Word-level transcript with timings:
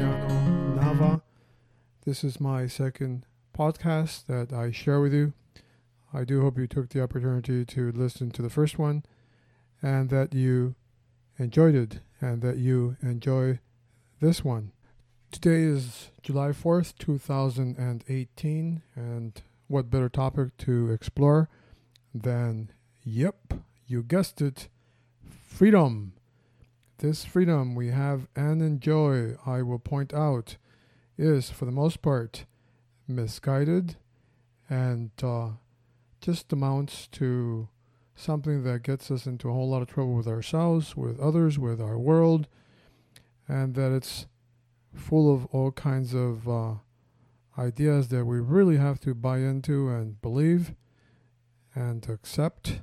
Emiliano 0.00 0.76
Nava. 0.76 1.20
This 2.06 2.24
is 2.24 2.40
my 2.40 2.66
second 2.66 3.26
podcast 3.56 4.24
that 4.28 4.50
I 4.50 4.70
share 4.70 4.98
with 4.98 5.12
you. 5.12 5.34
I 6.14 6.24
do 6.24 6.40
hope 6.40 6.56
you 6.56 6.66
took 6.66 6.88
the 6.88 7.02
opportunity 7.02 7.66
to 7.66 7.92
listen 7.92 8.30
to 8.30 8.40
the 8.40 8.48
first 8.48 8.78
one 8.78 9.04
and 9.82 10.08
that 10.08 10.32
you 10.32 10.74
enjoyed 11.38 11.74
it 11.74 12.00
and 12.18 12.40
that 12.40 12.56
you 12.56 12.96
enjoy 13.02 13.58
this 14.20 14.42
one. 14.42 14.72
Today 15.30 15.64
is 15.64 16.08
July 16.22 16.48
4th, 16.48 16.94
2018, 16.98 18.82
and 18.96 19.42
what 19.68 19.90
better 19.90 20.08
topic 20.08 20.56
to 20.58 20.90
explore 20.90 21.50
than, 22.14 22.72
yep, 23.04 23.52
you 23.86 24.02
guessed 24.02 24.40
it, 24.40 24.68
freedom. 25.46 26.14
This 27.00 27.24
freedom 27.24 27.74
we 27.74 27.88
have 27.88 28.28
and 28.36 28.60
enjoy, 28.60 29.34
I 29.46 29.62
will 29.62 29.78
point 29.78 30.12
out, 30.12 30.58
is 31.16 31.48
for 31.48 31.64
the 31.64 31.72
most 31.72 32.02
part 32.02 32.44
misguided 33.08 33.96
and 34.68 35.10
uh, 35.22 35.52
just 36.20 36.52
amounts 36.52 37.06
to 37.12 37.70
something 38.14 38.64
that 38.64 38.82
gets 38.82 39.10
us 39.10 39.24
into 39.24 39.48
a 39.48 39.52
whole 39.54 39.70
lot 39.70 39.80
of 39.80 39.88
trouble 39.88 40.12
with 40.12 40.26
ourselves, 40.28 40.94
with 40.94 41.18
others, 41.18 41.58
with 41.58 41.80
our 41.80 41.98
world, 41.98 42.48
and 43.48 43.74
that 43.76 43.92
it's 43.92 44.26
full 44.92 45.34
of 45.34 45.46
all 45.46 45.72
kinds 45.72 46.12
of 46.12 46.46
uh, 46.46 46.74
ideas 47.56 48.08
that 48.08 48.26
we 48.26 48.40
really 48.40 48.76
have 48.76 49.00
to 49.00 49.14
buy 49.14 49.38
into 49.38 49.88
and 49.88 50.20
believe 50.20 50.74
and 51.74 52.06
accept 52.10 52.82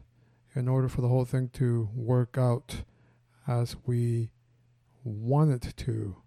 in 0.55 0.67
order 0.67 0.89
for 0.89 1.02
the 1.02 1.08
whole 1.08 1.25
thing 1.25 1.50
to 1.50 1.89
work 1.94 2.36
out 2.36 2.78
as 3.48 3.76
we 3.86 4.30
want 5.03 5.52
it 5.52 5.73
to. 5.78 6.17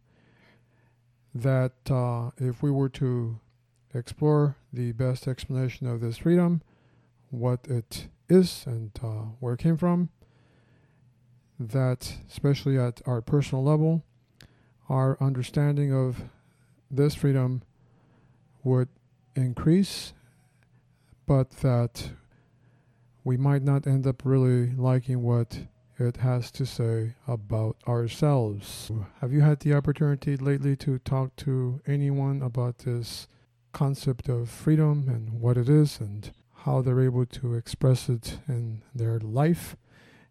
That 1.35 1.73
uh, 1.89 2.31
if 2.39 2.63
we 2.63 2.71
were 2.71 2.89
to 2.91 3.39
explore 3.95 4.57
the 4.73 4.93
best 4.93 5.29
explanation 5.29 5.87
of 5.87 6.01
this 6.01 6.19
freedom, 6.19 6.63
what 7.31 7.67
it 7.69 8.09
is 8.29 8.65
and 8.67 8.91
uh, 9.03 9.27
where 9.39 9.55
it 9.55 9.61
came 9.61 9.77
from, 9.77 10.09
that 11.59 12.15
especially 12.29 12.79
at 12.79 13.03
our 13.07 13.21
personal 13.21 13.63
level, 13.63 14.03
our 14.89 15.17
understanding 15.21 15.93
of 15.93 16.23
this 16.91 17.15
freedom 17.15 17.63
would 18.65 18.89
increase, 19.37 20.13
but 21.27 21.51
that 21.63 22.11
we 23.23 23.37
might 23.37 23.63
not 23.63 23.87
end 23.87 24.07
up 24.07 24.23
really 24.25 24.71
liking 24.73 25.23
what 25.23 25.61
it 26.01 26.19
has 26.19 26.51
to 26.53 26.65
say 26.65 27.15
about 27.29 27.77
ourselves. 27.87 28.91
Have 29.21 29.33
you 29.33 29.43
had 29.43 29.61
the 29.61 29.75
opportunity 29.75 30.37
lately 30.37 30.77
to 30.77 30.99
talk 30.99 31.37
to 31.37 31.81
anyone 31.87 32.43
about 32.43 32.79
this 32.79 33.29
concept 33.73 34.29
of 34.29 34.49
freedom 34.49 35.09
and 35.09 35.41
what 35.41 35.57
it 35.57 35.69
is 35.69 36.01
and 36.01 36.33
how 36.65 36.83
they're 36.83 37.01
able 37.01 37.27
to 37.27 37.55
express 37.55 38.09
it 38.09 38.39
in 38.49 38.83
their 38.95 39.19
life? 39.21 39.77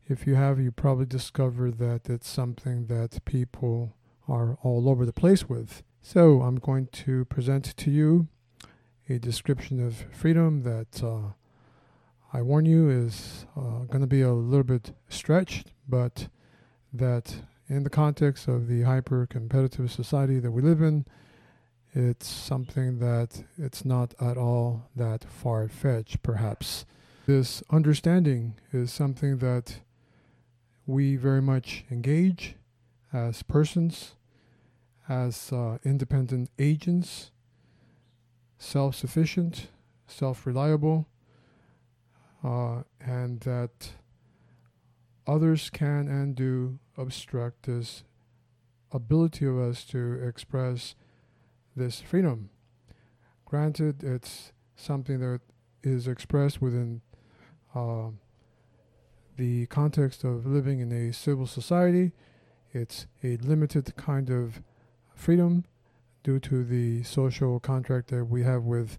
If 0.08 0.26
you 0.26 0.36
have, 0.36 0.60
you 0.60 0.72
probably 0.72 1.06
discovered 1.06 1.78
that 1.78 2.10
it's 2.10 2.28
something 2.28 2.88
that 2.88 3.24
people 3.26 3.96
are 4.28 4.58
all 4.64 4.90
over 4.90 5.06
the 5.06 5.14
place 5.14 5.48
with. 5.48 5.84
So 6.02 6.42
I'm 6.42 6.56
going 6.56 6.88
to 6.88 7.26
present 7.26 7.78
to 7.78 7.92
you 7.92 8.28
a 9.08 9.20
description 9.20 9.86
of 9.86 10.06
freedom 10.12 10.64
that 10.64 11.04
uh, 11.04 11.34
I 12.32 12.44
warn 12.44 12.66
you 12.66 12.90
is 12.90 13.48
uh, 13.58 13.86
going 13.88 14.02
to 14.02 14.08
be 14.08 14.22
a 14.22 14.32
little 14.32 14.64
bit 14.64 14.94
stretched, 15.10 15.72
but 15.88 16.28
that 16.94 17.36
in 17.68 17.84
the 17.84 17.90
context 17.90 18.48
of 18.48 18.68
the 18.68 18.84
hyper 18.84 19.26
competitive 19.26 19.92
society 19.92 20.40
that 20.40 20.52
we 20.52 20.62
live 20.62 20.82
in, 20.82 21.06
it's 21.94 22.28
something 22.28 23.00
that 23.00 23.44
it's 23.58 23.84
not 23.84 24.14
at 24.22 24.38
all 24.38 24.90
that 24.96 25.24
far 25.24 25.68
fetched, 25.68 26.22
perhaps. 26.22 26.86
This 27.26 27.64
understanding 27.72 28.56
is 28.72 28.94
something 28.94 29.40
that 29.40 29.80
we 30.86 31.16
very 31.16 31.42
much 31.42 31.84
engage 31.90 32.56
as 33.12 33.42
persons, 33.42 34.14
as 35.08 35.52
uh, 35.52 35.80
independent 35.84 36.52
agents, 36.60 37.32
self 38.60 38.96
sufficient, 38.96 39.68
self 40.08 40.46
reliable, 40.46 41.08
uh, 42.44 42.84
and 43.00 43.42
that 43.42 43.92
others 45.28 45.70
can 45.70 46.08
and 46.08 46.36
do 46.36 46.80
obstruct 46.98 47.64
this 47.64 48.04
ability 48.92 49.46
of 49.46 49.58
us 49.58 49.84
to 49.86 50.14
express 50.24 50.96
this 51.76 52.02
freedom. 52.02 52.50
Granted, 53.46 54.04
it's 54.04 54.52
something 54.76 55.20
that 55.20 55.42
is 55.84 56.08
expressed 56.08 56.62
within 56.62 57.02
uh, 57.76 58.10
the 59.38 59.66
context 59.68 60.24
of 60.24 60.46
living 60.46 60.80
in 60.80 60.92
a 60.92 61.14
civil 61.14 61.48
society. 61.48 62.12
It's 62.74 63.08
a 63.24 63.38
limited 63.38 63.96
kind 63.96 64.30
of 64.30 64.62
freedom 65.14 65.66
due 66.24 66.40
to 66.40 66.64
the 66.64 67.04
social 67.04 67.60
contract 67.60 68.10
that 68.10 68.26
we 68.26 68.44
have 68.44 68.64
with 68.64 68.98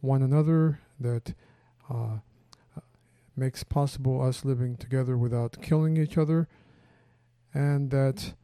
one 0.00 0.22
another 0.22 0.80
that 0.98 1.34
uh, 1.88 2.18
makes 3.36 3.62
possible 3.62 4.22
us 4.22 4.44
living 4.44 4.76
together 4.76 5.16
without 5.16 5.60
killing 5.60 5.96
each 5.96 6.16
other, 6.16 6.48
and 7.52 7.90
that 7.90 8.34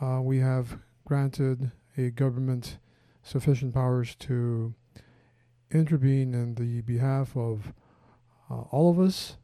uh, 0.00 0.20
we 0.20 0.38
have 0.38 0.78
granted 1.04 1.72
a 1.96 2.10
government 2.10 2.78
sufficient 3.22 3.72
powers 3.72 4.14
to 4.16 4.74
intervene 5.70 6.34
in 6.34 6.54
the 6.54 6.80
behalf 6.82 7.36
of 7.36 7.72
uh, 8.50 8.60
all 8.70 8.90
of 8.90 8.98
us 8.98 9.36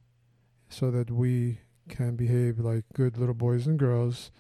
so 0.69 0.91
that 0.91 1.11
we 1.11 1.61
can 1.89 2.15
behave 2.15 2.59
like 2.59 2.85
good 2.95 3.17
little 3.17 3.35
boys 3.35 3.67
and 3.67 3.79
girls 3.79 4.31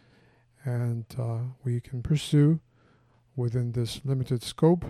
and 0.65 1.05
uh, 1.19 1.39
we 1.65 1.81
can 1.81 2.03
pursue 2.03 2.60
within 3.34 3.72
this 3.72 4.00
limited 4.05 4.43
scope 4.43 4.84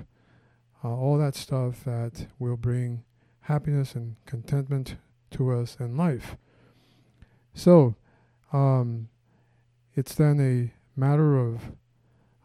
uh, 0.83 0.89
all 0.89 1.17
that 1.17 1.35
stuff 1.35 1.85
that 1.85 2.27
will 2.39 2.57
bring 2.57 3.05
happiness 3.43 3.95
and 3.95 4.17
contentment 4.27 4.97
to 5.31 5.51
us 5.51 5.77
in 5.81 5.97
life. 5.97 6.37
So, 7.55 7.97
um, 8.53 9.09
it's 9.95 10.15
then 10.15 10.41
a 10.41 10.73
matter 10.99 11.37
of 11.39 11.73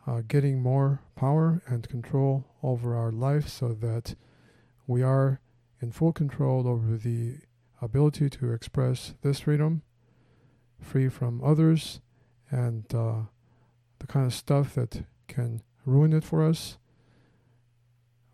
uh, 0.08 0.22
getting 0.28 0.62
more 0.62 1.02
power 1.16 1.62
and 1.68 1.88
control 1.88 2.46
over 2.62 2.96
our 2.96 3.12
life 3.12 3.48
so 3.48 3.74
that 3.74 4.16
we 4.88 5.02
are 5.02 5.40
in 5.82 5.92
full 5.92 6.14
control 6.14 6.68
over 6.68 6.98
the 6.98 7.38
ability 7.82 8.30
to 8.30 8.52
express 8.52 9.14
this 9.22 9.42
freedom, 9.42 9.82
free 10.80 11.10
from 11.10 11.44
others, 11.44 12.02
and 12.50 12.94
uh, 12.94 13.22
the 14.00 14.08
kind 14.08 14.26
of 14.26 14.34
stuff 14.34 14.76
that 14.76 15.04
can 15.28 15.62
ruin 15.86 16.14
it 16.14 16.24
for 16.24 16.44
us. 16.44 16.78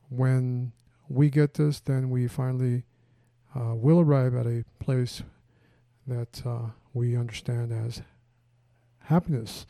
When 0.10 0.74
we 1.08 1.30
get 1.30 1.54
this, 1.56 1.80
then 1.80 2.10
we 2.10 2.28
finally 2.28 2.86
uh, 3.56 3.76
will 3.76 4.00
arrive 4.00 4.36
at 4.36 4.46
a 4.46 4.64
place 4.80 5.24
that 6.08 6.42
uh, 6.46 6.70
we 6.94 7.16
understand 7.16 7.72
as 7.72 8.02
happiness. 9.00 9.66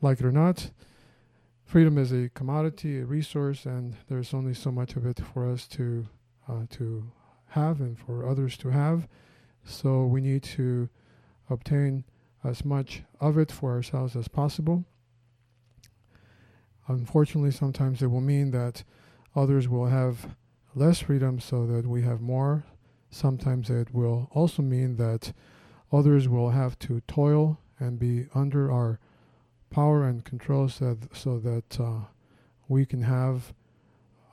Like 0.00 0.20
it 0.20 0.26
or 0.26 0.32
not, 0.32 0.70
freedom 1.64 1.98
is 1.98 2.12
a 2.12 2.28
commodity, 2.30 2.98
a 2.98 3.04
resource, 3.04 3.66
and 3.66 3.96
there's 4.08 4.34
only 4.34 4.54
so 4.54 4.70
much 4.70 4.96
of 4.96 5.06
it 5.06 5.20
for 5.32 5.50
us 5.50 5.66
to 5.68 6.06
uh, 6.48 6.66
to 6.70 7.10
have 7.48 7.80
and 7.80 7.98
for 7.98 8.28
others 8.28 8.56
to 8.58 8.68
have. 8.68 9.08
So 9.64 10.04
we 10.04 10.20
need 10.20 10.42
to 10.42 10.88
obtain 11.48 12.04
as 12.42 12.64
much 12.64 13.02
of 13.20 13.38
it 13.38 13.50
for 13.50 13.72
ourselves 13.72 14.14
as 14.14 14.28
possible. 14.28 14.84
Unfortunately, 16.86 17.50
sometimes 17.50 18.02
it 18.02 18.08
will 18.08 18.20
mean 18.20 18.50
that 18.50 18.84
others 19.34 19.68
will 19.68 19.86
have 19.86 20.36
less 20.74 21.00
freedom 21.00 21.40
so 21.40 21.66
that 21.66 21.86
we 21.86 22.02
have 22.02 22.20
more 22.20 22.64
sometimes 23.14 23.70
it 23.70 23.94
will 23.94 24.28
also 24.32 24.62
mean 24.62 24.96
that 24.96 25.32
others 25.92 26.28
will 26.28 26.50
have 26.50 26.78
to 26.80 27.00
toil 27.06 27.58
and 27.78 27.98
be 27.98 28.26
under 28.34 28.70
our 28.70 28.98
power 29.70 30.04
and 30.04 30.24
control 30.24 30.68
so 30.68 30.94
that, 30.94 31.16
so 31.16 31.38
that 31.38 31.80
uh, 31.80 32.06
we 32.68 32.84
can 32.84 33.02
have 33.02 33.52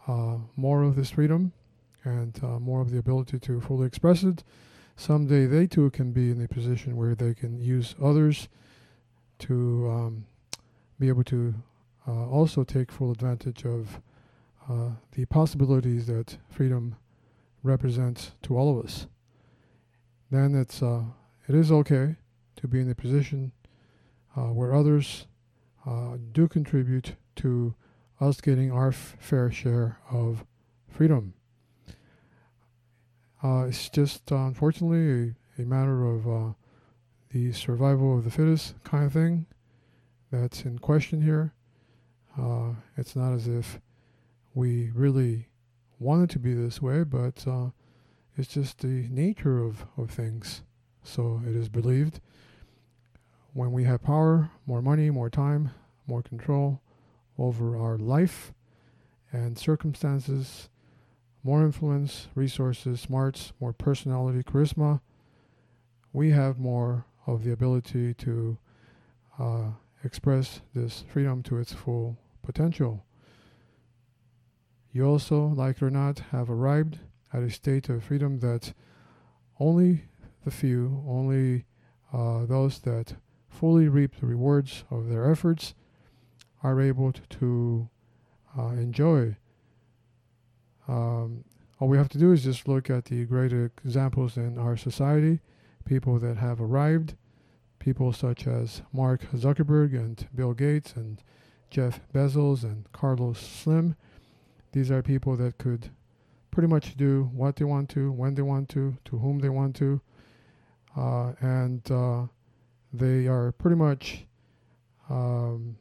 uh, 0.07 0.37
more 0.55 0.83
of 0.83 0.95
this 0.95 1.11
freedom 1.11 1.51
and 2.03 2.39
uh, 2.43 2.59
more 2.59 2.81
of 2.81 2.89
the 2.89 2.97
ability 2.97 3.39
to 3.39 3.61
fully 3.61 3.85
express 3.85 4.23
it. 4.23 4.43
Someday 4.95 5.45
they 5.45 5.67
too 5.67 5.89
can 5.91 6.11
be 6.11 6.31
in 6.31 6.41
a 6.41 6.47
position 6.47 6.95
where 6.95 7.15
they 7.15 7.33
can 7.33 7.61
use 7.61 7.95
others 8.01 8.49
to 9.39 9.89
um, 9.89 10.25
be 10.99 11.07
able 11.07 11.23
to 11.23 11.53
uh, 12.07 12.27
also 12.27 12.63
take 12.63 12.91
full 12.91 13.11
advantage 13.11 13.63
of 13.65 13.99
uh, 14.69 14.91
the 15.13 15.25
possibilities 15.25 16.07
that 16.07 16.37
freedom 16.49 16.95
represents 17.63 18.31
to 18.43 18.57
all 18.57 18.77
of 18.77 18.85
us, 18.85 19.07
then 20.29 20.55
it's 20.55 20.81
uh, 20.81 21.03
it 21.47 21.55
is 21.55 21.71
okay 21.71 22.15
to 22.55 22.67
be 22.67 22.79
in 22.79 22.89
a 22.89 22.95
position 22.95 23.51
uh, 24.35 24.47
where 24.47 24.73
others 24.73 25.27
uh, 25.85 26.17
do 26.31 26.47
contribute 26.47 27.15
to 27.35 27.75
us 28.19 28.39
getting 28.39 28.71
our 28.71 28.89
f- 28.89 29.17
fair 29.19 29.51
share 29.51 29.97
of 30.09 30.45
freedom. 30.87 31.33
Uh, 33.43 33.65
it's 33.67 33.89
just 33.89 34.31
uh, 34.31 34.35
unfortunately 34.35 35.35
a, 35.57 35.61
a, 35.61 35.65
matter 35.65 36.05
of 36.05 36.27
uh, 36.27 36.53
the 37.31 37.51
survival 37.51 38.17
of 38.17 38.23
the 38.23 38.29
fittest 38.29 38.75
kind 38.83 39.05
of 39.05 39.13
thing 39.13 39.47
that's 40.31 40.63
in 40.63 40.77
question 40.77 41.21
here. 41.21 41.53
It's 42.97 43.15
not 43.15 43.33
as 43.33 43.47
if 43.47 43.79
we 44.53 44.91
really 44.93 45.47
want 46.01 46.23
it 46.23 46.29
to 46.31 46.39
be 46.39 46.53
this 46.53 46.81
way, 46.81 47.03
but 47.03 47.45
uh, 47.47 47.69
it's 48.35 48.53
just 48.53 48.79
the 48.79 49.07
nature 49.09 49.59
of, 49.59 49.85
of 49.97 50.09
things. 50.09 50.63
So 51.03 51.41
it 51.47 51.55
is 51.55 51.69
believed 51.69 52.19
when 53.53 53.71
we 53.71 53.83
have 53.83 54.01
power, 54.01 54.49
more 54.65 54.81
money, 54.81 55.09
more 55.09 55.29
time, 55.29 55.71
more 56.07 56.23
control 56.23 56.81
over 57.37 57.77
our 57.77 57.97
life 57.97 58.53
and 59.31 59.57
circumstances, 59.57 60.69
more 61.43 61.63
influence, 61.63 62.27
resources, 62.35 62.99
smarts, 62.99 63.53
more 63.59 63.73
personality, 63.73 64.43
charisma, 64.43 65.01
we 66.13 66.31
have 66.31 66.59
more 66.59 67.05
of 67.27 67.43
the 67.43 67.51
ability 67.51 68.13
to 68.15 68.57
uh, 69.39 69.71
express 70.03 70.61
this 70.73 71.05
freedom 71.11 71.43
to 71.43 71.57
its 71.57 71.73
full 71.73 72.17
potential. 72.43 73.05
You 74.91 75.05
also, 75.05 75.47
like 75.47 75.77
it 75.77 75.83
or 75.83 75.89
not, 75.89 76.19
have 76.31 76.49
arrived 76.49 76.99
at 77.33 77.43
a 77.43 77.49
state 77.49 77.87
of 77.89 78.03
freedom 78.03 78.39
that 78.39 78.73
only 79.59 80.05
the 80.43 80.51
few, 80.51 81.03
only 81.07 81.65
uh, 82.11 82.45
those 82.45 82.79
that 82.79 83.15
fully 83.47 83.87
reap 83.87 84.19
the 84.19 84.25
rewards 84.25 84.83
of 84.89 85.07
their 85.07 85.31
efforts 85.31 85.75
are 86.63 86.81
able 86.81 87.13
to 87.13 87.89
uh, 88.57 88.67
enjoy. 88.69 89.37
Um, 90.87 91.45
all 91.79 91.87
we 91.87 91.97
have 91.97 92.09
to 92.09 92.17
do 92.17 92.31
is 92.31 92.43
just 92.43 92.67
look 92.67 92.89
at 92.89 93.05
the 93.05 93.25
great 93.25 93.53
examples 93.53 94.37
in 94.37 94.57
our 94.57 94.75
society, 94.75 95.39
people 95.85 96.19
that 96.19 96.37
have 96.37 96.59
arrived, 96.59 97.15
people 97.79 98.13
such 98.13 98.45
as 98.45 98.81
Mark 98.91 99.21
Zuckerberg 99.33 99.95
and 99.95 100.27
Bill 100.35 100.53
Gates 100.53 100.93
and 100.95 101.23
Jeff 101.69 102.01
Bezos 102.13 102.63
and 102.63 102.91
Carlos 102.91 103.39
Slim. 103.39 103.95
These 104.71 104.91
are 104.91 105.01
people 105.01 105.35
that 105.37 105.57
could 105.57 105.89
pretty 106.49 106.67
much 106.67 106.95
do 106.97 107.29
what 107.33 107.55
they 107.55 107.65
want 107.65 107.89
to, 107.89 108.11
when 108.11 108.35
they 108.35 108.41
want 108.41 108.69
to, 108.69 108.97
to 109.05 109.17
whom 109.17 109.39
they 109.39 109.49
want 109.49 109.75
to, 109.77 110.01
uh, 110.97 111.33
and 111.39 111.89
uh, 111.91 112.27
they 112.93 113.27
are 113.27 113.51
pretty 113.53 113.75
much 113.75 114.25
um, 115.09 115.77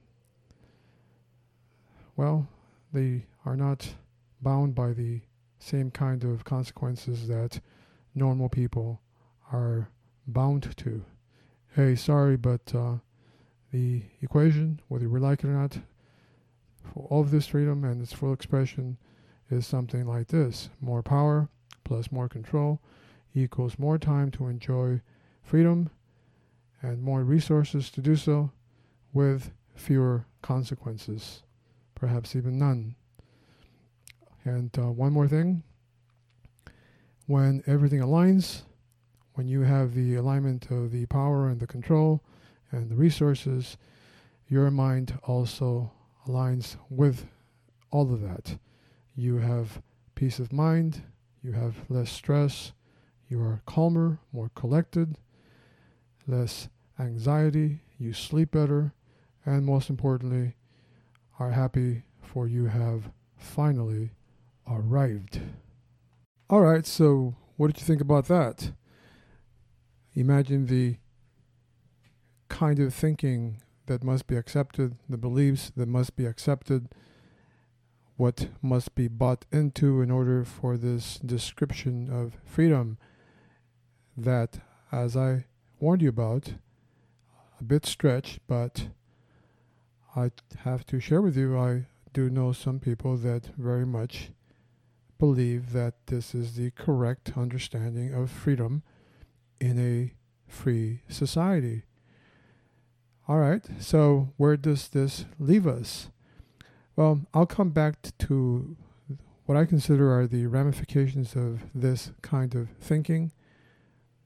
well, 2.17 2.49
they 2.93 3.25
are 3.47 3.57
not 3.57 3.95
bound 4.43 4.75
by 4.75 4.93
the 4.93 5.21
same 5.59 5.91
kind 5.91 6.25
of 6.25 6.45
consequences 6.45 7.29
that 7.29 7.61
normal 8.15 8.49
people 8.49 9.01
are 9.53 9.89
bound 10.27 10.77
to. 10.77 11.05
Hey, 11.77 11.95
sorry, 11.95 12.37
but 12.37 12.75
uh, 12.75 12.97
the 13.73 14.03
equation, 14.21 14.81
whether 14.89 15.09
we 15.09 15.21
like 15.21 15.45
it 15.45 15.47
or 15.47 15.53
not, 15.53 15.79
of 17.11 17.31
this 17.31 17.47
freedom 17.47 17.85
and 17.85 18.03
its 18.03 18.13
full 18.13 18.33
expression 18.33 18.97
is 19.51 19.67
something 19.67 20.07
like 20.07 20.29
this 20.29 20.71
more 20.81 21.03
power 21.03 21.49
plus 21.85 22.13
more 22.13 22.29
control 22.29 22.81
equals 23.35 23.79
more 23.79 23.99
time 23.99 24.31
to 24.31 24.49
enjoy 24.49 25.01
freedom 25.43 25.91
and 26.83 27.03
more 27.03 27.23
resources 27.23 27.91
to 27.91 28.01
do 28.01 28.17
so 28.17 28.51
with 29.13 29.53
fewer 29.75 30.25
consequences 30.43 31.43
perhaps 32.01 32.35
even 32.35 32.59
none. 32.59 32.97
And 34.45 34.77
uh, 34.79 34.91
one 34.91 35.13
more 35.13 35.29
thing 35.29 35.63
when 37.27 37.63
everything 37.67 38.01
aligns, 38.01 38.63
when 39.35 39.47
you 39.47 39.61
have 39.61 39.95
the 39.95 40.17
alignment 40.17 40.71
of 40.71 40.91
the 40.91 41.07
power 41.07 41.49
and 41.49 41.61
the 41.61 41.67
control 41.67 42.23
and 42.73 42.91
the 42.91 42.97
resources, 42.97 43.77
your 44.49 44.71
mind 44.71 45.17
also 45.23 45.93
aligns 46.27 46.77
with 46.89 47.27
all 47.91 48.13
of 48.13 48.21
that. 48.21 48.59
You 49.15 49.39
have 49.39 49.83
peace 50.15 50.39
of 50.39 50.53
mind, 50.53 51.03
you 51.43 51.53
have 51.53 51.77
less 51.89 52.11
stress, 52.11 52.73
you 53.29 53.41
are 53.41 53.63
calmer, 53.67 54.19
more 54.33 54.51
collected, 54.55 55.19
less 56.27 56.69
anxiety, 56.99 57.81
you 57.99 58.13
sleep 58.13 58.51
better, 58.51 58.93
and 59.45 59.65
most 59.65 59.89
importantly, 59.89 60.57
are 61.39 61.53
happy 61.53 62.05
for 62.23 62.47
you 62.47 62.67
have 62.67 63.11
finally 63.37 64.11
arrived. 64.69 65.41
All 66.49 66.61
right, 66.61 66.87
so 66.87 67.35
what 67.57 67.69
did 67.69 67.81
you 67.81 67.87
think 67.87 68.01
about 68.01 68.27
that? 68.27 68.73
Imagine 70.15 70.67
the 70.67 70.97
kind 72.49 72.79
of 72.81 72.93
thinking 72.93 73.63
that 73.91 74.05
must 74.05 74.29
be 74.29 74.37
accepted, 74.37 74.95
the 75.09 75.19
beliefs 75.19 75.73
that 75.77 75.89
must 75.89 76.15
be 76.15 76.25
accepted, 76.25 76.87
what 78.17 78.47
must 78.63 78.95
be 78.95 79.09
bought 79.09 79.47
into 79.51 80.01
in 80.01 80.13
order 80.13 80.45
for 80.45 80.77
this 80.77 81.19
description 81.19 82.09
of 82.09 82.39
freedom 82.45 82.99
that, 84.17 84.61
as 84.93 85.17
I 85.17 85.47
warned 85.81 86.03
you 86.03 86.09
about, 86.09 86.55
a 87.61 87.65
bit 87.65 87.85
stretched, 87.85 88.39
but 88.47 88.91
I 90.15 90.31
have 90.59 90.87
to 90.87 91.01
share 91.01 91.21
with 91.21 91.37
you, 91.37 91.59
I 91.59 91.87
do 92.13 92.31
know 92.31 92.53
some 92.53 92.79
people 92.79 93.17
that 93.17 93.47
very 93.59 93.87
much 93.87 94.31
believe 95.19 95.73
that 95.73 96.07
this 96.07 96.33
is 96.33 96.55
the 96.55 96.71
correct 96.71 97.33
understanding 97.37 98.15
of 98.15 98.31
freedom 98.31 98.85
in 99.61 99.81
a 99.81 100.15
free 100.47 101.01
society. 101.09 101.83
All 103.31 103.39
right, 103.39 103.63
so 103.79 104.33
where 104.39 104.57
does 104.57 104.89
this 104.89 105.25
leave 105.39 105.65
us? 105.65 106.09
Well, 106.97 107.21
I'll 107.33 107.47
come 107.47 107.71
back 107.71 107.95
to 108.19 108.77
what 109.47 109.57
I 109.57 109.67
consider 109.67 110.13
are 110.13 110.27
the 110.27 110.47
ramifications 110.47 111.37
of 111.37 111.61
this 111.73 112.11
kind 112.23 112.57
of 112.57 112.71
thinking 112.81 113.31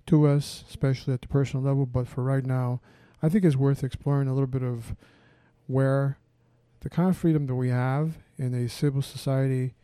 to 0.07 0.27
us, 0.27 0.65
especially 0.71 1.13
at 1.13 1.21
the 1.21 1.29
personal 1.29 1.63
level. 1.63 1.85
But 1.85 2.09
for 2.09 2.25
right 2.25 2.47
now, 2.47 2.81
I 3.23 3.29
think 3.29 3.45
it's 3.45 3.57
worth 3.57 3.85
exploring 3.85 4.27
a 4.27 4.33
little 4.33 4.47
bit 4.47 4.63
of 4.63 4.97
where 5.67 6.17
the 6.81 6.89
kind 6.89 7.11
of 7.11 7.17
freedom 7.19 7.47
that 7.49 7.57
we 7.57 7.69
have 7.69 8.17
in 8.39 8.55
a 8.55 8.71
civil 8.71 9.03
society 9.03 9.75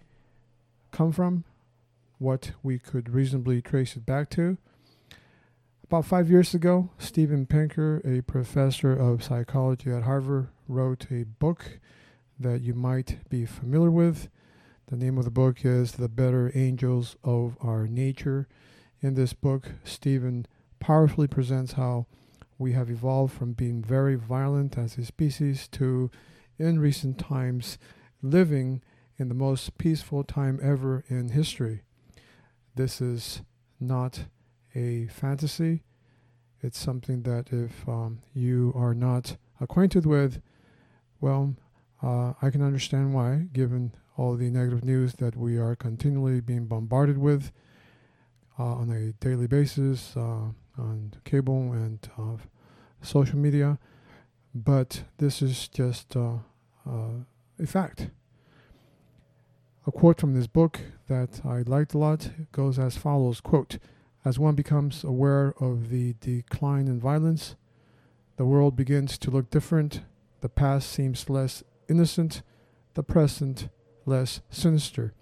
come 0.93 1.12
from, 1.12 1.45
what 2.19 2.53
we 2.62 2.79
could 2.79 3.11
reasonably 3.11 3.61
trace 3.61 3.97
it 3.97 4.07
back 4.07 4.31
to. 4.31 4.57
About 5.91 6.05
five 6.05 6.31
years 6.31 6.55
ago, 6.55 6.91
Steven 6.99 7.47
Pinker, 7.47 8.01
a 8.05 8.21
professor 8.21 8.93
of 8.93 9.25
psychology 9.25 9.91
at 9.91 10.05
Harvard, 10.05 10.47
wrote 10.69 11.11
a 11.11 11.25
book 11.25 11.81
that 12.39 12.61
you 12.61 12.75
might 12.75 13.29
be 13.29 13.45
familiar 13.45 13.91
with. 13.91 14.29
The 14.87 14.97
name 14.97 15.19
of 15.19 15.25
the 15.25 15.33
book 15.33 15.65
is 15.65 15.91
The 15.91 16.09
Better 16.09 16.53
Angels 16.55 17.17
of 17.25 17.57
Our 17.61 17.89
Nature. 17.89 18.47
In 19.01 19.15
this 19.15 19.33
book, 19.33 19.73
Steven 19.83 20.47
powerfully 20.79 21.27
presents 21.27 21.73
how 21.73 22.07
we 22.57 22.71
have 22.71 22.89
evolved 22.89 23.35
from 23.35 23.55
being 23.55 23.83
very 23.83 24.15
violent 24.15 24.79
as 24.79 24.97
a 24.97 25.05
species 25.05 25.67
to, 25.73 26.09
in 26.57 26.79
recent 26.79 27.19
times, 27.19 27.79
living 28.23 28.81
in 29.17 29.27
the 29.27 29.35
most 29.35 29.77
peaceful 29.77 30.23
time 30.23 30.61
ever 30.63 31.03
in 31.09 31.31
history. 31.31 31.83
This 32.77 33.01
is 33.01 33.43
not 33.81 34.27
a 34.75 35.07
fantasy. 35.07 35.83
It's 36.62 36.79
something 36.79 37.23
that 37.23 37.53
if 37.53 37.89
um, 37.89 38.21
you 38.35 38.73
are 38.77 38.95
not 38.95 39.37
acquainted 39.61 40.07
with, 40.07 40.41
well, 41.21 41.55
uh, 42.03 42.35
I 42.43 42.50
can 42.50 42.62
understand 42.62 43.15
why, 43.15 43.47
given 43.53 43.93
all 44.17 44.37
the 44.37 44.50
negative 44.50 44.85
news 44.85 45.15
that 45.15 45.37
we 45.37 45.57
are 45.57 45.75
continually 45.75 46.41
being 46.41 46.67
bombarded 46.67 47.19
with 47.19 47.53
uh, 48.59 48.65
on 48.65 48.91
a 48.91 49.12
daily 49.25 49.47
basis. 49.47 50.15
Uh, 50.17 50.50
on 50.81 51.12
cable 51.25 51.73
and 51.73 52.09
uh, 52.19 52.37
social 53.03 53.39
media, 53.39 53.79
but 54.55 55.05
this 55.19 55.43
is 55.43 55.69
just 55.69 56.17
uh, 56.17 56.39
uh, 56.89 57.25
a 57.59 57.67
fact. 57.67 58.09
A 59.87 59.93
quote 59.93 60.21
from 60.21 60.35
this 60.35 60.47
book 60.47 60.81
that 61.09 61.41
I 61.45 61.62
liked 61.62 61.95
a 61.95 61.99
lot 61.99 62.31
goes 62.53 62.79
as 62.79 62.97
follows 62.97 63.41
quote, 63.41 63.79
As 64.25 64.39
one 64.39 64.55
becomes 64.55 65.03
aware 65.03 65.55
of 65.61 65.89
the 65.89 66.15
decline 66.21 66.89
in 66.89 67.00
violence, 67.00 67.57
the 68.37 68.45
world 68.45 68.77
begins 68.77 69.17
to 69.19 69.31
look 69.31 69.50
different, 69.50 70.03
the 70.41 70.49
past 70.49 70.91
seems 70.91 71.31
less 71.31 71.62
innocent, 71.89 72.43
the 72.95 73.03
present 73.03 73.69
less 74.05 74.41
sinister. 74.50 75.15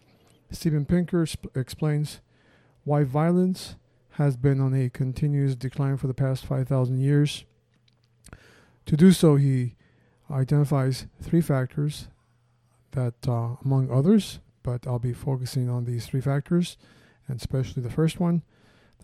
Steven 0.50 0.84
Pinker 0.84 1.26
sp- 1.26 1.52
explains 1.54 2.20
why 2.84 3.04
violence 3.04 3.76
has 4.12 4.36
been 4.36 4.60
on 4.60 4.74
a 4.74 4.88
continuous 4.90 5.54
decline 5.54 5.96
for 5.96 6.08
the 6.08 6.14
past 6.14 6.44
5,000 6.44 6.98
years. 6.98 7.44
To 8.86 8.96
do 8.96 9.12
so, 9.12 9.36
he 9.36 9.76
identifies 10.30 11.06
three 11.22 11.40
factors 11.40 12.08
that, 12.92 13.28
uh, 13.28 13.56
among 13.64 13.90
others, 13.90 14.40
but 14.62 14.86
I'll 14.86 14.98
be 14.98 15.12
focusing 15.12 15.68
on 15.68 15.84
these 15.84 16.06
three 16.06 16.20
factors, 16.20 16.76
and 17.28 17.38
especially 17.38 17.82
the 17.82 17.90
first 17.90 18.18
one. 18.18 18.42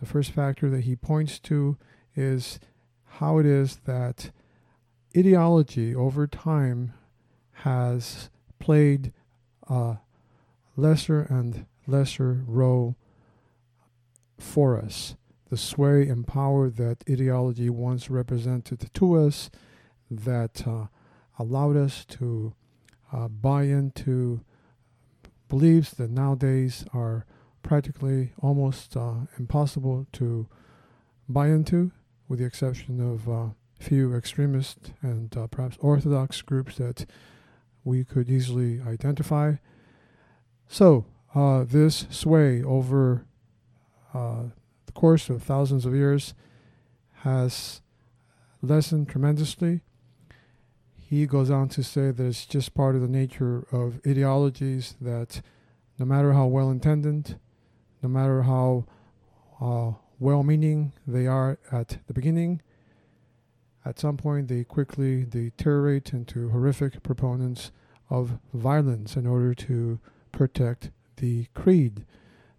The 0.00 0.06
first 0.06 0.32
factor 0.32 0.68
that 0.70 0.82
he 0.82 0.96
points 0.96 1.38
to 1.40 1.76
is 2.14 2.58
how 3.04 3.38
it 3.38 3.46
is 3.46 3.76
that 3.84 4.30
ideology 5.16 5.94
over 5.94 6.26
time 6.26 6.92
has 7.58 8.28
played 8.58 9.12
a 9.68 9.98
lesser 10.76 11.22
and 11.22 11.66
lesser 11.86 12.42
role 12.46 12.96
for 14.38 14.78
us. 14.78 15.16
The 15.50 15.56
sway 15.56 16.08
and 16.08 16.26
power 16.26 16.68
that 16.70 17.04
ideology 17.08 17.70
once 17.70 18.10
represented 18.10 18.92
to 18.92 19.14
us, 19.14 19.50
that 20.10 20.66
uh, 20.66 20.86
allowed 21.38 21.76
us 21.76 22.04
to 22.06 22.54
uh, 23.12 23.28
buy 23.28 23.64
into 23.64 24.40
beliefs 25.48 25.90
that 25.92 26.10
nowadays 26.10 26.84
are 26.92 27.24
practically 27.64 28.32
almost 28.40 28.96
uh, 28.96 29.14
impossible 29.38 30.06
to 30.12 30.46
buy 31.28 31.48
into, 31.48 31.90
with 32.28 32.38
the 32.38 32.44
exception 32.44 33.00
of 33.00 33.26
a 33.26 33.32
uh, 33.32 33.48
few 33.80 34.14
extremist 34.14 34.92
and 35.02 35.36
uh, 35.36 35.48
perhaps 35.48 35.76
orthodox 35.80 36.40
groups 36.42 36.76
that 36.76 37.06
we 37.82 38.04
could 38.04 38.30
easily 38.30 38.80
identify. 38.80 39.54
So, 40.68 41.06
uh, 41.34 41.64
this 41.64 42.06
sway 42.10 42.62
over 42.62 43.26
uh, 44.14 44.44
the 44.86 44.92
course 44.92 45.28
of 45.28 45.42
thousands 45.42 45.84
of 45.84 45.94
years 45.94 46.34
has 47.22 47.80
lessened 48.62 49.08
tremendously. 49.08 49.80
He 50.94 51.26
goes 51.26 51.50
on 51.50 51.68
to 51.70 51.82
say 51.82 52.10
that 52.10 52.24
it's 52.24 52.46
just 52.46 52.74
part 52.74 52.94
of 52.94 53.02
the 53.02 53.08
nature 53.08 53.66
of 53.72 54.00
ideologies 54.06 54.94
that 55.00 55.42
no 55.98 56.06
matter 56.06 56.32
how 56.32 56.46
well 56.46 56.70
intended, 56.70 57.38
no 58.04 58.08
matter 58.10 58.42
how 58.42 58.84
uh, 59.62 59.92
well 60.20 60.42
meaning 60.42 60.92
they 61.06 61.26
are 61.26 61.58
at 61.72 61.96
the 62.06 62.12
beginning, 62.12 62.60
at 63.82 63.98
some 63.98 64.18
point 64.18 64.48
they 64.48 64.62
quickly 64.62 65.24
deteriorate 65.24 66.12
into 66.12 66.50
horrific 66.50 67.02
proponents 67.02 67.72
of 68.10 68.38
violence 68.52 69.16
in 69.16 69.26
order 69.26 69.54
to 69.54 69.98
protect 70.32 70.90
the 71.16 71.46
creed, 71.54 72.04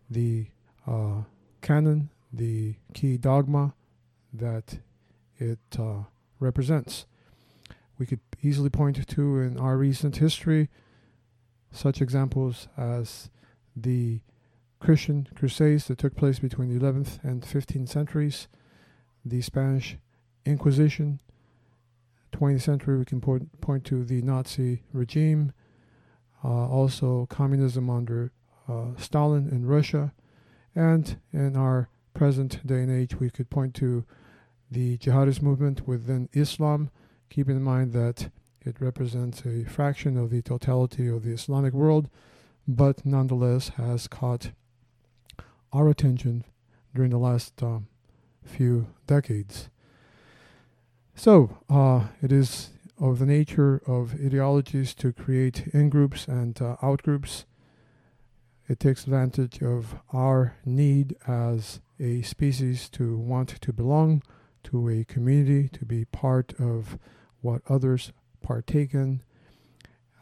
the 0.10 0.48
uh, 0.88 1.22
canon, 1.62 2.10
the 2.34 2.76
key 2.96 3.16
dogma 3.16 3.76
that 4.34 4.80
it 5.38 5.60
uh, 5.78 6.06
represents. 6.40 7.06
We 8.00 8.08
could 8.08 8.22
easily 8.42 8.72
point 8.72 9.08
to 9.08 9.40
in 9.40 9.60
our 9.60 9.78
recent 9.78 10.18
history 10.18 10.70
such 11.72 12.02
examples 12.02 12.68
as 12.76 13.30
the 13.76 14.22
Christian 14.80 15.28
crusades 15.36 15.86
that 15.88 15.98
took 15.98 16.16
place 16.16 16.40
between 16.40 16.70
the 16.70 16.80
11th 16.84 17.24
and 17.24 17.42
15th 17.42 17.90
centuries, 17.90 18.48
the 19.24 19.42
Spanish 19.42 19.98
Inquisition, 20.46 21.22
20th 22.32 22.62
century, 22.62 22.98
we 22.98 23.06
can 23.06 23.22
point, 23.22 23.62
point 23.62 23.86
to 23.86 24.04
the 24.04 24.22
Nazi 24.22 24.84
regime, 24.92 25.54
uh, 26.44 26.68
also 26.68 27.26
communism 27.28 27.90
under 27.90 28.32
uh, 28.68 28.88
Stalin 28.98 29.50
in 29.50 29.66
Russia, 29.66 30.14
and 30.76 31.18
in 31.32 31.56
our 31.56 31.90
present 32.14 32.66
day 32.66 32.82
and 32.82 32.92
age, 32.92 33.20
we 33.20 33.30
could 33.30 33.50
point 33.50 33.74
to 33.76 34.06
the 34.70 34.98
jihadist 34.98 35.42
movement 35.42 35.88
within 35.88 36.30
Islam, 36.34 36.90
keeping 37.30 37.56
in 37.56 37.64
mind 37.64 37.94
that 37.94 38.30
it 38.62 38.82
represents 38.82 39.46
a 39.46 39.64
fraction 39.64 40.18
of 40.18 40.30
the 40.30 40.42
totality 40.42 41.08
of 41.08 41.24
the 41.24 41.32
Islamic 41.32 41.74
world, 41.74 42.10
but 42.68 43.06
nonetheless 43.06 43.70
has 43.70 44.08
caught 44.08 44.52
our 45.76 45.90
attention 45.90 46.46
during 46.94 47.12
the 47.12 47.18
last 47.18 47.62
uh, 47.62 47.80
few 48.44 48.88
decades. 49.08 49.70
So, 51.14 51.58
uh, 51.70 52.08
it 52.22 52.32
is 52.32 52.70
of 52.98 53.20
the 53.20 53.26
nature 53.26 53.82
of 53.86 54.14
ideologies 54.14 54.94
to 54.96 55.12
create 55.12 55.68
in 55.74 55.90
groups 55.90 56.28
and 56.28 56.62
uh, 56.62 56.78
out 56.82 57.04
groups. 57.04 57.46
It 58.70 58.80
takes 58.80 59.04
advantage 59.04 59.62
of 59.62 59.96
our 60.14 60.56
need 60.66 61.16
as 61.28 61.82
a 62.00 62.22
species 62.22 62.90
to 62.90 63.18
want 63.18 63.50
to 63.62 63.74
belong 63.74 64.24
to 64.64 64.90
a 64.90 65.04
community, 65.04 65.68
to 65.70 65.86
be 65.86 66.06
part 66.06 66.54
of 66.58 66.98
what 67.42 67.62
others 67.70 68.12
partake 68.42 68.94
in, 68.94 69.22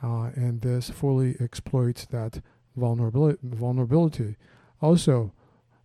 uh, 0.01 0.31
and 0.35 0.61
this 0.61 0.89
fully 0.89 1.37
exploits 1.39 2.05
that 2.07 2.41
vulnerability. 2.75 3.39
vulnerability. 3.43 4.35
Also, 4.81 5.31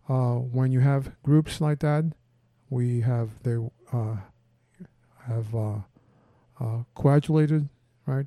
uh, 0.09 0.35
when 0.35 0.71
you 0.71 0.79
have 0.79 1.11
groups 1.21 1.61
like 1.61 1.79
that, 1.79 2.03
we 2.69 3.01
have 3.01 3.29
they 3.43 3.57
uh, 3.93 4.15
have 5.27 5.55
uh, 5.55 5.75
uh, 6.59 6.83
coagulated, 6.95 7.69
right, 8.07 8.25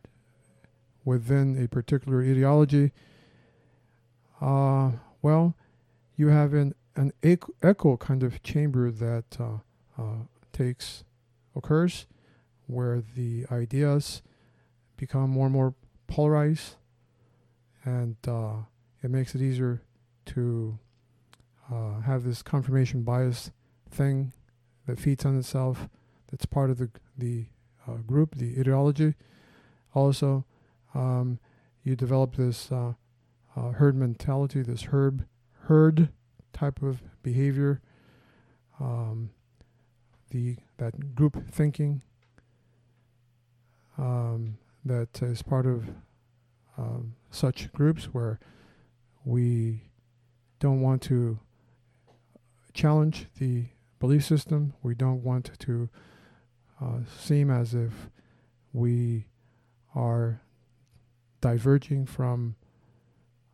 within 1.04 1.62
a 1.62 1.66
particular 1.66 2.22
ideology. 2.22 2.92
Uh, 4.40 4.92
well, 5.20 5.56
you 6.16 6.28
have 6.28 6.54
an 6.54 6.74
an 6.94 7.12
echo 7.22 7.96
kind 7.96 8.22
of 8.22 8.42
chamber 8.42 8.90
that 8.90 9.24
takes 10.52 11.04
occurs 11.56 12.06
where 12.66 13.02
the 13.16 13.46
ideas 13.50 14.22
become 14.96 15.30
more 15.30 15.46
and 15.46 15.54
more 15.54 15.74
polarized, 16.06 16.76
and 17.84 18.16
uh, 18.28 18.54
it 19.02 19.10
makes 19.10 19.34
it 19.34 19.40
easier 19.40 19.82
to 20.26 20.78
uh, 21.72 22.00
have 22.02 22.24
this 22.24 22.42
confirmation 22.42 23.02
bias 23.02 23.50
thing 23.90 24.32
that 24.86 24.98
feeds 24.98 25.24
on 25.24 25.38
itself. 25.38 25.88
That's 26.30 26.46
part 26.46 26.70
of 26.70 26.78
the 26.78 26.90
the 27.16 27.46
uh, 27.86 27.96
group, 28.06 28.34
the 28.36 28.58
ideology. 28.58 29.14
Also, 29.94 30.44
um, 30.94 31.38
you 31.82 31.96
develop 31.96 32.36
this 32.36 32.70
uh, 32.70 32.94
uh, 33.56 33.70
herd 33.72 33.96
mentality, 33.96 34.62
this 34.62 34.82
herd 34.82 35.26
herd 35.62 36.08
type 36.52 36.82
of 36.82 37.02
behavior. 37.22 37.80
Um, 38.80 39.30
the 40.30 40.56
that 40.78 41.14
group 41.14 41.50
thinking 41.50 42.02
um, 43.98 44.58
that 44.84 45.22
is 45.22 45.42
part 45.42 45.66
of 45.66 45.90
um, 46.78 47.14
such 47.30 47.72
groups 47.72 48.04
where 48.06 48.40
we 49.24 49.82
don't 50.58 50.80
want 50.80 51.02
to 51.02 51.38
challenge 52.72 53.26
the 53.38 53.66
belief 53.98 54.24
system. 54.24 54.74
We 54.82 54.94
don't 54.94 55.22
want 55.22 55.50
to 55.60 55.88
uh, 56.80 57.00
seem 57.18 57.50
as 57.50 57.74
if 57.74 57.92
we 58.72 59.26
are 59.94 60.40
diverging 61.40 62.06
from 62.06 62.56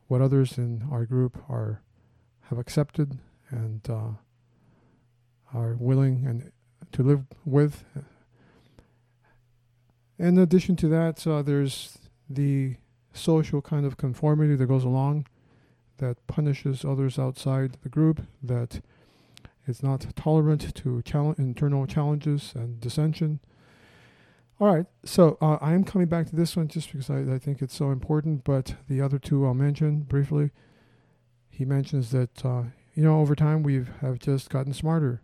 what 0.07 0.21
others 0.21 0.57
in 0.59 0.87
our 0.91 1.05
group 1.05 1.43
are 1.49 1.83
have 2.49 2.59
accepted 2.59 3.19
and 3.51 3.81
uh, 3.91 4.13
are 5.53 5.75
willing 5.79 6.25
and 6.27 6.51
to 6.93 7.03
live 7.03 7.25
with 7.45 7.85
in 10.19 10.37
addition 10.37 10.77
to 10.77 10.89
that, 10.89 11.25
uh, 11.27 11.43
there's 11.43 11.99
the 12.29 12.77
social 13.13 13.63
kind 13.63 13.87
of 13.87 13.97
conformity 13.97 14.57
that 14.57 14.67
goes 14.67 14.85
along 14.85 15.27
that 15.99 16.27
punishes 16.27 16.85
others 16.85 17.19
outside 17.19 17.77
the 17.83 17.89
group, 17.89 18.27
that 18.43 18.81
is 19.69 19.83
not 19.83 20.07
tolerant 20.17 20.75
to 20.75 21.03
challenge, 21.03 21.39
internal 21.39 21.87
challenges 21.87 22.53
and 22.55 22.81
dissension. 22.81 23.41
All 24.61 24.75
right, 24.75 24.87
so 25.05 25.39
uh, 25.41 25.59
I 25.61 25.75
am 25.75 25.85
coming 25.85 26.09
back 26.09 26.29
to 26.31 26.37
this 26.37 26.57
one 26.57 26.69
just 26.69 26.91
because 26.91 27.11
I, 27.11 27.35
I, 27.35 27.39
think 27.39 27.63
it's 27.63 27.77
so 27.77 27.91
important, 27.93 28.43
but 28.43 28.75
the 28.89 29.01
other 29.01 29.19
two 29.19 29.47
I'll 29.47 29.55
mention 29.55 30.01
briefly. 30.01 30.51
He 31.49 31.65
mentions 31.65 32.11
that, 32.11 32.45
uh, 32.45 32.65
you 32.95 33.05
know, 33.05 33.21
over 33.21 33.37
time 33.37 33.63
we 33.63 33.85
have 34.01 34.19
just 34.19 34.51
gotten 34.51 34.73
smarter. 34.73 35.23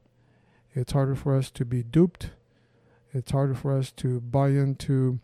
It's 0.73 0.93
harder 0.93 1.17
for 1.17 1.37
us 1.37 1.51
to 1.53 1.65
be 1.65 1.83
duped 1.83 2.31
it's 3.15 3.31
harder 3.31 3.55
for 3.55 3.79
us 3.79 3.93
to 3.93 4.21
buy 4.21 4.49
into 4.49 5.21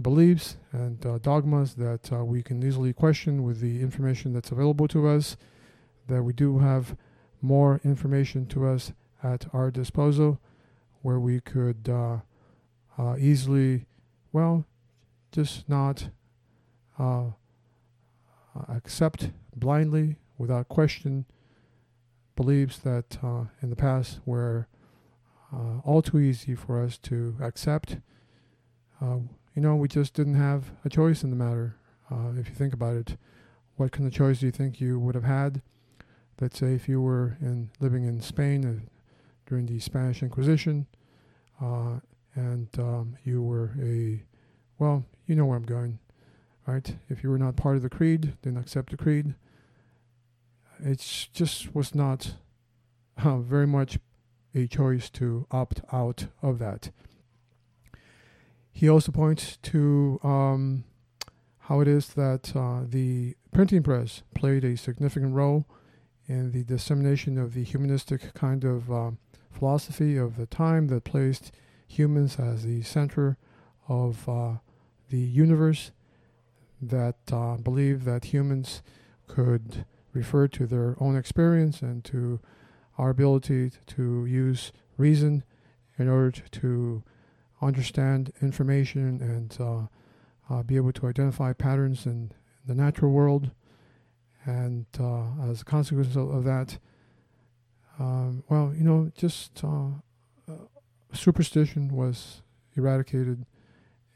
beliefs 0.00 0.56
and 0.70 1.04
uh, 1.04 1.18
dogmas 1.18 1.74
that 1.74 2.12
uh, 2.12 2.24
we 2.24 2.40
can 2.40 2.62
easily 2.62 2.92
question 2.92 3.42
with 3.42 3.60
the 3.60 3.80
information 3.80 4.32
that's 4.32 4.52
available 4.52 4.86
to 4.86 5.08
us, 5.08 5.36
that 6.06 6.22
we 6.22 6.32
do 6.32 6.60
have 6.60 6.96
more 7.40 7.80
information 7.84 8.46
to 8.46 8.66
us 8.66 8.92
at 9.22 9.46
our 9.52 9.70
disposal 9.70 10.40
where 11.02 11.20
we 11.20 11.40
could 11.40 11.88
uh, 11.88 12.18
uh 12.98 13.16
easily, 13.18 13.86
well, 14.32 14.64
just 15.30 15.68
not 15.68 16.08
uh, 16.98 17.26
accept 18.68 19.30
blindly 19.54 20.16
without 20.38 20.68
question 20.68 21.26
beliefs 22.36 22.78
that 22.78 23.18
uh, 23.22 23.44
in 23.62 23.70
the 23.70 23.76
past 23.76 24.20
were 24.26 24.68
uh, 25.52 25.78
all 25.84 26.02
too 26.02 26.18
easy 26.18 26.54
for 26.54 26.82
us 26.82 26.98
to 26.98 27.34
accept. 27.40 27.98
Uh, 29.00 29.18
you 29.54 29.62
know, 29.62 29.74
we 29.74 29.88
just 29.88 30.14
didn't 30.14 30.34
have 30.34 30.70
a 30.84 30.88
choice 30.88 31.24
in 31.24 31.30
the 31.30 31.36
matter. 31.36 31.76
Uh, 32.10 32.32
if 32.38 32.48
you 32.48 32.54
think 32.54 32.74
about 32.74 32.94
it, 32.94 33.16
what 33.76 33.90
kind 33.90 34.06
of 34.06 34.12
choice 34.12 34.40
do 34.40 34.46
you 34.46 34.52
think 34.52 34.80
you 34.80 34.98
would 34.98 35.14
have 35.14 35.24
had? 35.24 35.62
Let's 36.40 36.58
say 36.58 36.74
if 36.74 36.88
you 36.88 37.00
were 37.00 37.38
in 37.40 37.70
living 37.80 38.04
in 38.04 38.20
Spain 38.20 38.64
uh, 38.64 38.88
during 39.46 39.66
the 39.66 39.80
Spanish 39.80 40.22
Inquisition, 40.22 40.86
uh, 41.62 42.00
and 42.34 42.68
um, 42.78 43.16
you 43.24 43.42
were 43.42 43.72
a, 43.80 44.22
well, 44.78 45.04
you 45.26 45.34
know 45.34 45.46
where 45.46 45.56
I'm 45.56 45.64
going, 45.64 45.98
right? 46.66 46.96
If 47.08 47.22
you 47.22 47.30
were 47.30 47.38
not 47.38 47.56
part 47.56 47.76
of 47.76 47.82
the 47.82 47.88
creed, 47.88 48.34
didn't 48.42 48.58
accept 48.58 48.90
the 48.90 48.98
creed, 48.98 49.34
it 50.80 50.98
just 51.32 51.74
was 51.74 51.94
not 51.94 52.34
uh, 53.24 53.38
very 53.38 53.66
much 53.66 53.98
a 54.54 54.66
choice 54.66 55.08
to 55.10 55.46
opt 55.50 55.80
out 55.90 56.26
of 56.42 56.58
that. 56.58 56.90
He 58.72 58.90
also 58.90 59.10
points 59.10 59.56
to 59.62 60.20
um, 60.22 60.84
how 61.60 61.80
it 61.80 61.88
is 61.88 62.08
that 62.08 62.54
uh, 62.54 62.80
the 62.86 63.36
printing 63.52 63.82
press 63.82 64.22
played 64.34 64.64
a 64.64 64.76
significant 64.76 65.34
role 65.34 65.66
in 66.28 66.52
the 66.52 66.64
dissemination 66.64 67.38
of 67.38 67.54
the 67.54 67.62
humanistic 67.62 68.34
kind 68.34 68.64
of 68.64 68.90
uh, 68.90 69.10
philosophy 69.50 70.16
of 70.16 70.36
the 70.36 70.46
time 70.46 70.88
that 70.88 71.04
placed 71.04 71.52
humans 71.86 72.38
as 72.38 72.64
the 72.64 72.82
center 72.82 73.36
of 73.88 74.28
uh, 74.28 74.54
the 75.10 75.18
universe, 75.18 75.92
that 76.82 77.16
uh, 77.32 77.56
believed 77.56 78.04
that 78.04 78.26
humans 78.26 78.82
could 79.26 79.84
refer 80.12 80.48
to 80.48 80.66
their 80.66 80.96
own 81.00 81.16
experience 81.16 81.82
and 81.82 82.04
to 82.04 82.40
our 82.98 83.10
ability 83.10 83.70
to 83.86 84.26
use 84.26 84.72
reason 84.96 85.44
in 85.98 86.08
order 86.08 86.30
to 86.30 87.02
understand 87.62 88.32
information 88.42 89.20
and 89.20 89.56
uh, 89.60 89.86
uh, 90.52 90.62
be 90.62 90.76
able 90.76 90.92
to 90.92 91.06
identify 91.06 91.52
patterns 91.52 92.06
in 92.06 92.32
the 92.66 92.74
natural 92.74 93.12
world. 93.12 93.50
And 94.46 94.86
uh, 94.98 95.50
as 95.50 95.62
a 95.62 95.64
consequence 95.64 96.14
of, 96.14 96.44
that, 96.44 96.78
um, 97.98 98.44
well, 98.48 98.72
you 98.76 98.84
know, 98.84 99.10
just 99.16 99.64
uh, 99.64 99.88
uh, 100.48 100.52
superstition 101.12 101.88
was 101.88 102.42
eradicated, 102.76 103.44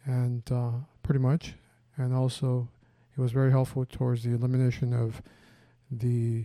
and 0.05 0.43
uh, 0.53 0.71
pretty 1.03 1.19
much, 1.19 1.55
and 1.97 2.15
also 2.15 2.69
it 3.17 3.21
was 3.21 3.33
very 3.33 3.51
helpful 3.51 3.85
towards 3.85 4.23
the 4.23 4.31
elimination 4.31 4.95
of 4.95 5.21
the 5.91 6.45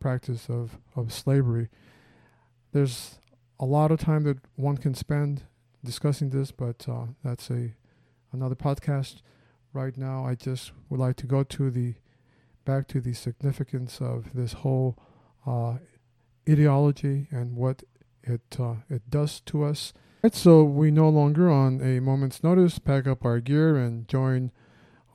practice 0.00 0.48
of, 0.48 0.78
of 0.96 1.12
slavery. 1.12 1.68
There's 2.72 3.18
a 3.60 3.66
lot 3.66 3.90
of 3.90 4.00
time 4.00 4.22
that 4.24 4.38
one 4.56 4.78
can 4.78 4.94
spend 4.94 5.42
discussing 5.84 6.30
this, 6.30 6.52
but 6.52 6.86
that's 7.22 7.50
a 7.50 7.74
another 8.32 8.54
podcast. 8.54 9.20
Right 9.74 9.96
now, 9.98 10.24
I 10.24 10.34
just 10.34 10.72
would 10.88 10.98
like 10.98 11.16
to 11.16 11.26
go 11.26 11.42
to 11.42 11.70
the 11.70 11.94
back 12.68 12.86
to 12.86 13.00
the 13.00 13.14
significance 13.14 13.98
of 13.98 14.34
this 14.34 14.52
whole 14.52 14.94
uh, 15.46 15.78
ideology 16.46 17.26
and 17.30 17.56
what 17.56 17.82
it 18.22 18.42
uh, 18.60 18.74
it 18.90 19.08
does 19.08 19.40
to 19.40 19.64
us. 19.64 19.94
Right, 20.22 20.34
so 20.34 20.64
we 20.64 20.90
no 20.90 21.08
longer, 21.08 21.48
on 21.48 21.80
a 21.80 21.98
moment's 22.00 22.44
notice, 22.44 22.78
pack 22.78 23.06
up 23.06 23.24
our 23.24 23.40
gear 23.40 23.78
and 23.78 24.06
join 24.06 24.52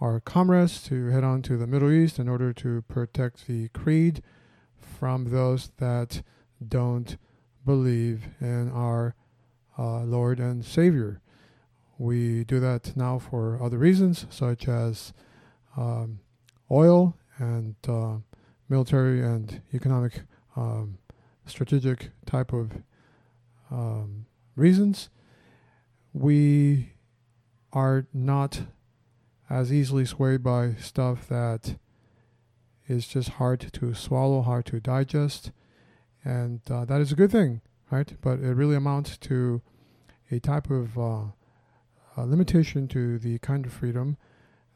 our 0.01 0.19
comrades 0.19 0.81
to 0.85 1.09
head 1.09 1.23
on 1.23 1.43
to 1.43 1.55
the 1.55 1.67
Middle 1.67 1.91
East 1.91 2.17
in 2.17 2.27
order 2.27 2.53
to 2.53 2.81
protect 2.87 3.45
the 3.45 3.69
creed 3.69 4.23
from 4.75 5.25
those 5.25 5.69
that 5.77 6.23
don't 6.67 7.17
believe 7.63 8.29
in 8.41 8.71
our 8.71 9.13
uh, 9.77 9.99
Lord 9.99 10.39
and 10.39 10.65
Savior. 10.65 11.21
We 11.99 12.45
do 12.45 12.59
that 12.61 12.97
now 12.97 13.19
for 13.19 13.61
other 13.61 13.77
reasons, 13.77 14.25
such 14.31 14.67
as 14.67 15.13
um, 15.77 16.19
oil 16.71 17.15
and 17.37 17.75
uh, 17.87 18.17
military 18.69 19.21
and 19.21 19.61
economic 19.73 20.21
um, 20.55 20.97
strategic 21.45 22.11
type 22.25 22.53
of 22.53 22.71
um, 23.71 24.25
reasons. 24.55 25.09
We 26.13 26.93
are 27.71 28.07
not 28.13 28.61
as 29.49 29.73
easily 29.73 30.05
swayed 30.05 30.43
by 30.43 30.75
stuff 30.75 31.27
that 31.27 31.75
is 32.87 33.07
just 33.07 33.29
hard 33.29 33.71
to 33.73 33.93
swallow, 33.93 34.41
hard 34.41 34.65
to 34.67 34.79
digest, 34.79 35.51
and 36.23 36.61
uh, 36.69 36.85
that 36.85 37.01
is 37.01 37.11
a 37.11 37.15
good 37.15 37.31
thing, 37.31 37.61
right? 37.89 38.13
But 38.21 38.39
it 38.39 38.53
really 38.53 38.75
amounts 38.75 39.17
to 39.19 39.61
a 40.31 40.39
type 40.39 40.69
of 40.69 40.97
uh, 40.97 41.25
a 42.15 42.25
limitation 42.25 42.87
to 42.89 43.17
the 43.17 43.39
kind 43.39 43.65
of 43.65 43.73
freedom 43.73 44.17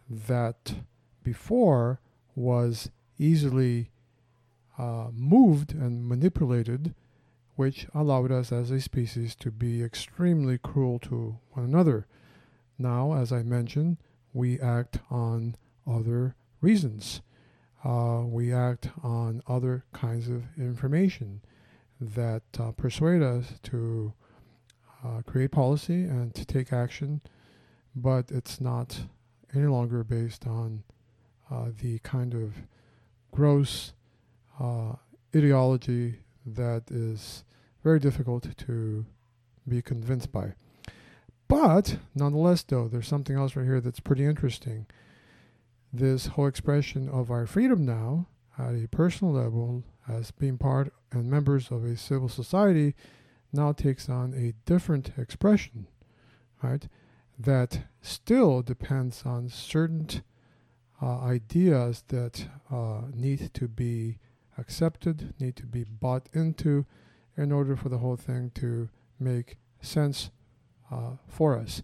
that 0.09 0.75
before 1.23 1.99
was 2.37 2.91
easily 3.17 3.89
uh, 4.77 5.07
moved 5.11 5.73
and 5.73 6.07
manipulated, 6.07 6.93
which 7.55 7.87
allowed 7.95 8.31
us 8.31 8.51
as 8.51 8.69
a 8.69 8.79
species 8.79 9.33
to 9.33 9.49
be 9.49 9.83
extremely 9.83 10.59
cruel 10.59 10.99
to 10.99 11.39
one 11.53 11.65
another. 11.65 12.05
Now, 12.77 13.13
as 13.13 13.31
I 13.31 13.41
mentioned, 13.41 13.97
we 14.33 14.59
act 14.59 14.99
on 15.09 15.55
other 15.87 16.35
reasons. 16.61 17.21
Uh, 17.83 18.21
we 18.23 18.53
act 18.53 18.89
on 19.01 19.41
other 19.47 19.83
kinds 19.91 20.29
of 20.29 20.43
information 20.59 21.41
that 21.99 22.43
uh, 22.59 22.71
persuade 22.71 23.23
us 23.23 23.53
to 23.63 24.13
uh, 25.03 25.23
create 25.25 25.49
policy 25.51 26.03
and 26.03 26.35
to 26.35 26.45
take 26.45 26.71
action, 26.71 27.21
but 27.95 28.29
it's 28.29 28.61
not 28.61 28.99
any 29.55 29.65
longer 29.65 30.03
based 30.03 30.45
on 30.45 30.83
uh, 31.51 31.69
the 31.81 31.99
kind 31.99 32.33
of 32.33 32.53
gross 33.31 33.93
uh, 34.59 34.93
ideology 35.35 36.19
that 36.45 36.83
is 36.89 37.43
very 37.83 37.99
difficult 37.99 38.47
to 38.57 39.05
be 39.67 39.81
convinced 39.81 40.31
by. 40.31 40.53
But 41.47 41.97
nonetheless, 42.15 42.63
though, 42.63 42.87
there's 42.87 43.07
something 43.07 43.35
else 43.35 43.55
right 43.55 43.65
here 43.65 43.79
that's 43.81 43.99
pretty 43.99 44.25
interesting. 44.25 44.87
This 45.93 46.27
whole 46.27 46.47
expression 46.47 47.07
of 47.07 47.31
our 47.31 47.45
freedom 47.45 47.85
now, 47.85 48.27
at 48.57 48.75
a 48.75 48.87
personal 48.87 49.33
level, 49.33 49.83
as 50.07 50.31
being 50.31 50.57
part 50.57 50.91
and 51.11 51.29
members 51.29 51.71
of 51.71 51.85
a 51.85 51.95
civil 51.95 52.27
society, 52.27 52.95
now 53.53 53.71
takes 53.71 54.09
on 54.09 54.33
a 54.33 54.53
different 54.65 55.11
expression, 55.17 55.87
right? 56.61 56.87
That 57.39 57.85
still 58.01 58.61
depends 58.61 59.23
on 59.25 59.47
certain 59.49 60.09
uh, 61.01 61.19
ideas 61.19 62.03
that 62.07 62.47
uh, 62.71 63.01
need 63.13 63.53
to 63.53 63.67
be 63.67 64.17
accepted, 64.57 65.33
need 65.39 65.55
to 65.55 65.65
be 65.65 65.83
bought 65.83 66.27
into 66.33 66.85
in 67.35 67.51
order 67.51 67.75
for 67.75 67.89
the 67.89 67.99
whole 67.99 68.15
thing 68.15 68.51
to 68.55 68.89
make 69.19 69.57
sense 69.81 70.31
uh, 70.91 71.11
for 71.27 71.57
us. 71.57 71.83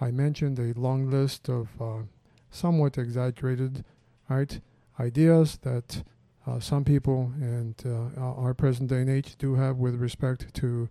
I 0.00 0.10
mentioned 0.10 0.58
a 0.58 0.78
long 0.78 1.10
list 1.10 1.48
of 1.48 1.68
uh, 1.80 2.02
somewhat 2.50 2.98
exaggerated 2.98 3.84
right, 4.28 4.60
ideas 4.98 5.58
that 5.62 6.02
uh, 6.46 6.58
some 6.60 6.84
people 6.84 7.32
and 7.40 7.74
uh, 7.86 8.20
our 8.20 8.54
present 8.54 8.90
day 8.90 9.00
and 9.00 9.10
age 9.10 9.36
do 9.38 9.54
have 9.54 9.76
with 9.76 9.96
respect 9.96 10.52
to 10.54 10.88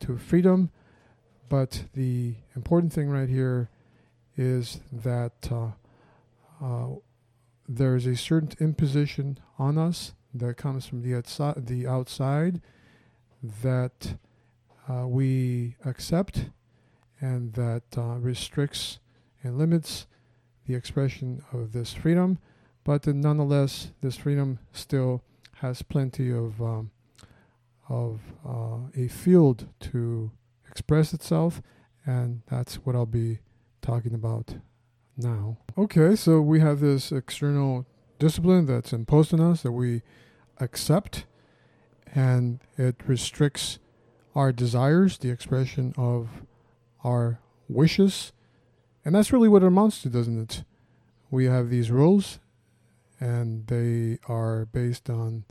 to 0.00 0.18
freedom. 0.18 0.70
But 1.48 1.84
the 1.94 2.34
important 2.56 2.92
thing 2.92 3.08
right 3.08 3.28
here 3.28 3.68
is 4.36 4.80
that 4.90 5.52
uh, 6.62 6.86
there 7.68 7.96
is 7.96 8.06
a 8.06 8.16
certain 8.16 8.50
imposition 8.60 9.38
on 9.58 9.78
us 9.78 10.14
that 10.34 10.56
comes 10.56 10.86
from 10.86 11.02
the 11.02 11.14
outside, 11.14 11.66
the 11.66 11.86
outside 11.86 12.60
that 13.62 14.14
uh, 14.88 15.06
we 15.06 15.76
accept 15.84 16.50
and 17.20 17.52
that 17.54 17.82
uh, 17.96 18.16
restricts 18.18 18.98
and 19.42 19.58
limits 19.58 20.06
the 20.66 20.74
expression 20.74 21.42
of 21.52 21.72
this 21.72 21.92
freedom. 21.92 22.38
But 22.84 23.06
nonetheless, 23.06 23.92
this 24.00 24.16
freedom 24.16 24.58
still 24.72 25.22
has 25.58 25.82
plenty 25.82 26.32
of 26.32 26.60
um, 26.60 26.90
of 27.88 28.20
uh, 28.46 28.88
a 28.96 29.08
field 29.08 29.68
to 29.80 30.30
express 30.68 31.12
itself, 31.12 31.60
and 32.06 32.42
that's 32.46 32.76
what 32.76 32.96
I'll 32.96 33.06
be 33.06 33.40
talking 33.82 34.14
about 34.14 34.56
now. 35.16 35.58
Okay, 35.76 36.16
so 36.16 36.40
we 36.40 36.60
have 36.60 36.80
this 36.80 37.12
external 37.12 37.86
discipline 38.18 38.66
that's 38.66 38.92
imposed 38.92 39.32
on 39.34 39.40
us 39.40 39.62
that 39.62 39.72
we 39.72 40.02
accept, 40.60 41.26
and 42.14 42.60
it 42.76 42.96
restricts 43.06 43.78
our 44.34 44.52
desires, 44.52 45.18
the 45.18 45.30
expression 45.30 45.94
of 45.96 46.28
our 47.04 47.40
wishes, 47.68 48.32
and 49.04 49.14
that's 49.14 49.32
really 49.32 49.48
what 49.48 49.62
it 49.62 49.66
amounts 49.66 50.02
to, 50.02 50.08
doesn't 50.08 50.40
it? 50.40 50.64
We 51.30 51.46
have 51.46 51.70
these 51.70 51.90
rules 51.90 52.38
and 53.22 53.68
they 53.68 54.18
are 54.28 54.66
based 54.66 55.08
on 55.08 55.44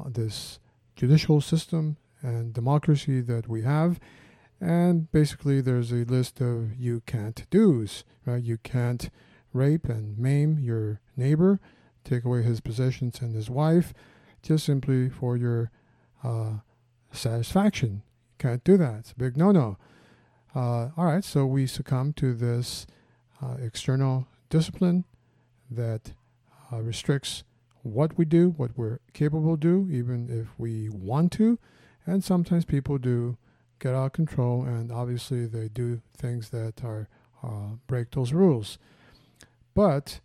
uh, 0.00 0.08
this 0.08 0.58
judicial 0.96 1.40
system 1.40 1.96
and 2.20 2.52
democracy 2.52 3.20
that 3.20 3.48
we 3.48 3.62
have. 3.62 4.00
And 4.60 5.10
basically, 5.12 5.60
there's 5.60 5.92
a 5.92 6.04
list 6.04 6.40
of 6.40 6.74
you 6.76 7.02
can't 7.06 7.44
do's, 7.50 8.04
right? 8.24 8.42
You 8.42 8.58
can't 8.58 9.10
rape 9.52 9.86
and 9.86 10.18
maim 10.18 10.58
your 10.58 11.00
neighbor, 11.16 11.60
take 12.04 12.24
away 12.24 12.42
his 12.42 12.60
possessions 12.60 13.20
and 13.20 13.34
his 13.34 13.50
wife, 13.50 13.92
just 14.42 14.64
simply 14.64 15.10
for 15.10 15.36
your 15.36 15.70
uh, 16.24 16.58
satisfaction. 17.12 18.02
You 18.30 18.34
can't 18.38 18.64
do 18.64 18.76
that. 18.76 19.00
It's 19.00 19.12
a 19.12 19.16
big 19.16 19.36
no 19.36 19.52
no. 19.52 19.76
Uh, 20.54 20.88
all 20.96 21.04
right, 21.04 21.24
so 21.24 21.44
we 21.44 21.66
succumb 21.66 22.14
to 22.14 22.32
this 22.32 22.86
uh, 23.42 23.56
external 23.60 24.26
discipline 24.48 25.04
that 25.70 26.12
uh, 26.72 26.80
restricts 26.80 27.44
what 27.82 28.16
we 28.16 28.24
do, 28.24 28.50
what 28.56 28.70
we're 28.76 29.00
capable 29.12 29.56
to 29.56 29.60
do, 29.60 29.88
even 29.92 30.28
if 30.30 30.58
we 30.58 30.88
want 30.88 31.32
to. 31.32 31.58
And 32.06 32.24
sometimes 32.24 32.64
people 32.64 32.98
do 32.98 33.36
get 33.78 33.94
out 33.94 34.06
of 34.06 34.12
control, 34.12 34.62
and 34.62 34.90
obviously 34.90 35.46
they 35.46 35.68
do 35.68 36.00
things 36.16 36.50
that 36.50 36.84
are 36.84 37.08
uh, 37.42 37.76
break 37.86 38.10
those 38.10 38.32
rules. 38.32 38.78
But 39.74 40.20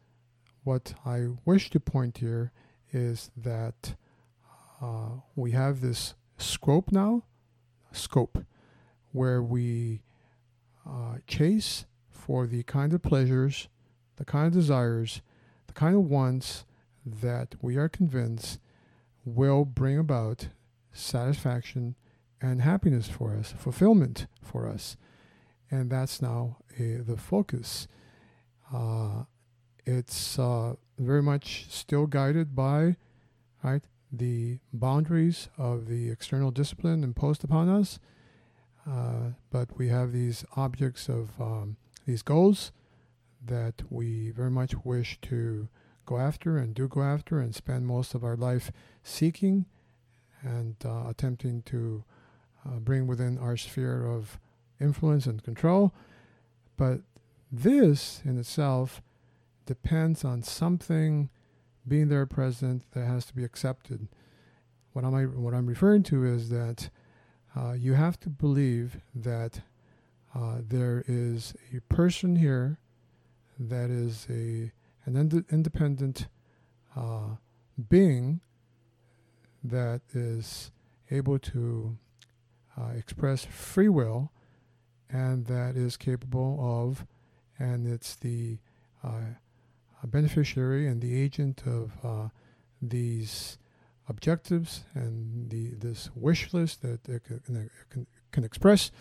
what 0.64 0.94
I 1.06 1.28
wish 1.46 1.70
to 1.72 1.80
point 1.80 2.20
here 2.20 2.52
is 2.94 3.32
that 3.36 3.96
uh, 4.82 5.20
we 5.36 5.52
have 5.52 5.82
this 5.82 6.16
scope 6.38 6.92
now, 6.92 7.24
scope, 7.92 8.46
where 9.12 9.42
we 9.42 10.02
uh, 10.88 11.18
chase 11.28 11.86
for 12.10 12.48
the 12.48 12.64
kind 12.64 12.94
of 12.94 13.02
pleasures, 13.02 13.68
the 14.16 14.26
kind 14.26 14.48
of 14.48 14.54
desires, 14.54 15.22
the 15.68 15.74
kind 15.74 15.96
of 15.96 16.10
wants 16.10 16.66
that 17.06 17.56
we 17.62 17.76
are 17.76 17.90
convinced 17.90 18.60
will 19.26 19.66
bring 19.66 19.98
about 19.98 20.50
satisfaction 20.94 21.96
and 22.42 22.62
happiness 22.62 23.08
for 23.08 23.36
us, 23.36 23.54
fulfillment 23.58 24.28
for 24.42 24.68
us. 24.68 24.98
And 25.70 25.90
that's 25.90 26.22
now 26.22 26.58
a, 26.80 26.98
the 26.98 27.18
focus. 27.18 27.88
Uh, 28.74 29.24
it's 29.86 30.38
uh, 30.40 30.76
very 30.98 31.22
much 31.22 31.68
still 31.70 32.08
guided 32.08 32.56
by 32.56 32.96
right 33.64 33.84
the 34.12 34.60
boundaries 34.74 35.50
of 35.58 35.88
the 35.88 36.10
external 36.10 36.52
discipline 36.52 37.04
imposed 37.04 37.44
upon 37.44 37.70
us. 37.70 38.00
Uh, 38.90 39.32
but 39.52 39.78
we 39.78 39.88
have 39.90 40.12
these 40.12 40.44
objects 40.56 41.08
of 41.08 41.30
um, 41.40 41.78
these 42.06 42.22
goals 42.24 42.72
that 43.46 43.84
we 43.90 44.32
very 44.32 44.52
much 44.52 44.74
wish 44.84 45.20
to 45.22 45.70
go 46.06 46.18
after 46.18 46.58
and 46.58 46.74
do 46.74 46.88
go 46.88 47.02
after 47.02 47.40
and 47.40 47.56
spend 47.56 47.86
most 47.86 48.14
of 48.16 48.24
our 48.24 48.36
life 48.36 48.72
seeking 49.04 49.66
and 50.42 50.76
uh, 50.84 51.08
attempting 51.08 51.62
to 51.62 52.04
uh, 52.66 52.80
bring 52.80 53.08
within 53.08 53.38
our 53.38 53.58
sphere 53.58 54.06
of 54.06 54.40
influence 54.80 55.26
and 55.26 55.44
control. 55.44 55.94
But 56.78 57.02
this 57.52 58.22
in 58.26 58.40
itself 58.40 59.02
depends 59.66 60.24
on 60.24 60.44
something 60.44 61.30
being 61.88 62.10
there 62.10 62.26
present 62.26 62.84
that 62.92 63.06
has 63.06 63.26
to 63.26 63.36
be 63.36 63.44
accepted. 63.44 64.08
What 64.94 65.06
am 65.06 65.16
I'm, 65.16 65.42
what 65.42 65.54
I'm 65.54 65.68
referring 65.68 66.04
to 66.04 66.26
is 66.26 66.50
that 66.50 66.90
uh, 67.56 67.74
you 67.74 67.94
have 67.94 68.20
to 68.22 68.30
believe 68.30 68.98
that 69.14 69.62
uh, 70.34 70.58
there 70.68 71.04
is 71.08 71.54
a 71.76 71.82
person 71.94 72.36
here 72.36 72.80
that 73.60 73.90
is 73.90 74.28
a 74.30 74.72
an 75.06 75.16
ind- 75.16 75.46
independent 75.52 76.28
uh, 76.96 77.36
being 77.90 78.40
that 79.64 80.02
is 80.14 80.72
able 81.10 81.40
to 81.40 81.98
uh, 82.78 82.92
express 82.96 83.46
free 83.46 83.90
will 83.90 84.32
and 85.12 85.46
that 85.48 85.76
is 85.76 85.98
capable 85.98 86.58
of, 86.62 87.06
and 87.60 87.86
it's 87.86 88.16
the 88.16 88.58
uh, 89.04 89.36
beneficiary 90.06 90.88
and 90.88 91.02
the 91.02 91.20
agent 91.20 91.64
of 91.66 91.92
uh, 92.04 92.30
these 92.82 93.58
objectives 94.08 94.84
and 94.94 95.50
the 95.50 95.70
this 95.76 96.10
wish 96.16 96.54
list 96.54 96.82
that 96.82 97.08
it 97.08 97.24
can, 97.24 97.70
can, 97.90 98.08
can 98.32 98.44
express 98.44 98.92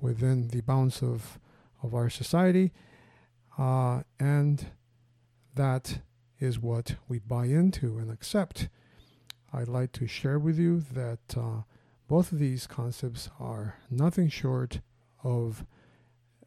within 0.00 0.48
the 0.48 0.60
bounds 0.60 1.02
of, 1.02 1.38
of 1.82 1.94
our 1.94 2.10
society. 2.10 2.72
Uh, 3.58 4.02
and 4.18 4.66
that 5.54 6.00
is 6.38 6.58
what 6.58 6.96
we 7.08 7.18
buy 7.18 7.46
into 7.46 7.98
and 7.98 8.10
accept. 8.10 8.68
I'd 9.52 9.68
like 9.68 9.92
to 9.92 10.06
share 10.06 10.38
with 10.38 10.58
you 10.58 10.84
that 10.92 11.36
uh, 11.36 11.62
both 12.08 12.32
of 12.32 12.38
these 12.38 12.66
concepts 12.66 13.30
are 13.40 13.76
nothing 13.90 14.28
short 14.28 14.80
of 15.22 15.64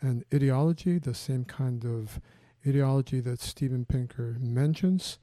an 0.01 0.23
ideology, 0.33 0.99
the 0.99 1.13
same 1.13 1.45
kind 1.45 1.83
of 1.83 2.19
ideology 2.65 3.19
that 3.21 3.39
Steven 3.39 3.85
Pinker 3.85 4.37
mentions, 4.39 5.17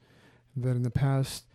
that 0.55 0.75
in 0.75 0.83
the 0.83 0.91
past 0.91 1.45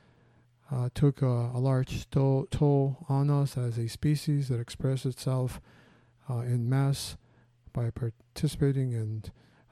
uh, 0.71 0.88
took 0.95 1.21
a, 1.21 1.27
a 1.27 1.59
large 1.59 2.09
toll, 2.11 2.47
toll, 2.51 3.05
on 3.09 3.29
us 3.29 3.57
as 3.57 3.77
a 3.77 3.88
species 3.88 4.49
that 4.49 4.61
expressed 4.61 5.05
itself 5.05 5.61
uh, 6.29 6.38
in 6.38 6.69
mass 6.69 7.16
by 7.73 7.90
participating 7.90 8.93
in 8.93 9.25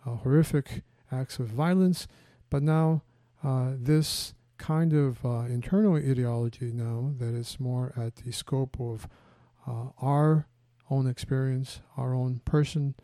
uh, 0.05 0.17
horrific 0.17 0.83
acts 1.11 1.39
of 1.39 1.47
violence. 1.47 2.07
But 2.51 2.63
now, 2.63 3.03
uh, 3.45 3.73
this 3.77 4.35
kind 4.59 4.93
of 4.93 5.25
uh, 5.25 5.47
internal 5.49 5.95
ideology 5.97 6.73
now 6.73 7.13
that 7.19 7.35
is 7.35 7.59
more 7.59 7.93
at 7.97 8.17
the 8.17 8.33
scope 8.33 8.79
of 8.81 9.09
uh, 9.67 9.91
our 10.01 10.47
own 10.91 11.07
experience, 11.07 11.81
our 11.97 12.15
own 12.15 12.41
person, 12.45 12.95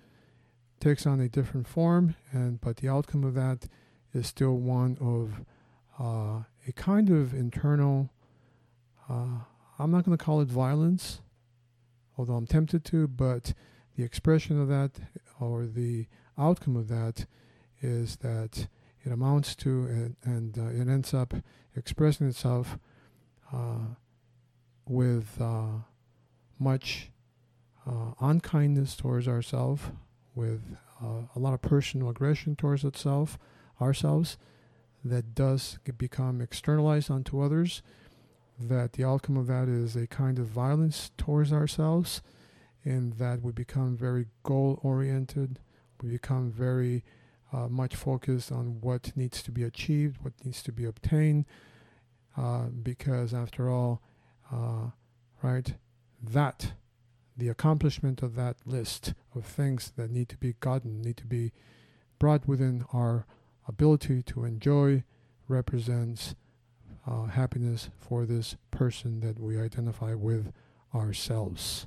takes 0.81 1.07
on 1.07 1.21
a 1.21 1.29
different 1.29 1.67
form, 1.67 2.15
and 2.33 2.61
but 2.61 2.79
the 2.79 2.89
outcome 2.89 3.25
of 3.25 3.35
that 3.35 3.69
is 4.13 4.27
still 4.27 4.57
one 4.57 4.97
of 5.01 5.45
uh, 5.99 6.43
a 6.67 6.73
kind 6.75 7.11
of 7.11 7.33
internal. 7.33 8.11
Uh, 9.09 9.39
I'm 9.79 9.91
not 9.91 10.05
going 10.05 10.17
to 10.17 10.23
call 10.23 10.41
it 10.41 10.49
violence, 10.49 11.21
although 12.17 12.35
I'm 12.35 12.47
tempted 12.47 12.85
to, 12.87 13.09
but 13.09 13.55
the 13.97 14.05
expression 14.05 14.61
of 14.61 14.69
that 14.69 14.93
or 15.41 15.67
the 15.67 16.07
outcome 16.39 16.77
of 16.77 16.89
that 16.89 17.27
is 17.81 18.17
that 18.17 18.67
it 19.05 19.13
amounts 19.13 19.55
to 19.57 19.69
and, 19.87 20.17
and 20.25 20.59
uh, 20.59 20.83
it 20.83 20.89
ends 20.89 21.13
up 21.13 21.35
expressing 21.77 22.27
itself 22.29 22.79
uh, 23.53 23.95
with 24.87 25.41
uh, 25.41 25.79
much 26.59 27.11
uh, 27.87 28.13
unkindness 28.21 28.97
towards 28.97 29.29
ourselves, 29.29 29.83
with 30.35 30.77
uh, 31.03 31.23
a 31.35 31.39
lot 31.39 31.55
of 31.55 31.63
personal 31.63 32.09
aggression 32.09 32.57
towards 32.57 32.85
itself, 32.85 33.39
ourselves, 33.81 34.37
that 35.05 35.35
does 35.35 35.79
become 35.99 36.41
externalized 36.41 37.11
onto 37.11 37.41
others. 37.41 37.83
That 38.59 38.93
the 38.93 39.05
outcome 39.05 39.37
of 39.37 39.49
that 39.49 39.69
is 39.69 39.97
a 39.97 40.07
kind 40.07 40.39
of 40.39 40.47
violence 40.47 41.11
towards 41.19 41.53
ourselves, 41.53 42.23
in 42.85 43.15
that 43.19 43.43
we 43.43 43.53
become 43.53 43.97
very 43.97 44.27
goal 44.43 44.79
oriented, 44.83 45.59
we 46.01 46.11
become 46.11 46.51
very 46.51 47.03
uh, 47.55 47.69
much 47.69 47.95
focused 47.95 48.51
on 48.51 48.81
what 48.81 49.17
needs 49.17 49.43
to 49.43 49.53
be 49.53 49.63
achieved, 49.63 50.19
what 50.23 50.33
needs 50.45 50.63
to 50.63 50.73
be 50.73 50.85
obtained, 50.85 51.45
uh, 52.37 52.65
because 52.83 53.33
after 53.33 53.71
all, 53.71 54.03
uh, 54.53 54.91
right, 55.43 55.75
that 56.21 56.73
the 57.37 57.49
accomplishment 57.49 58.23
of 58.23 58.35
that 58.35 58.57
list 58.65 59.15
of 59.35 59.45
things 59.45 59.93
that 59.97 60.11
need 60.11 60.29
to 60.29 60.37
be 60.37 60.55
gotten, 60.61 61.01
need 61.01 61.17
to 61.17 61.27
be 61.27 61.53
brought 62.19 62.47
within 62.49 62.85
our 62.93 63.27
ability 63.69 64.23
to 64.23 64.45
enjoy, 64.45 65.05
represents 65.47 66.35
uh, 67.07 67.25
happiness 67.25 67.91
for 67.99 68.25
this 68.25 68.57
person 68.71 69.21
that 69.21 69.39
we 69.39 69.61
identify 69.61 70.15
with 70.15 70.53
ourselves. 70.95 71.87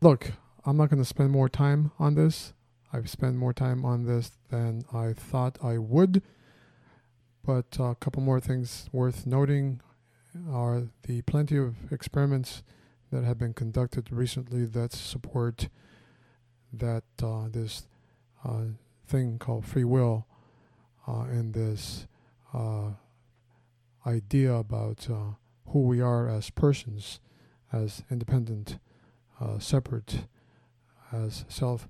Look, 0.00 0.32
I'm 0.64 0.76
not 0.76 0.90
going 0.90 1.02
to 1.02 1.08
spend 1.08 1.30
more 1.30 1.48
time 1.48 1.92
on 1.98 2.14
this. 2.14 2.52
I've 2.96 3.10
spent 3.10 3.36
more 3.36 3.52
time 3.52 3.84
on 3.84 4.04
this 4.04 4.32
than 4.48 4.86
I 4.90 5.12
thought 5.12 5.58
I 5.62 5.76
would. 5.76 6.22
But 7.44 7.76
a 7.78 7.94
couple 7.94 8.22
more 8.22 8.40
things 8.40 8.88
worth 8.90 9.26
noting 9.26 9.82
are 10.50 10.84
the 11.02 11.20
plenty 11.22 11.58
of 11.58 11.92
experiments 11.92 12.62
that 13.12 13.22
have 13.22 13.38
been 13.38 13.52
conducted 13.52 14.10
recently 14.10 14.64
that 14.64 14.94
support 14.94 15.68
that 16.72 17.04
uh, 17.22 17.48
this 17.50 17.86
uh, 18.44 18.62
thing 19.06 19.38
called 19.38 19.66
free 19.66 19.84
will 19.84 20.26
uh, 21.06 21.24
and 21.24 21.52
this 21.52 22.06
uh, 22.54 22.92
idea 24.06 24.54
about 24.54 25.06
uh, 25.10 25.34
who 25.68 25.82
we 25.82 26.00
are 26.00 26.28
as 26.28 26.48
persons, 26.48 27.20
as 27.70 28.02
independent, 28.10 28.78
uh, 29.38 29.58
separate, 29.58 30.24
as 31.12 31.44
self 31.48 31.88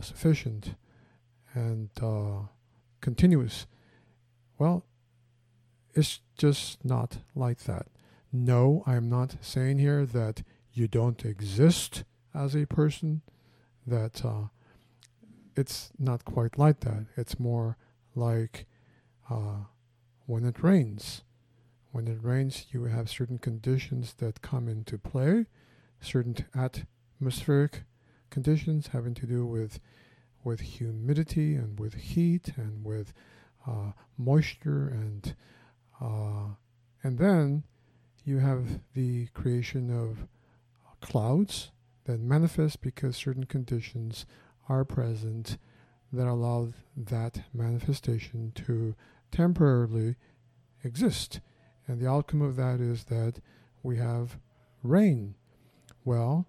sufficient, 0.00 0.74
and 1.54 1.90
continuous. 3.00 3.66
Well, 4.58 4.84
it's 5.94 6.20
just 6.38 6.84
not 6.84 7.18
like 7.34 7.64
that. 7.64 7.86
No, 8.32 8.82
I 8.86 8.96
am 8.96 9.08
not 9.08 9.36
saying 9.40 9.78
here 9.78 10.06
that 10.06 10.42
you 10.72 10.88
don't 10.88 11.24
exist 11.24 12.04
as 12.34 12.54
a 12.54 12.66
person 12.66 13.22
that 13.86 14.24
uh, 14.24 14.44
it's 15.54 15.90
not 15.98 16.24
quite 16.24 16.58
like 16.58 16.80
that. 16.80 17.04
It's 17.16 17.38
more 17.38 17.76
like 18.14 18.66
uh, 19.30 19.64
when 20.26 20.44
it 20.44 20.62
rains. 20.62 21.22
When 21.90 22.08
it 22.08 22.22
rains, 22.22 22.66
you 22.70 22.84
have 22.84 23.10
certain 23.10 23.38
conditions 23.38 24.14
that 24.14 24.40
come 24.40 24.66
into 24.66 24.96
play, 24.96 25.46
certain 26.00 26.36
atmospheric 26.54 27.84
conditions 28.32 28.88
having 28.88 29.14
to 29.14 29.26
do 29.26 29.46
with 29.46 29.78
with 30.42 30.60
humidity 30.60 31.54
and 31.54 31.78
with 31.78 31.94
heat 31.94 32.54
and 32.56 32.84
with 32.84 33.12
uh, 33.68 33.92
moisture 34.18 34.88
and 34.88 35.36
uh, 36.00 36.54
and 37.04 37.18
then 37.18 37.62
you 38.24 38.38
have 38.38 38.80
the 38.94 39.26
creation 39.28 39.90
of 39.90 40.26
clouds 41.00 41.70
that 42.04 42.20
manifest 42.20 42.80
because 42.80 43.16
certain 43.16 43.44
conditions 43.44 44.26
are 44.68 44.84
present 44.84 45.58
that 46.12 46.26
allow 46.26 46.68
that 46.96 47.42
manifestation 47.52 48.52
to 48.54 48.94
temporarily 49.30 50.16
exist. 50.84 51.40
And 51.86 52.00
the 52.00 52.08
outcome 52.08 52.42
of 52.42 52.56
that 52.56 52.80
is 52.80 53.04
that 53.04 53.40
we 53.82 53.96
have 53.96 54.38
rain. 54.82 55.34
Well, 56.04 56.46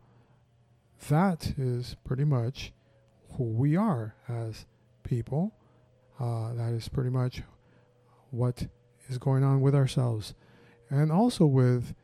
that 1.10 1.54
is 1.58 1.96
pretty 2.04 2.24
much 2.24 2.74
who 3.38 3.44
we 3.44 3.76
are 3.76 4.16
as 4.28 4.66
people. 5.04 5.54
Uh, 6.20 6.54
that 6.54 6.74
is 6.74 6.88
pretty 6.90 7.10
much 7.10 7.42
what 8.32 8.68
is 9.08 9.18
going 9.18 9.44
on 9.44 9.62
with 9.62 9.76
ourselves 9.76 10.34
and 10.90 11.12
also 11.12 11.46
with 11.46 11.96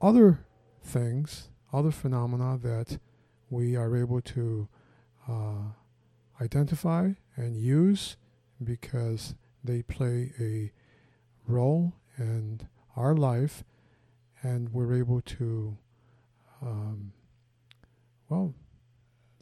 other 0.00 0.44
things, 0.82 1.48
other 1.72 1.90
phenomena 1.90 2.58
that 2.62 2.98
we 3.50 3.74
are 3.76 3.96
able 3.96 4.20
to 4.20 4.68
uh, 5.28 5.72
identify 6.40 7.10
and 7.36 7.56
use 7.56 8.16
because 8.62 9.34
they 9.62 9.82
play 9.82 10.32
a 10.38 10.70
role 11.46 11.94
in 12.18 12.60
our 12.96 13.14
life 13.14 13.64
and 14.42 14.72
we're 14.72 14.94
able 14.94 15.20
to, 15.22 15.76
um, 16.60 17.12
well, 18.28 18.54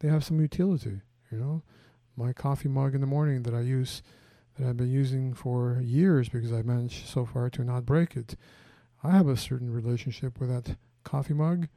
they 0.01 0.09
have 0.09 0.25
some 0.25 0.41
utility, 0.41 1.01
you 1.31 1.39
know. 1.39 1.63
My 2.17 2.33
coffee 2.33 2.69
mug 2.69 2.95
in 2.95 3.01
the 3.01 3.07
morning 3.07 3.43
that 3.45 3.55
I 3.55 3.61
use, 3.61 4.03
that 4.59 4.69
I've 4.69 4.77
been 4.77 4.91
using 4.91 5.33
for 5.33 5.81
years 5.83 6.29
because 6.29 6.53
I 6.53 6.63
managed 6.63 7.07
so 7.07 7.25
far 7.25 7.49
to 7.51 7.65
not 7.65 7.87
break 7.87 8.17
it. 8.17 8.37
I 9.03 9.13
have 9.13 9.29
a 9.29 9.37
certain 9.37 9.73
relationship 9.73 10.39
with 10.39 10.51
that 10.51 10.77
coffee 11.05 11.35
mug, 11.35 11.69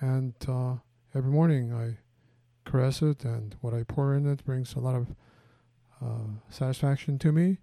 and 0.00 0.34
uh, 0.48 0.74
every 1.14 1.30
morning 1.30 1.72
I 1.72 1.98
caress 2.68 3.02
it, 3.02 3.24
and 3.24 3.54
what 3.60 3.74
I 3.74 3.84
pour 3.84 4.14
in 4.14 4.26
it 4.26 4.44
brings 4.44 4.74
a 4.74 4.80
lot 4.80 4.96
of 4.96 5.14
uh, 6.02 6.28
satisfaction 6.48 7.18
to 7.20 7.32
me. 7.32 7.58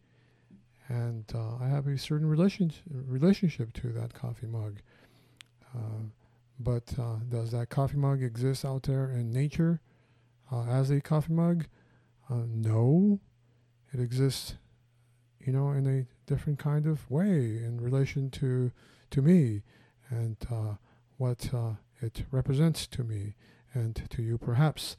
And 0.89 1.25
uh, 1.35 1.57
I 1.61 1.67
have 1.67 1.87
a 1.87 1.97
certain 1.97 2.27
relationship 2.27 2.83
relationship 2.89 3.73
to 3.73 3.91
that 3.91 4.13
coffee 4.13 4.47
mug. 4.47 4.79
Uh, 6.57 6.63
but 6.63 6.99
uh, 6.99 7.15
does 7.29 7.51
that 7.51 7.69
coffee 7.69 7.97
mug 7.97 8.21
exist 8.21 8.65
out 8.65 8.83
there 8.83 9.09
in 9.09 9.31
nature 9.31 9.81
uh, 10.51 10.63
as 10.63 10.89
a 10.89 11.01
coffee 11.01 11.33
mug? 11.33 11.65
Uh, 12.29 12.43
no, 12.47 13.19
it 13.93 13.99
exists, 13.99 14.55
you 15.39 15.53
know, 15.53 15.71
in 15.71 15.87
a 15.87 16.05
different 16.29 16.59
kind 16.59 16.85
of 16.85 17.09
way 17.09 17.57
in 17.57 17.79
relation 17.81 18.29
to 18.29 18.71
to 19.09 19.21
me 19.21 19.63
and 20.09 20.35
what 21.17 21.49
it 22.01 22.23
represents 22.31 22.85
to 22.87 23.03
me 23.03 23.33
and 23.73 24.01
to 24.09 24.21
you 24.21 24.37
perhaps. 24.37 24.97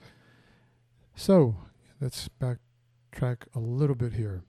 So 1.14 1.56
let's 2.00 2.28
backtrack 2.40 3.46
a 3.54 3.58
little 3.58 3.94
bit 3.94 4.14
here. 4.14 4.42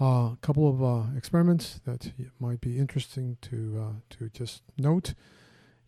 A 0.00 0.04
uh, 0.04 0.34
couple 0.40 0.68
of 0.68 0.82
uh, 0.82 1.16
experiments 1.16 1.80
that 1.84 2.10
might 2.40 2.60
be 2.60 2.78
interesting 2.78 3.36
to 3.42 3.80
uh, 3.80 4.16
to 4.16 4.28
just 4.28 4.62
note. 4.76 5.14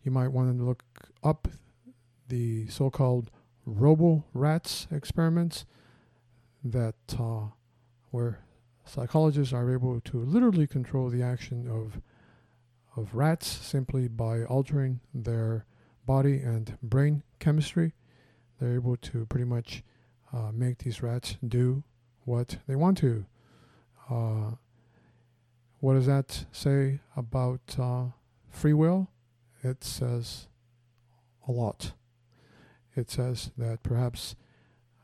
You 0.03 0.11
might 0.11 0.29
want 0.29 0.57
to 0.57 0.63
look 0.63 0.83
up 1.23 1.49
the 2.29 2.67
so-called 2.67 3.29
Robo 3.65 4.23
Rats 4.33 4.87
experiments 4.91 5.65
that 6.63 6.95
uh, 7.19 7.49
where 8.11 8.39
psychologists 8.85 9.53
are 9.53 9.73
able 9.73 9.99
to 9.99 10.17
literally 10.19 10.67
control 10.67 11.09
the 11.09 11.21
action 11.21 11.67
of 11.69 12.01
of 12.95 13.13
rats 13.13 13.47
simply 13.47 14.07
by 14.07 14.43
altering 14.43 15.01
their 15.13 15.65
body 16.05 16.37
and 16.37 16.77
brain 16.81 17.23
chemistry. 17.39 17.93
They're 18.59 18.75
able 18.75 18.95
to 18.97 19.25
pretty 19.25 19.45
much 19.45 19.83
uh, 20.33 20.51
make 20.53 20.79
these 20.79 21.03
rats 21.03 21.37
do 21.45 21.83
what 22.23 22.57
they 22.67 22.75
want 22.75 22.97
to. 22.99 23.25
Uh, 24.09 24.51
what 25.79 25.93
does 25.93 26.05
that 26.05 26.45
say 26.51 26.99
about 27.15 27.75
uh, 27.79 28.05
free 28.49 28.73
will? 28.73 29.09
It 29.63 29.83
says 29.83 30.47
a 31.47 31.51
lot. 31.51 31.93
It 32.95 33.11
says 33.11 33.51
that 33.57 33.83
perhaps 33.83 34.35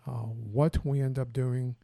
uh, 0.08 0.12
what 0.12 0.86
we 0.86 1.00
end 1.00 1.20
up 1.20 1.32
doing 1.32 1.76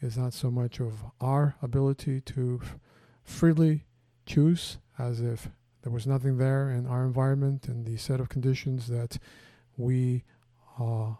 is 0.00 0.16
not 0.16 0.34
so 0.34 0.50
much 0.50 0.80
of 0.80 1.04
our 1.20 1.56
ability 1.62 2.20
to 2.20 2.60
f- 2.62 2.76
freely 3.24 3.84
choose 4.26 4.78
as 4.98 5.20
if 5.20 5.48
there 5.82 5.92
was 5.92 6.06
nothing 6.06 6.36
there 6.36 6.70
in 6.70 6.86
our 6.86 7.04
environment 7.04 7.68
and 7.68 7.86
the 7.86 7.96
set 7.96 8.20
of 8.20 8.28
conditions 8.28 8.88
that 8.88 9.18
we 9.76 10.24
uh, 10.78 11.14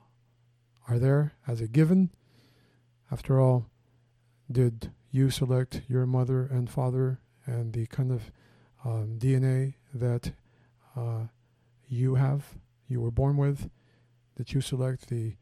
are 0.88 0.98
there 0.98 1.32
as 1.46 1.60
a 1.60 1.68
given. 1.68 2.10
After 3.10 3.40
all, 3.40 3.66
did 4.50 4.90
you 5.16 5.30
select 5.30 5.82
your 5.88 6.06
mother 6.06 6.44
and 6.44 6.68
father 6.68 7.20
and 7.46 7.72
the 7.72 7.86
kind 7.86 8.12
of 8.12 8.30
um, 8.84 9.16
DNA 9.18 9.74
that 9.94 10.32
uh, 10.94 11.24
you 11.88 12.16
have, 12.16 12.44
you 12.88 13.00
were 13.00 13.10
born 13.10 13.36
with? 13.36 13.70
that 14.36 14.52
you 14.52 14.60
select 14.60 15.08
the 15.08 15.32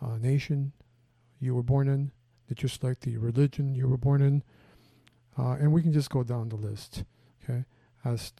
uh, 0.00 0.16
nation 0.18 0.72
you 1.40 1.54
were 1.54 1.62
born 1.64 1.88
in? 1.88 2.12
that 2.48 2.62
you 2.62 2.68
select 2.68 3.00
the 3.00 3.16
religion 3.16 3.74
you 3.74 3.88
were 3.88 3.96
born 3.96 4.22
in? 4.22 4.42
Uh, 5.36 5.52
and 5.54 5.72
we 5.72 5.82
can 5.82 5.92
just 5.92 6.10
go 6.10 6.22
down 6.22 6.48
the 6.48 6.56
list, 6.56 7.02
okay, 7.42 7.64
as 8.04 8.32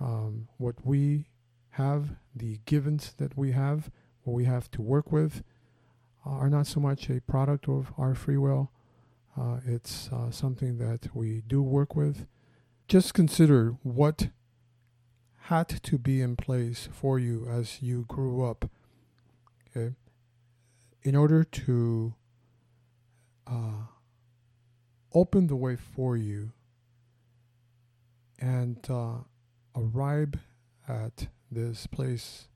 um, 0.00 0.48
what 0.56 0.74
we 0.84 1.28
have, 1.70 2.16
the 2.34 2.58
givens 2.66 3.14
that 3.18 3.36
we 3.38 3.52
have, 3.52 3.90
what 4.24 4.34
we 4.34 4.44
have 4.44 4.68
to 4.72 4.82
work 4.82 5.12
with, 5.12 5.44
uh, 6.26 6.30
are 6.30 6.50
not 6.50 6.66
so 6.66 6.80
much 6.80 7.08
a 7.08 7.20
product 7.20 7.68
of 7.68 7.92
our 7.96 8.14
free 8.14 8.36
will. 8.36 8.72
Uh, 9.38 9.60
it's 9.64 10.08
uh, 10.12 10.30
something 10.30 10.78
that 10.78 11.14
we 11.14 11.42
do 11.46 11.62
work 11.62 11.94
with. 11.94 12.26
Just 12.88 13.14
consider 13.14 13.76
what 13.82 14.28
had 15.42 15.68
to 15.68 15.98
be 15.98 16.20
in 16.20 16.34
place 16.34 16.88
for 16.90 17.18
you 17.18 17.46
as 17.48 17.80
you 17.80 18.04
grew 18.08 18.44
up. 18.44 18.68
Okay, 19.70 19.94
in 21.02 21.14
order 21.14 21.44
to 21.44 22.14
uh, 23.46 23.86
open 25.14 25.46
the 25.46 25.56
way 25.56 25.76
for 25.76 26.16
you 26.16 26.52
and 28.40 28.78
uh, 28.90 29.18
arrive 29.76 30.34
at 30.88 31.28
this 31.50 31.86
place 31.86 32.48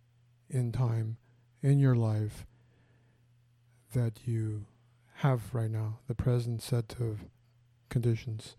in 0.51 0.73
time 0.73 1.17
in 1.63 1.79
your 1.79 1.95
life 1.95 2.45
that 3.95 4.27
you 4.27 4.67
have 5.23 5.55
right 5.55 5.71
now, 5.71 6.01
the 6.09 6.17
present 6.17 6.61
set 6.61 6.97
of 6.99 7.21
conditions. 7.89 8.57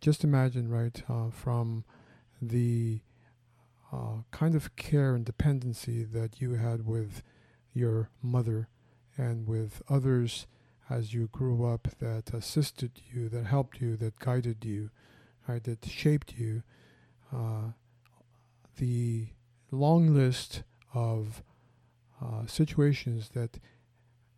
Just 0.00 0.24
imagine, 0.24 0.68
right, 0.68 1.00
uh, 1.08 1.30
from 1.30 1.84
the 2.42 3.02
uh, 3.92 4.22
kind 4.32 4.56
of 4.56 4.74
care 4.74 5.14
and 5.14 5.24
dependency 5.24 6.02
that 6.02 6.40
you 6.40 6.54
had 6.54 6.84
with 6.84 7.22
your 7.72 8.10
mother 8.20 8.68
and 9.16 9.46
with 9.46 9.80
others 9.88 10.48
as 10.90 11.14
you 11.14 11.28
grew 11.28 11.64
up 11.64 11.86
that 12.00 12.34
assisted 12.34 13.00
you, 13.12 13.28
that 13.28 13.46
helped 13.46 13.80
you, 13.80 13.96
that 13.96 14.18
guided 14.18 14.64
you, 14.64 14.90
right, 15.46 15.62
that 15.62 15.84
shaped 15.84 16.34
you 16.36 16.64
uh, 17.32 17.70
the 18.78 19.28
long 19.70 20.12
list 20.12 20.64
of 20.92 21.44
uh, 22.20 22.44
situations 22.46 23.28
that 23.34 23.60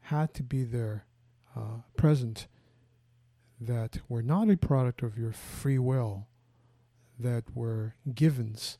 had 0.02 0.34
to 0.34 0.42
be 0.42 0.62
there 0.62 1.06
uh, 1.58 1.80
present 1.96 2.46
that 3.60 3.98
were 4.08 4.22
not 4.22 4.48
a 4.50 4.56
product 4.56 5.02
of 5.02 5.18
your 5.18 5.32
free 5.32 5.78
will, 5.78 6.28
that 7.18 7.44
were 7.54 7.94
givens. 8.14 8.78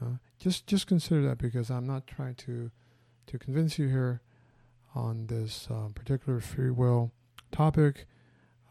Uh, 0.00 0.16
just 0.38 0.66
just 0.66 0.86
consider 0.86 1.22
that 1.28 1.38
because 1.38 1.70
I'm 1.70 1.86
not 1.86 2.06
trying 2.06 2.36
to 2.36 2.70
to 3.26 3.38
convince 3.38 3.78
you 3.78 3.88
here 3.88 4.22
on 4.94 5.26
this 5.26 5.68
uh, 5.70 5.88
particular 5.94 6.40
free 6.40 6.70
will 6.70 7.12
topic. 7.52 8.06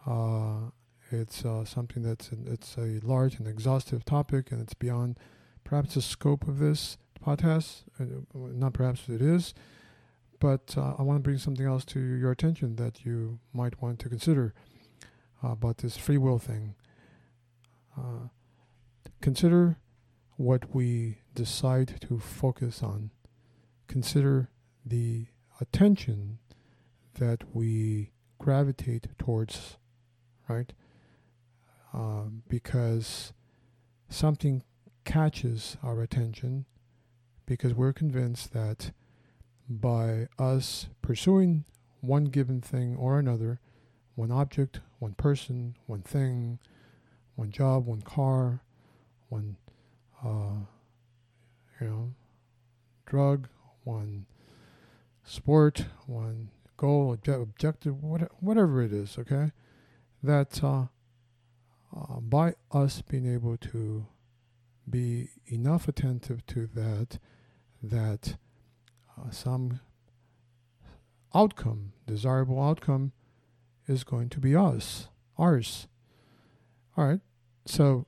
Uh, 0.06 0.72
it's 1.12 1.44
uh, 1.44 1.66
something 1.66 2.04
that's 2.04 2.30
an, 2.32 2.46
it's 2.50 2.78
a 2.78 3.00
large 3.06 3.40
and 3.40 3.48
exhaustive 3.48 4.06
topic, 4.06 4.52
and 4.52 4.62
it's 4.62 4.74
beyond 4.74 5.18
perhaps 5.64 5.96
the 5.96 6.02
scope 6.02 6.48
of 6.48 6.60
this 6.60 6.98
podcast. 7.24 7.84
Uh, 8.00 8.06
not 8.34 8.74
perhaps 8.74 9.10
it 9.10 9.22
is, 9.22 9.54
but 10.40 10.76
uh, 10.78 10.94
I 10.98 11.02
want 11.02 11.18
to 11.18 11.24
bring 11.24 11.38
something 11.38 11.66
else 11.66 11.86
to 11.86 12.00
your 12.00 12.32
attention 12.32 12.76
that 12.78 13.06
you 13.06 13.40
might 13.54 13.82
want 13.82 14.00
to 14.00 14.10
consider 14.10 14.54
uh, 15.44 15.50
about 15.50 15.80
this 15.80 15.98
free 15.98 16.18
will 16.18 16.40
thing. 16.40 16.76
Uh, 17.98 18.30
consider 19.22 19.78
what 20.38 20.74
we 20.74 21.20
decide 21.36 22.00
to 22.02 22.20
focus 22.20 22.82
on. 22.82 23.12
Consider 23.88 24.50
the 24.86 25.28
attention 25.60 26.40
that 27.16 27.44
we 27.54 28.12
gravitate 28.38 29.08
towards, 29.18 29.78
right? 30.48 30.72
Um, 31.94 32.44
because 32.48 33.34
something 34.08 34.64
catches 35.04 35.76
our 35.84 36.02
attention 36.02 36.66
because 37.46 37.74
we're 37.74 37.94
convinced 37.94 38.54
that 38.54 38.92
by 39.70 40.28
us 40.40 40.88
pursuing 41.02 41.64
one 42.02 42.26
given 42.26 42.60
thing 42.60 42.96
or 42.96 43.20
another, 43.20 43.60
one 44.16 44.32
object, 44.32 44.80
one 44.98 45.14
person, 45.14 45.76
one 45.86 46.02
thing, 46.02 46.60
one 47.36 47.52
job, 47.52 47.86
one 47.86 48.02
car, 48.02 48.62
one, 49.30 49.56
uh, 50.26 50.66
you 51.80 51.88
know, 51.88 52.12
drug, 53.06 53.48
one 53.84 54.26
sport, 55.24 55.86
one 56.06 56.50
goal, 56.78 57.16
obje- 57.16 57.42
objective, 57.42 58.02
what, 58.04 58.30
whatever 58.42 58.82
it 58.82 58.92
is, 58.92 59.18
okay? 59.20 59.52
That 60.24 60.64
uh, 60.64 60.86
uh, 61.96 62.20
by 62.20 62.56
us 62.72 63.02
being 63.02 63.32
able 63.32 63.58
to 63.58 64.06
be 64.90 65.30
enough 65.48 65.88
attentive 65.88 66.46
to 66.48 66.68
that, 66.74 67.20
that 67.82 68.38
some 69.32 69.80
outcome, 71.34 71.94
desirable 72.08 72.62
outcome, 72.62 73.12
is 73.88 74.04
going 74.04 74.30
to 74.30 74.40
be 74.40 74.56
us, 74.56 75.10
ours. 75.38 75.88
All 76.98 77.08
right. 77.08 77.20
So, 77.66 78.06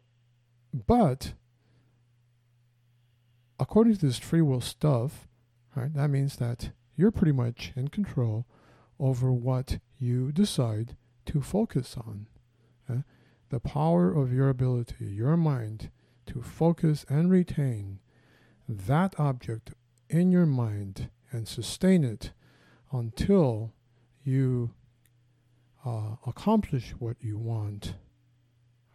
but 0.74 1.34
according 3.60 3.95
to 3.95 4.06
this 4.06 4.19
free 4.19 4.41
will 4.41 4.62
stuff, 4.62 5.28
right, 5.76 5.93
that 5.93 6.10
means 6.10 6.38
that 6.38 6.71
you're 6.95 7.12
pretty 7.12 7.32
much 7.32 7.74
in 7.76 7.88
control 7.89 8.45
over 9.00 9.32
what 9.32 9.80
you 9.97 10.32
decide 10.32 10.95
to 11.26 11.41
focus 11.41 11.95
on. 11.97 12.28
The 13.50 13.60
power 13.60 14.13
of 14.13 14.32
your 14.32 14.47
ability, 14.47 15.06
your 15.06 15.36
mind, 15.36 15.91
to 16.28 16.41
focus 16.41 17.06
and 17.10 17.30
retain 17.30 18.00
that 18.67 19.13
object 19.19 19.74
in 20.12 20.30
your 20.30 20.45
mind 20.45 21.10
and 21.32 21.47
sustain 21.47 22.04
it 22.04 22.32
until 22.91 23.71
you 24.24 24.71
uh, 25.86 26.15
accomplish 26.28 26.91
what 27.00 27.15
you 27.21 27.38
want, 27.38 27.95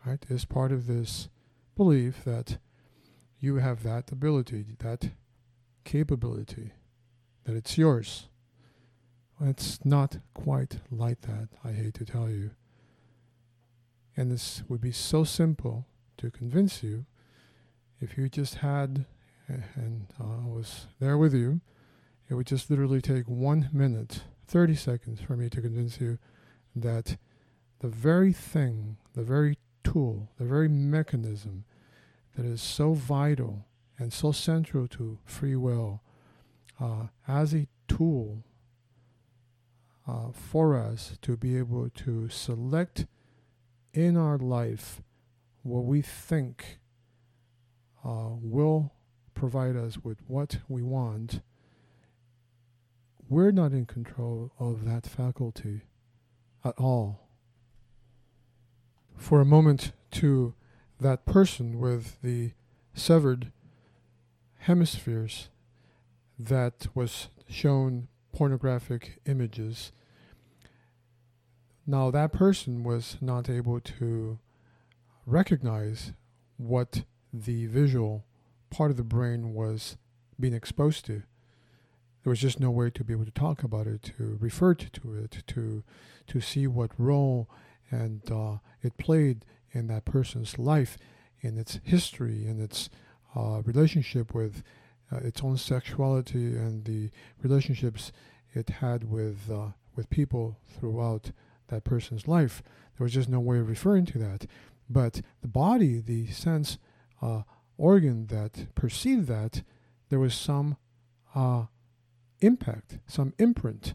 right, 0.04 0.24
is 0.28 0.44
part 0.44 0.70
of 0.70 0.86
this 0.86 1.28
belief 1.74 2.22
that 2.24 2.58
you 3.40 3.56
have 3.56 3.82
that 3.82 4.12
ability, 4.12 4.64
that 4.78 5.10
capability, 5.84 6.72
that 7.44 7.56
it's 7.56 7.78
yours. 7.78 8.28
It's 9.40 9.84
not 9.84 10.18
quite 10.34 10.80
like 10.90 11.22
that, 11.22 11.48
I 11.64 11.72
hate 11.72 11.94
to 11.94 12.04
tell 12.04 12.28
you. 12.28 12.50
And 14.16 14.30
this 14.30 14.62
would 14.68 14.80
be 14.80 14.92
so 14.92 15.24
simple 15.24 15.86
to 16.18 16.30
convince 16.30 16.82
you 16.82 17.06
if 18.00 18.16
you 18.16 18.28
just 18.28 18.56
had 18.56 19.06
and 19.48 20.06
uh, 20.20 20.46
was 20.46 20.86
there 21.00 21.16
with 21.16 21.34
you, 21.34 21.60
it 22.28 22.34
would 22.34 22.46
just 22.46 22.70
literally 22.70 23.00
take 23.00 23.26
one 23.26 23.68
minute, 23.72 24.22
30 24.48 24.74
seconds 24.74 25.20
for 25.20 25.36
me 25.36 25.48
to 25.48 25.60
convince 25.60 26.00
you 26.00 26.18
that 26.74 27.16
the 27.80 27.88
very 27.88 28.32
thing, 28.32 28.96
the 29.14 29.22
very 29.22 29.58
tool, 29.84 30.30
the 30.38 30.44
very 30.44 30.68
mechanism 30.68 31.64
that 32.36 32.44
is 32.44 32.60
so 32.60 32.92
vital 32.92 33.66
and 33.98 34.12
so 34.12 34.32
central 34.32 34.86
to 34.88 35.18
free 35.24 35.56
will 35.56 36.02
uh, 36.80 37.06
as 37.26 37.54
a 37.54 37.66
tool 37.88 38.44
uh, 40.06 40.30
for 40.32 40.76
us 40.76 41.18
to 41.22 41.36
be 41.36 41.56
able 41.56 41.88
to 41.90 42.28
select 42.28 43.06
in 43.94 44.16
our 44.16 44.38
life 44.38 45.00
what 45.62 45.84
we 45.84 46.02
think 46.02 46.78
uh, 48.04 48.28
will 48.40 48.92
provide 49.36 49.76
us 49.76 49.98
with 50.02 50.18
what 50.26 50.58
we 50.68 50.82
want, 50.82 51.40
we're 53.28 53.52
not 53.52 53.72
in 53.72 53.86
control 53.86 54.50
of 54.58 54.84
that 54.84 55.06
faculty 55.06 55.82
at 56.64 56.74
all. 56.76 57.28
For 59.16 59.40
a 59.40 59.44
moment, 59.44 59.92
to 60.12 60.54
that 61.00 61.26
person 61.26 61.78
with 61.78 62.20
the 62.22 62.52
severed 62.94 63.52
hemispheres 64.60 65.48
that 66.38 66.86
was 66.94 67.28
shown 67.48 68.08
pornographic 68.32 69.20
images. 69.26 69.92
Now, 71.86 72.10
that 72.10 72.32
person 72.32 72.82
was 72.82 73.16
not 73.20 73.48
able 73.48 73.80
to 73.80 74.38
recognize 75.26 76.12
what 76.56 77.04
the 77.32 77.66
visual 77.66 78.24
part 78.76 78.90
of 78.90 78.98
the 78.98 79.02
brain 79.02 79.54
was 79.54 79.96
being 80.38 80.52
exposed 80.52 81.06
to. 81.06 81.22
There 82.22 82.30
was 82.30 82.40
just 82.40 82.60
no 82.60 82.70
way 82.70 82.90
to 82.90 83.04
be 83.04 83.14
able 83.14 83.24
to 83.24 83.30
talk 83.30 83.62
about 83.62 83.86
it, 83.86 84.02
to 84.18 84.36
refer 84.38 84.74
to 84.74 85.14
it, 85.14 85.42
to 85.46 85.82
to 86.26 86.40
see 86.40 86.66
what 86.66 86.90
role 86.98 87.48
and 87.90 88.20
uh, 88.30 88.56
it 88.82 88.98
played 88.98 89.46
in 89.72 89.86
that 89.86 90.04
person's 90.04 90.58
life, 90.58 90.98
in 91.40 91.56
its 91.56 91.80
history, 91.84 92.46
in 92.46 92.60
its 92.60 92.90
uh, 93.34 93.62
relationship 93.64 94.34
with 94.34 94.62
uh, 95.10 95.18
its 95.18 95.42
own 95.42 95.56
sexuality 95.56 96.56
and 96.56 96.84
the 96.84 97.10
relationships 97.42 98.12
it 98.52 98.68
had 98.68 99.10
with 99.10 99.50
uh, 99.50 99.68
with 99.94 100.10
people 100.10 100.58
throughout 100.66 101.32
that 101.68 101.84
person's 101.84 102.28
life. 102.28 102.62
There 102.98 103.06
was 103.06 103.14
just 103.14 103.30
no 103.30 103.40
way 103.40 103.58
of 103.58 103.70
referring 103.70 104.04
to 104.06 104.18
that. 104.18 104.44
But 104.90 105.22
the 105.40 105.48
body, 105.48 105.98
the 105.98 106.26
sense 106.26 106.76
uh, 107.22 107.42
organ 107.78 108.26
that 108.26 108.74
perceived 108.74 109.26
that, 109.28 109.62
there 110.08 110.18
was 110.18 110.34
some 110.34 110.76
uh, 111.34 111.64
impact, 112.40 112.98
some 113.06 113.34
imprint. 113.38 113.94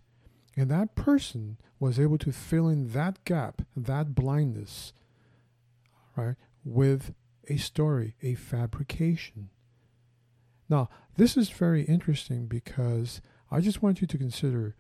And 0.56 0.70
that 0.70 0.96
person 0.96 1.58
was 1.80 2.00
able 2.00 2.17
to 2.20 2.32
fill 2.32 2.67
in 2.67 2.91
that 2.91 3.24
gap, 3.26 3.62
that 3.76 4.13
blindness, 4.13 4.94
right, 6.15 6.36
with 6.63 7.13
a 7.48 7.58
story, 7.58 8.15
a 8.22 8.36
fabrication. 8.36 9.50
Now, 10.70 10.89
this 11.17 11.36
is 11.36 11.50
very 11.50 11.84
interesting 11.84 12.48
because 12.48 13.22
I 13.50 13.62
just 13.62 13.82
want 13.82 14.02
you 14.02 14.08
to 14.08 14.17
consider 14.17 14.76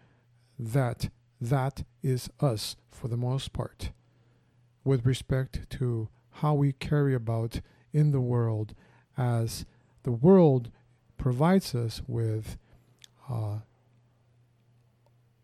that 0.59 1.09
that 1.39 1.83
is 2.03 2.29
us 2.39 2.75
for 2.89 3.07
the 3.07 3.17
most 3.17 3.51
part 3.51 3.91
with 4.83 5.05
respect 5.05 5.69
to 5.71 6.09
how 6.35 6.53
we 6.53 6.71
carry 6.71 7.13
about 7.13 7.61
in 7.91 8.11
the 8.11 8.21
world 8.21 8.73
as 9.21 9.65
the 10.01 10.11
world 10.11 10.71
provides 11.17 11.75
us 11.75 12.01
with 12.07 12.57
uh, 13.29 13.59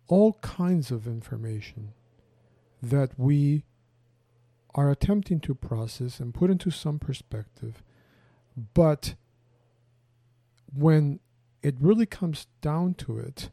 all 0.07 0.33
kinds 0.41 0.89
of 0.89 1.05
information 1.05 1.93
that 2.81 3.11
we 3.17 3.65
are 4.73 4.89
attempting 4.89 5.39
to 5.39 5.53
process 5.53 6.19
and 6.19 6.33
put 6.33 6.49
into 6.49 6.71
some 6.71 6.97
perspective. 6.97 7.83
But 8.73 9.13
when 10.73 11.19
it 11.61 11.75
really 11.79 12.07
comes 12.07 12.47
down 12.61 12.95
to 12.95 13.19
it, 13.19 13.51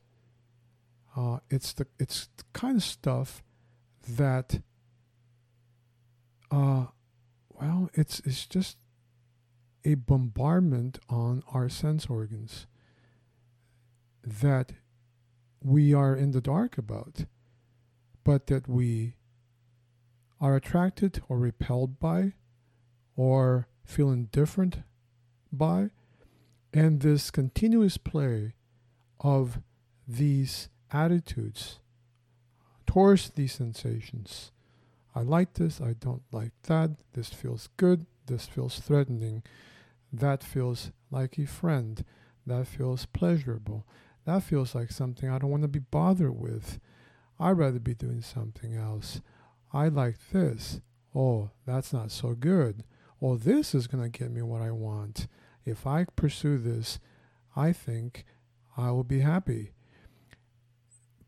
uh, 1.16 1.38
it's 1.50 1.74
the 1.74 1.86
it's 1.98 2.28
the 2.38 2.44
kind 2.54 2.76
of 2.78 2.82
stuff 2.82 3.42
that 4.08 4.62
uh, 6.50 6.86
well, 7.50 7.90
it's 7.94 8.20
it's 8.20 8.46
just 8.46 8.78
a 9.84 9.94
bombardment 9.94 10.98
on 11.08 11.42
our 11.52 11.68
sense 11.68 12.06
organs 12.06 12.66
that 14.22 14.72
we 15.62 15.92
are 15.92 16.14
in 16.14 16.30
the 16.30 16.40
dark 16.40 16.78
about, 16.78 17.26
but 18.22 18.46
that 18.46 18.68
we 18.68 19.14
are 20.40 20.56
attracted 20.56 21.22
or 21.28 21.38
repelled 21.38 21.98
by 21.98 22.32
or 23.16 23.68
feel 23.84 24.10
indifferent 24.10 24.78
by. 25.52 25.90
And 26.72 27.00
this 27.00 27.30
continuous 27.30 27.96
play 27.96 28.54
of 29.20 29.60
these 30.08 30.68
attitudes 30.90 31.78
towards 32.86 33.30
these 33.30 33.52
sensations. 33.52 34.50
I 35.14 35.22
like 35.22 35.54
this, 35.54 35.80
I 35.80 35.92
don't 35.92 36.22
like 36.32 36.52
that, 36.64 36.90
this 37.12 37.28
feels 37.28 37.68
good, 37.76 38.06
this 38.26 38.46
feels 38.46 38.80
threatening, 38.80 39.44
that 40.20 40.42
feels 40.42 40.92
like 41.10 41.38
a 41.38 41.46
friend. 41.46 42.04
that 42.46 42.66
feels 42.66 43.06
pleasurable. 43.06 43.86
That 44.26 44.42
feels 44.42 44.74
like 44.74 44.90
something 44.92 45.28
I 45.28 45.38
don't 45.38 45.50
want 45.50 45.62
to 45.62 45.68
be 45.68 45.78
bothered 45.78 46.38
with. 46.38 46.78
I'd 47.38 47.52
rather 47.52 47.78
be 47.78 47.94
doing 47.94 48.22
something 48.22 48.74
else. 48.74 49.20
I 49.72 49.88
like 49.88 50.16
this. 50.30 50.80
Oh, 51.14 51.50
that's 51.66 51.92
not 51.92 52.10
so 52.10 52.34
good. 52.34 52.84
Oh, 53.20 53.36
this 53.36 53.74
is 53.74 53.86
going 53.86 54.02
to 54.04 54.18
get 54.18 54.30
me 54.30 54.42
what 54.42 54.62
I 54.62 54.70
want. 54.70 55.26
If 55.64 55.86
I 55.86 56.04
pursue 56.16 56.58
this, 56.58 56.98
I 57.56 57.72
think 57.72 58.24
I 58.76 58.90
will 58.90 59.04
be 59.04 59.20
happy. 59.20 59.72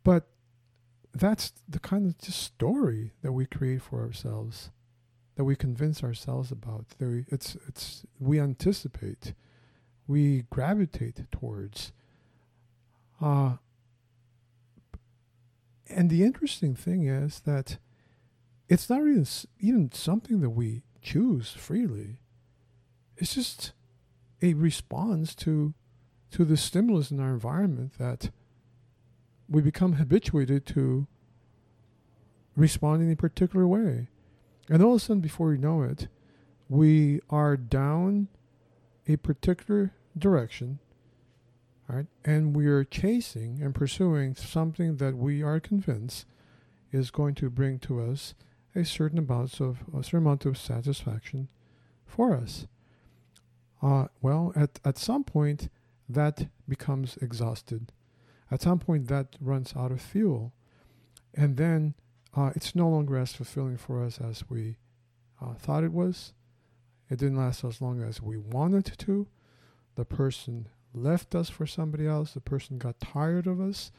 But 0.05 0.29
that's 1.15 1.53
the 1.69 1.81
kind 1.81 2.07
of 2.07 2.19
just 2.19 2.41
story 2.43 3.13
that 3.23 3.33
we 3.33 3.47
create 3.47 3.83
for 3.83 4.03
ourselves, 4.03 4.71
that 5.37 5.45
we 5.45 5.55
convince 5.55 6.03
ourselves 6.03 6.51
about. 6.51 6.87
We, 6.99 7.25
it's 7.29 7.57
it's 7.69 8.05
we 8.19 8.41
anticipate, 8.41 9.35
we 10.07 10.45
gravitate 10.51 11.31
towards. 11.31 11.93
Uh, 13.21 13.57
and 15.89 16.11
the 16.11 16.25
interesting 16.25 16.75
thing 16.75 17.07
is 17.07 17.41
that 17.41 17.79
it's 18.69 18.91
not 18.91 19.01
even 19.01 19.27
even 19.61 19.93
something 19.93 20.41
that 20.41 20.51
we 20.51 20.83
choose 21.03 21.53
freely. 21.53 22.21
It's 23.17 23.35
just 23.35 23.73
a 24.43 24.55
response 24.55 25.35
to 25.37 25.75
to 26.33 26.45
the 26.45 26.57
stimulus 26.57 27.11
in 27.11 27.21
our 27.21 27.33
environment 27.33 27.93
that 27.99 28.31
we 29.49 29.63
become 29.63 29.95
habituated 29.95 30.67
to 30.67 31.07
respond 32.57 33.03
in 33.03 33.13
a 33.13 33.17
particular 33.17 33.67
way. 33.67 34.09
And 34.69 34.83
all 34.83 34.95
of 34.95 34.97
a 34.97 35.05
sudden, 35.05 35.21
before 35.21 35.53
you 35.53 35.59
know 35.59 35.83
it, 35.83 36.09
we 36.69 37.21
are 37.31 37.57
down 37.57 38.29
a 39.07 39.17
particular 39.17 39.93
direction, 40.19 40.81
right? 41.89 42.07
And 42.25 42.57
we 42.57 42.67
are 42.67 42.85
chasing 42.85 43.61
and 43.63 43.75
pursuing 43.75 44.35
something 44.35 44.97
that 44.97 45.17
we 45.17 45.43
are 45.43 45.61
convinced 45.61 46.27
is 46.93 47.11
going 47.11 47.35
to 47.37 47.51
bring 47.51 47.79
to 47.81 48.01
us 48.01 48.35
a 48.75 48.85
certain 48.85 49.19
amount 49.19 49.61
of 49.61 49.79
a 49.97 50.03
certain 50.03 50.19
amount 50.19 50.45
of 50.45 50.59
satisfaction 50.59 51.49
for 52.05 52.35
us. 52.35 52.67
Uh, 53.83 54.07
well, 54.21 54.53
at, 54.57 54.81
at 54.85 54.99
some 54.99 55.25
point, 55.25 55.69
that 56.09 56.49
becomes 56.69 57.17
exhausted. 57.19 57.93
At 58.51 58.63
some 58.63 58.79
point, 58.79 59.09
that 59.09 59.37
runs 59.41 59.75
out 59.77 59.93
of 59.93 60.01
fuel. 60.01 60.53
And 61.35 61.57
then 61.57 61.95
uh, 62.37 62.53
it's 62.55 62.75
no 62.75 62.89
longer 62.89 63.17
as 63.17 63.33
fulfilling 63.33 63.79
for 63.79 64.05
us 64.05 64.21
as 64.21 64.45
we 64.51 64.77
uh, 65.41 65.55
thought 65.55 65.85
it 65.85 65.93
was. 65.93 66.35
It 67.09 67.19
didn't 67.19 67.39
last 67.39 67.65
as 67.65 67.81
long 67.81 68.03
as 68.03 68.21
we 68.21 68.37
wanted 68.37 68.93
to. 68.99 69.27
The 69.95 70.05
person 70.05 70.69
left 70.93 71.35
us 71.35 71.49
for 71.49 71.67
somebody 71.67 72.07
else. 72.07 72.33
The 72.33 72.41
person 72.41 72.79
got 72.79 73.01
tired 73.01 73.47
of 73.47 73.61
us. 73.61 73.91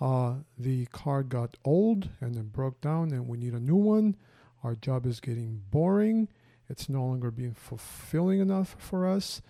Uh, 0.00 0.36
the 0.58 0.86
car 0.86 1.22
got 1.22 1.58
old 1.64 2.08
and 2.20 2.34
then 2.34 2.48
broke 2.48 2.80
down, 2.80 3.12
and 3.12 3.28
we 3.28 3.36
need 3.36 3.52
a 3.52 3.60
new 3.60 3.76
one. 3.76 4.16
Our 4.64 4.74
job 4.74 5.04
is 5.04 5.20
getting 5.20 5.62
boring. 5.70 6.28
It's 6.68 6.88
no 6.88 7.04
longer 7.04 7.30
being 7.30 7.54
fulfilling 7.54 8.40
enough 8.40 8.76
for 8.78 9.06
us. 9.06 9.42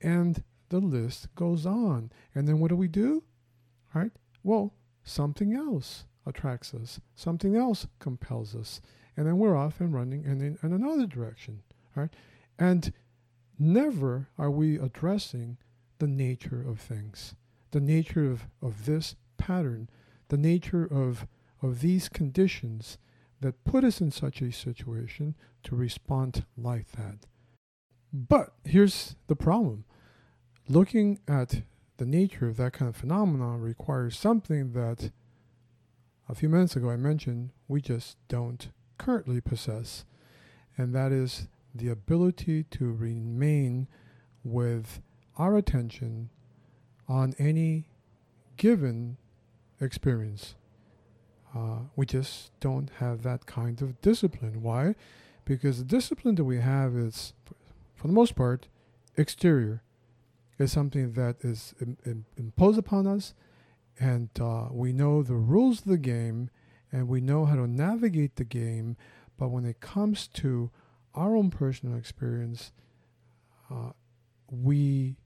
And 0.00 0.44
the 0.68 0.78
list 0.78 1.34
goes 1.34 1.66
on. 1.66 2.12
And 2.34 2.46
then 2.46 2.60
what 2.60 2.68
do 2.68 2.76
we 2.76 2.88
do? 2.88 3.24
Right? 3.92 4.12
Well, 4.44 4.74
something 5.02 5.54
else 5.54 6.04
attracts 6.28 6.74
us, 6.74 7.00
something 7.14 7.56
else 7.56 7.86
compels 7.98 8.54
us. 8.54 8.80
And 9.16 9.26
then 9.26 9.38
we're 9.38 9.56
off 9.56 9.80
and 9.80 9.92
running 9.92 10.24
in, 10.24 10.40
in, 10.40 10.58
in 10.62 10.72
another 10.72 11.06
direction. 11.06 11.62
Right? 11.96 12.10
And 12.58 12.92
never 13.58 14.28
are 14.38 14.50
we 14.50 14.78
addressing 14.78 15.58
the 15.98 16.06
nature 16.06 16.64
of 16.66 16.78
things, 16.80 17.34
the 17.72 17.80
nature 17.80 18.30
of, 18.30 18.46
of 18.62 18.86
this 18.86 19.16
pattern, 19.36 19.88
the 20.28 20.36
nature 20.36 20.84
of, 20.84 21.26
of 21.62 21.80
these 21.80 22.08
conditions 22.08 22.98
that 23.40 23.64
put 23.64 23.84
us 23.84 24.00
in 24.00 24.10
such 24.10 24.40
a 24.40 24.52
situation 24.52 25.34
to 25.64 25.76
respond 25.76 26.44
like 26.56 26.92
that. 26.92 27.18
But 28.12 28.54
here's 28.64 29.16
the 29.26 29.36
problem 29.36 29.84
looking 30.68 31.18
at 31.26 31.62
the 31.96 32.06
nature 32.06 32.46
of 32.46 32.56
that 32.56 32.72
kind 32.72 32.88
of 32.88 32.96
phenomenon 32.96 33.60
requires 33.60 34.18
something 34.18 34.72
that 34.72 35.10
a 36.28 36.34
few 36.34 36.48
minutes 36.48 36.76
ago 36.76 36.90
I 36.90 36.96
mentioned 36.96 37.50
we 37.68 37.80
just 37.80 38.16
don't 38.28 38.68
currently 38.98 39.40
possess, 39.40 40.04
and 40.76 40.94
that 40.94 41.12
is 41.12 41.48
the 41.74 41.88
ability 41.88 42.64
to 42.64 42.92
remain 42.92 43.88
with 44.44 45.00
our 45.36 45.56
attention 45.56 46.30
on 47.08 47.34
any 47.38 47.88
given 48.56 49.16
experience. 49.80 50.54
Uh, 51.54 51.78
we 51.96 52.04
just 52.04 52.50
don't 52.60 52.90
have 52.98 53.22
that 53.22 53.46
kind 53.46 53.80
of 53.80 54.00
discipline. 54.02 54.62
Why? 54.62 54.94
Because 55.44 55.78
the 55.78 55.84
discipline 55.84 56.34
that 56.34 56.44
we 56.44 56.60
have 56.60 56.94
is, 56.94 57.32
for 57.94 58.06
the 58.06 58.12
most 58.12 58.36
part, 58.36 58.68
exterior 59.16 59.82
is 60.58 60.72
something 60.72 61.12
that 61.12 61.36
is 61.40 61.74
Im- 61.80 61.96
Im- 62.04 62.26
imposed 62.36 62.78
upon 62.78 63.06
us, 63.06 63.32
and 63.98 64.30
uh, 64.40 64.68
we 64.70 64.92
know 64.92 65.22
the 65.22 65.36
rules 65.36 65.80
of 65.80 65.86
the 65.86 65.98
game, 65.98 66.50
and 66.92 67.08
we 67.08 67.20
know 67.20 67.44
how 67.44 67.56
to 67.56 67.66
navigate 67.66 68.36
the 68.36 68.44
game. 68.44 68.96
But 69.36 69.48
when 69.48 69.64
it 69.64 69.80
comes 69.80 70.26
to 70.28 70.70
our 71.14 71.36
own 71.36 71.50
personal 71.50 71.96
experience, 71.96 72.72
uh, 73.70 73.90
we 74.50 75.16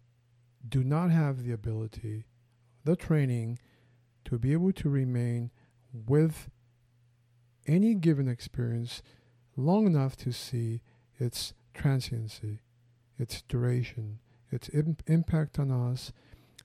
do 0.67 0.83
not 0.85 1.11
have 1.11 1.45
the 1.45 1.53
ability, 1.53 2.25
the 2.85 2.97
training, 2.97 3.59
to 4.25 4.39
be 4.39 4.53
able 4.53 4.73
to 4.73 4.89
remain 4.89 5.51
with 5.93 6.51
any 7.67 7.95
given 7.95 8.29
experience 8.29 9.03
long 9.57 9.87
enough 9.87 10.17
to 10.17 10.33
see 10.33 10.81
its 11.19 11.53
transiency, 11.75 12.61
its 13.19 13.43
duration, 13.43 14.19
its 14.51 14.69
Im- 14.73 14.97
impact 15.07 15.59
on 15.59 15.71
us. 15.71 16.13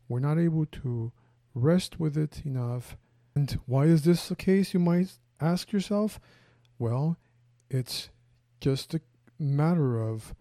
We're 0.08 0.20
not 0.20 0.40
able 0.40 0.66
to 0.66 1.12
rest 1.58 2.00
with 2.00 2.18
it 2.18 2.42
enough. 2.46 2.98
And 3.36 3.60
why 3.66 3.86
is 3.86 4.04
this 4.04 4.30
the 4.30 4.36
case, 4.36 4.74
you 4.74 4.80
might 4.80 5.14
ask 5.40 5.72
yourself? 5.72 6.20
Well, 6.80 7.18
it's 7.70 8.10
just 8.62 8.94
a 8.94 9.02
matter 9.40 10.02
of 10.02 10.34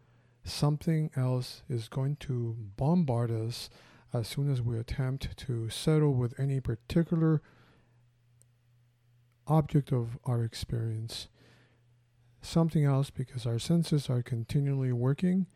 something 0.45 1.11
else 1.17 1.63
is 1.69 1.89
going 1.89 2.17
to 2.17 2.57
bombard 2.77 3.31
us 3.31 3.69
as 4.13 4.29
soon 4.29 4.51
as 4.51 4.63
we 4.63 4.79
attempt 4.79 5.37
to 5.37 5.69
settle 5.69 6.15
with 6.15 6.39
any 6.39 6.61
particular 6.61 7.43
object 9.47 9.93
of 9.93 10.19
our 10.25 10.43
experience. 10.43 11.29
Something 12.41 12.85
else, 12.85 13.11
because 13.11 13.45
our 13.47 13.59
senses 13.59 14.09
are 14.09 14.23
continually 14.23 14.93
working, 14.93 15.47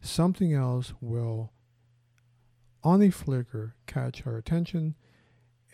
something 0.00 0.52
else 0.52 0.94
will, 1.00 1.52
on 2.84 3.02
a 3.02 3.10
flicker, 3.10 3.74
catch 3.86 4.26
our 4.26 4.36
attention, 4.36 4.94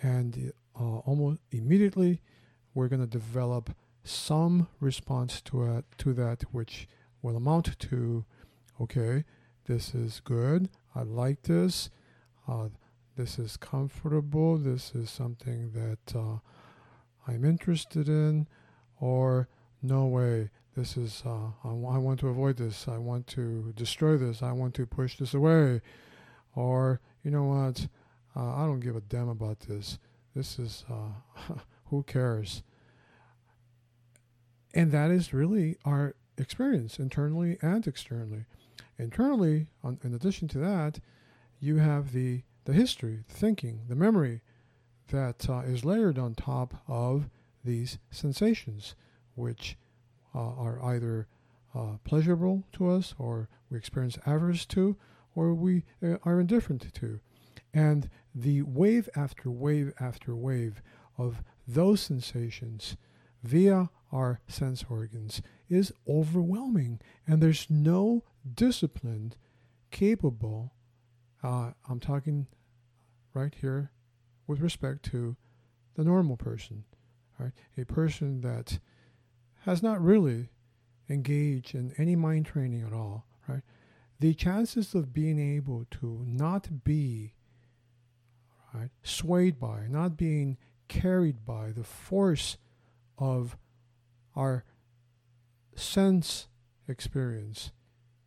and 0.02 0.52
uh, 0.78 0.98
almost 0.98 1.40
immediately 1.50 2.20
we're 2.74 2.88
going 2.88 3.00
to 3.00 3.06
develop 3.06 3.70
some 4.04 4.68
response 4.80 5.40
to 5.42 5.64
it, 5.64 5.84
to 5.98 6.12
that, 6.14 6.42
which 6.52 6.88
will 7.22 7.36
amount 7.36 7.78
to, 7.78 8.24
okay, 8.80 9.24
this 9.66 9.94
is 9.94 10.20
good, 10.24 10.68
I 10.94 11.02
like 11.02 11.42
this, 11.42 11.90
uh, 12.46 12.68
this 13.16 13.38
is 13.38 13.56
comfortable, 13.56 14.56
this 14.56 14.94
is 14.94 15.10
something 15.10 15.72
that 15.72 16.16
uh, 16.16 16.38
I'm 17.26 17.44
interested 17.44 18.08
in, 18.08 18.46
or 19.00 19.48
no 19.82 20.06
way, 20.06 20.50
this 20.78 20.96
is, 20.96 21.24
uh, 21.26 21.50
I, 21.64 21.70
I 21.70 21.98
want 21.98 22.20
to 22.20 22.28
avoid 22.28 22.56
this. 22.56 22.86
I 22.86 22.98
want 22.98 23.26
to 23.28 23.72
destroy 23.74 24.16
this. 24.16 24.44
I 24.44 24.52
want 24.52 24.74
to 24.74 24.86
push 24.86 25.16
this 25.16 25.34
away. 25.34 25.80
Or, 26.54 27.00
you 27.22 27.30
know 27.30 27.44
what? 27.44 27.88
Uh, 28.36 28.54
I 28.54 28.66
don't 28.66 28.80
give 28.80 28.96
a 28.96 29.00
damn 29.00 29.28
about 29.28 29.60
this. 29.60 29.98
This 30.34 30.58
is, 30.58 30.84
uh, 30.90 31.54
who 31.86 32.02
cares? 32.02 32.62
And 34.74 34.92
that 34.92 35.10
is 35.10 35.32
really 35.32 35.76
our 35.84 36.14
experience, 36.36 36.98
internally 36.98 37.58
and 37.62 37.86
externally. 37.86 38.44
Internally, 38.98 39.68
on, 39.82 39.98
in 40.02 40.14
addition 40.14 40.48
to 40.48 40.58
that, 40.58 41.00
you 41.60 41.76
have 41.76 42.12
the, 42.12 42.42
the 42.64 42.72
history, 42.72 43.24
the 43.28 43.34
thinking, 43.34 43.80
the 43.88 43.96
memory 43.96 44.42
that 45.08 45.48
uh, 45.48 45.60
is 45.60 45.84
layered 45.84 46.18
on 46.18 46.34
top 46.34 46.74
of 46.86 47.28
these 47.64 47.98
sensations, 48.10 48.94
which 49.34 49.76
uh, 50.34 50.38
are 50.38 50.82
either 50.84 51.26
uh, 51.74 51.96
pleasurable 52.04 52.64
to 52.72 52.88
us 52.88 53.14
or 53.18 53.48
we 53.70 53.78
experience 53.78 54.18
averse 54.26 54.66
to 54.66 54.96
or 55.38 55.54
we 55.54 55.84
uh, 56.02 56.16
are 56.24 56.40
indifferent 56.40 56.92
to. 56.92 57.20
And 57.72 58.10
the 58.34 58.62
wave 58.62 59.08
after 59.14 59.50
wave 59.50 59.92
after 60.00 60.34
wave 60.34 60.82
of 61.16 61.42
those 61.66 62.00
sensations 62.00 62.96
via 63.42 63.90
our 64.10 64.40
sense 64.48 64.84
organs 64.90 65.42
is 65.68 65.92
overwhelming. 66.08 67.00
And 67.26 67.40
there's 67.40 67.66
no 67.70 68.24
discipline 68.64 69.34
capable 69.90 70.72
Uh, 71.40 71.70
I'm 71.88 72.00
talking 72.00 72.48
right 73.32 73.54
here 73.60 73.92
with 74.48 74.60
respect 74.60 75.04
to 75.12 75.36
the 75.94 76.04
normal 76.04 76.36
person, 76.36 76.84
right? 77.38 77.52
A 77.76 77.84
person 77.84 78.40
that 78.40 78.80
has 79.66 79.82
not 79.82 80.02
really 80.02 80.50
engaged 81.08 81.74
in 81.74 81.92
any 81.96 82.16
mind 82.16 82.46
training 82.46 82.82
at 82.82 82.92
all, 82.92 83.24
right? 83.46 83.62
The 84.20 84.34
chances 84.34 84.94
of 84.94 85.12
being 85.12 85.38
able 85.38 85.86
to 86.00 86.24
not 86.26 86.84
be 86.84 87.34
right, 88.74 88.90
swayed 89.02 89.58
by, 89.60 89.86
not 89.88 90.16
being 90.16 90.56
carried 90.88 91.44
by 91.44 91.72
the 91.72 91.84
force 91.84 92.56
of 93.16 93.56
our 94.34 94.64
sense 95.74 96.48
experience 96.88 97.70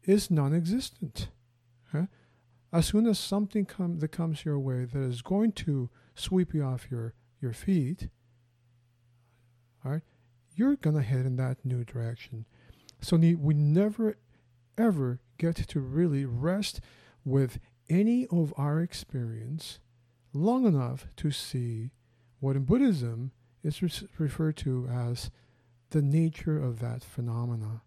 is 0.03 0.31
non 0.31 0.53
existent. 0.53 1.29
Okay? 1.93 2.07
As 2.71 2.87
soon 2.87 3.05
as 3.05 3.19
something 3.19 3.65
come, 3.65 3.99
that 3.99 4.09
comes 4.09 4.45
your 4.45 4.59
way 4.59 4.85
that 4.85 5.01
is 5.01 5.21
going 5.21 5.51
to 5.53 5.89
sweep 6.15 6.53
you 6.53 6.63
off 6.63 6.87
your, 6.89 7.13
your 7.41 7.53
feet, 7.53 8.07
you're 10.55 10.75
going 10.75 10.95
to 10.95 11.01
head 11.01 11.25
in 11.25 11.37
that 11.37 11.57
new 11.65 11.83
direction. 11.83 12.45
So 13.01 13.17
we 13.17 13.53
never, 13.53 14.17
ever 14.77 15.19
get 15.41 15.55
to 15.55 15.79
really 15.79 16.23
rest 16.23 16.79
with 17.25 17.59
any 17.89 18.27
of 18.27 18.53
our 18.57 18.79
experience 18.79 19.79
long 20.33 20.65
enough 20.65 21.07
to 21.17 21.31
see 21.31 21.89
what 22.39 22.55
in 22.55 22.63
Buddhism 22.63 23.31
is 23.63 23.81
re- 23.81 24.07
referred 24.19 24.57
to 24.57 24.87
as 24.87 25.31
the 25.89 26.01
nature 26.01 26.61
of 26.61 26.79
that 26.79 27.03
phenomena. 27.03 27.81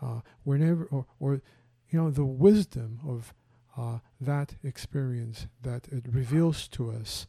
Uh, 0.00 0.20
whenever, 0.44 0.84
or, 0.86 1.06
or, 1.20 1.42
you 1.90 2.00
know, 2.00 2.10
the 2.10 2.24
wisdom 2.24 3.00
of 3.06 3.34
uh, 3.76 3.98
that 4.20 4.54
experience 4.62 5.46
that 5.62 5.88
it 5.88 6.04
reveals 6.08 6.68
to 6.68 6.90
us. 6.90 7.26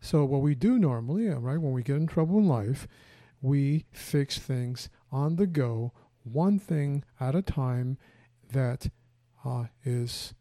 So, 0.00 0.24
what 0.24 0.42
we 0.42 0.54
do 0.54 0.78
normally, 0.78 1.28
uh, 1.28 1.38
right, 1.38 1.60
when 1.60 1.72
we 1.72 1.82
get 1.82 1.96
in 1.96 2.06
trouble 2.06 2.38
in 2.38 2.46
life, 2.46 2.86
we 3.42 3.86
fix 3.90 4.38
things 4.38 4.88
on 5.10 5.36
the 5.36 5.46
go, 5.46 5.92
one 6.22 6.58
thing 6.58 7.04
at 7.18 7.34
a 7.34 7.42
time 7.42 7.98
that 8.52 8.90
uh, 9.44 9.64
is, 9.84 10.34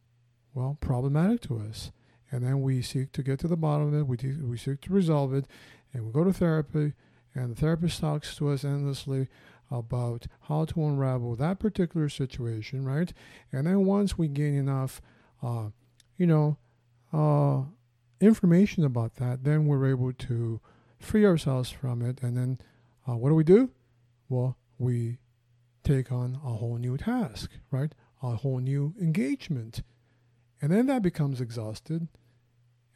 well, 0.53 0.78
problematic 0.80 1.41
to 1.41 1.60
us 1.60 1.91
and 2.32 2.43
then 2.43 2.62
we 2.62 2.82
seek 2.82 3.12
to 3.14 3.24
get 3.24 3.39
to 3.39 3.47
the 3.47 3.57
bottom 3.57 3.88
of 3.88 3.93
it. 3.93 4.07
We, 4.07 4.18
de- 4.18 4.43
we 4.43 4.57
seek 4.57 4.82
to 4.82 4.93
resolve 4.93 5.34
it, 5.34 5.45
and 5.93 6.05
we 6.05 6.12
go 6.12 6.24
to 6.24 6.34
therapy, 6.34 6.93
and 7.34 7.51
the 7.51 7.60
therapist 7.60 7.99
talks 7.99 8.36
to 8.36 8.49
us 8.49 8.64
endlessly 8.64 9.28
about 9.72 10.26
how 10.41 10.66
to 10.66 10.84
unravel 10.84 11.36
that 11.36 11.60
particular 11.60 12.10
situation, 12.10 12.84
right? 12.84 13.12
And 13.51 13.68
then 13.68 13.86
once 13.86 14.18
we 14.18 14.28
gain 14.28 14.55
enough, 14.55 15.01
uh, 15.43 15.70
you 16.18 16.28
know, 16.28 16.57
uh, 17.14 17.64
information 18.20 18.84
about 18.84 19.16
that, 19.16 19.43
then 19.43 19.66
we're 19.66 19.89
able 19.89 20.14
to 20.14 20.60
free 20.99 21.26
ourselves 21.26 21.70
from 21.70 22.01
it. 22.01 22.22
And 22.22 22.36
then 22.36 22.60
uh, 23.07 23.16
what 23.16 23.30
do 23.30 23.36
we 23.36 23.43
do? 23.43 23.70
Well, 24.28 24.57
we 24.78 25.18
take 25.84 26.11
on 26.11 26.36
a 26.43 26.53
whole 26.53 26.77
new 26.77 26.97
task, 26.97 27.51
right? 27.71 27.93
A 28.21 28.36
whole 28.36 28.59
new 28.59 28.93
engagement. 28.99 29.82
And 30.61 30.71
then 30.71 30.88
that 30.88 31.01
becomes 31.01 31.39
exhausted 31.39 32.07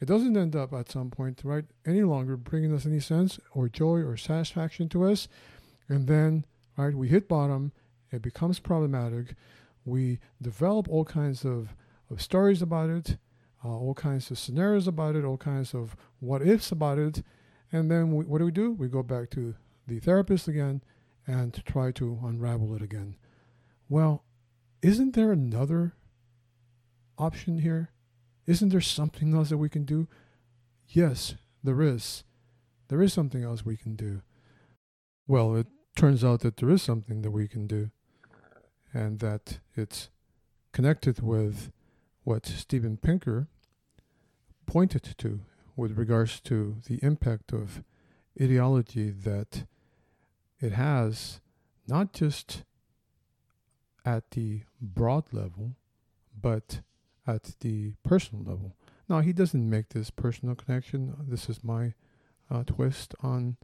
it 0.04 0.08
doesn't 0.08 0.36
end 0.36 0.54
up 0.54 0.74
at 0.74 0.90
some 0.90 1.10
point, 1.10 1.40
right, 1.44 1.64
any 1.86 2.02
longer 2.02 2.36
bringing 2.36 2.74
us 2.74 2.84
any 2.84 3.00
sense 3.00 3.38
or 3.52 3.70
joy 3.70 4.00
or 4.00 4.18
satisfaction 4.18 4.86
to 4.90 5.04
us. 5.04 5.28
And 5.88 6.06
then, 6.06 6.44
right, 6.76 6.94
we 6.94 7.08
hit 7.08 7.26
bottom, 7.26 7.72
it 8.10 8.20
becomes 8.20 8.58
problematic. 8.58 9.34
We 9.86 10.18
develop 10.42 10.90
all 10.90 11.06
kinds 11.06 11.44
of, 11.46 11.74
of 12.10 12.20
stories 12.20 12.60
about 12.60 12.90
it, 12.90 13.16
uh, 13.64 13.68
all 13.68 13.94
kinds 13.94 14.30
of 14.30 14.38
scenarios 14.38 14.86
about 14.86 15.16
it, 15.16 15.24
all 15.24 15.38
kinds 15.38 15.74
of 15.74 15.96
what 16.20 16.42
ifs 16.42 16.70
about 16.70 16.98
it. 16.98 17.22
And 17.72 17.90
then 17.90 18.12
we, 18.12 18.26
what 18.26 18.40
do 18.40 18.44
we 18.44 18.52
do? 18.52 18.72
We 18.72 18.88
go 18.88 19.02
back 19.02 19.30
to 19.30 19.54
the 19.86 20.00
therapist 20.00 20.48
again 20.48 20.82
and 21.26 21.64
try 21.64 21.90
to 21.92 22.20
unravel 22.22 22.74
it 22.74 22.82
again. 22.82 23.16
Well, 23.88 24.24
isn't 24.82 25.14
there 25.14 25.32
another 25.32 25.94
option 27.18 27.60
here? 27.60 27.90
Isn't 28.46 28.68
there 28.70 28.80
something 28.80 29.34
else 29.34 29.48
that 29.48 29.58
we 29.58 29.68
can 29.68 29.84
do? 29.84 30.08
Yes, 30.88 31.34
there 31.62 31.80
is. 31.80 32.24
There 32.88 33.02
is 33.02 33.12
something 33.12 33.42
else 33.42 33.64
we 33.64 33.76
can 33.76 33.96
do. 33.96 34.22
Well, 35.26 35.56
it 35.56 35.66
turns 35.96 36.22
out 36.22 36.40
that 36.40 36.58
there 36.58 36.70
is 36.70 36.82
something 36.82 37.22
that 37.22 37.30
we 37.30 37.48
can 37.48 37.66
do, 37.66 37.90
and 38.92 39.20
that 39.20 39.58
it's 39.74 40.10
connected 40.72 41.22
with 41.22 41.72
what 42.24 42.44
Steven 42.46 42.96
Pinker 42.98 43.48
pointed 44.66 45.14
to 45.18 45.40
with 45.76 45.96
regards 45.96 46.40
to 46.40 46.76
the 46.86 46.98
impact 47.02 47.52
of 47.52 47.82
ideology 48.40 49.10
that 49.10 49.64
it 50.64 50.72
has, 50.72 51.40
not 51.86 52.14
just 52.14 52.64
at 54.04 54.30
the 54.30 54.62
broad 54.80 55.24
level, 55.32 55.76
but 56.40 56.80
at 57.26 57.56
the 57.60 57.92
personal 58.02 58.44
level. 58.44 58.74
Now, 59.08 59.20
he 59.20 59.34
doesn't 59.34 59.68
make 59.68 59.90
this 59.90 60.10
personal 60.10 60.54
connection. 60.54 61.14
This 61.28 61.50
is 61.50 61.62
my 61.62 61.92
uh, 62.50 62.64
twist 62.64 63.14
on 63.22 63.56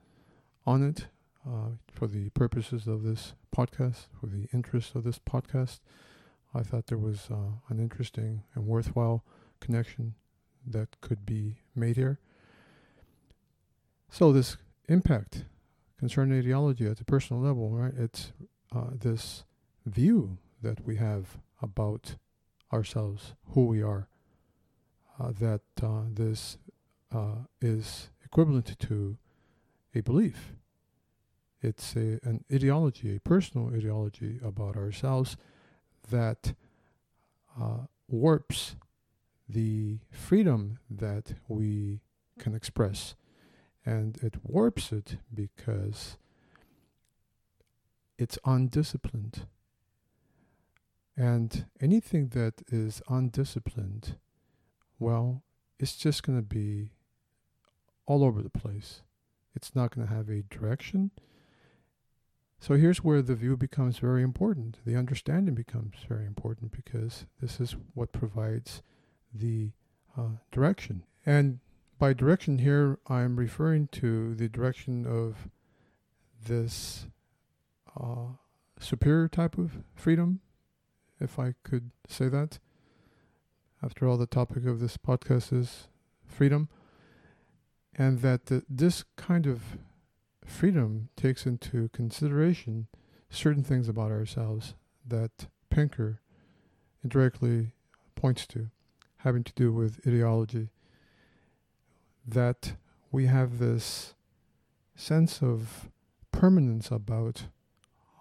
on 0.66 0.82
it 0.82 1.06
uh, 1.48 1.70
for 1.90 2.06
the 2.06 2.28
purposes 2.30 2.86
of 2.86 3.02
this 3.02 3.32
podcast, 3.56 4.06
for 4.20 4.26
the 4.26 4.46
interest 4.52 4.94
of 4.94 5.04
this 5.04 5.18
podcast. 5.18 5.80
I 6.54 6.62
thought 6.62 6.88
there 6.88 6.98
was 6.98 7.28
uh, 7.30 7.52
an 7.70 7.80
interesting 7.80 8.42
and 8.54 8.66
worthwhile 8.66 9.24
connection 9.60 10.14
that 10.66 11.00
could 11.00 11.24
be 11.24 11.56
made 11.74 11.96
here. 11.96 12.18
So, 14.10 14.32
this 14.32 14.58
impact 14.88 15.44
concerning 16.00 16.38
ideology 16.38 16.86
at 16.86 16.96
the 16.96 17.04
personal 17.04 17.42
level, 17.42 17.68
right? 17.68 17.92
It's 17.94 18.32
uh, 18.74 18.92
this 18.98 19.44
view 19.84 20.38
that 20.62 20.86
we 20.86 20.96
have 20.96 21.36
about 21.60 22.16
ourselves, 22.72 23.34
who 23.50 23.66
we 23.66 23.82
are, 23.82 24.08
uh, 25.20 25.32
that 25.38 25.60
uh, 25.82 26.04
this 26.10 26.56
uh, 27.14 27.44
is 27.60 28.08
equivalent 28.24 28.78
to 28.78 29.18
a 29.94 30.00
belief. 30.00 30.54
It's 31.60 31.94
a, 31.94 32.18
an 32.22 32.44
ideology, 32.50 33.16
a 33.16 33.20
personal 33.20 33.68
ideology 33.68 34.40
about 34.42 34.76
ourselves 34.78 35.36
that 36.08 36.54
uh, 37.60 37.84
warps 38.08 38.76
the 39.46 39.98
freedom 40.10 40.78
that 40.88 41.34
we 41.46 42.00
can 42.38 42.54
express. 42.54 43.14
And 43.84 44.18
it 44.22 44.36
warps 44.42 44.92
it 44.92 45.16
because 45.32 46.16
it's 48.18 48.38
undisciplined. 48.44 49.46
And 51.16 51.66
anything 51.80 52.28
that 52.28 52.62
is 52.68 53.02
undisciplined, 53.08 54.16
well, 54.98 55.42
it's 55.78 55.96
just 55.96 56.22
going 56.22 56.38
to 56.38 56.42
be 56.42 56.92
all 58.06 58.22
over 58.24 58.42
the 58.42 58.50
place. 58.50 59.02
It's 59.54 59.74
not 59.74 59.94
going 59.94 60.06
to 60.06 60.12
have 60.12 60.28
a 60.28 60.42
direction. 60.42 61.10
So 62.58 62.74
here's 62.74 63.02
where 63.02 63.22
the 63.22 63.34
view 63.34 63.56
becomes 63.56 63.98
very 63.98 64.22
important. 64.22 64.78
The 64.84 64.96
understanding 64.96 65.54
becomes 65.54 65.94
very 66.06 66.26
important 66.26 66.72
because 66.72 67.24
this 67.40 67.58
is 67.58 67.74
what 67.94 68.12
provides 68.12 68.82
the 69.34 69.70
uh, 70.16 70.36
direction. 70.52 71.04
And 71.24 71.60
by 72.00 72.14
direction 72.14 72.58
here, 72.58 72.98
I'm 73.08 73.36
referring 73.36 73.88
to 73.88 74.34
the 74.34 74.48
direction 74.48 75.06
of 75.06 75.50
this 76.42 77.06
uh, 77.94 78.36
superior 78.80 79.28
type 79.28 79.58
of 79.58 79.84
freedom 79.94 80.40
if 81.20 81.38
I 81.38 81.54
could 81.62 81.90
say 82.08 82.28
that. 82.28 82.58
After 83.82 84.08
all, 84.08 84.16
the 84.16 84.26
topic 84.26 84.64
of 84.64 84.80
this 84.80 84.96
podcast 84.96 85.52
is 85.52 85.88
freedom, 86.24 86.70
and 87.94 88.20
that 88.20 88.46
the, 88.46 88.64
this 88.66 89.04
kind 89.16 89.46
of 89.46 89.76
freedom 90.42 91.10
takes 91.16 91.44
into 91.44 91.90
consideration 91.90 92.86
certain 93.28 93.62
things 93.62 93.90
about 93.90 94.10
ourselves 94.10 94.74
that 95.06 95.48
Pinker 95.68 96.22
indirectly 97.04 97.72
points 98.14 98.46
to, 98.46 98.70
having 99.18 99.44
to 99.44 99.52
do 99.52 99.70
with 99.70 100.00
ideology. 100.06 100.70
That 102.32 102.74
we 103.10 103.26
have 103.26 103.58
this 103.58 104.14
sense 104.94 105.42
of 105.42 105.90
permanence 106.30 106.90
about 106.90 107.44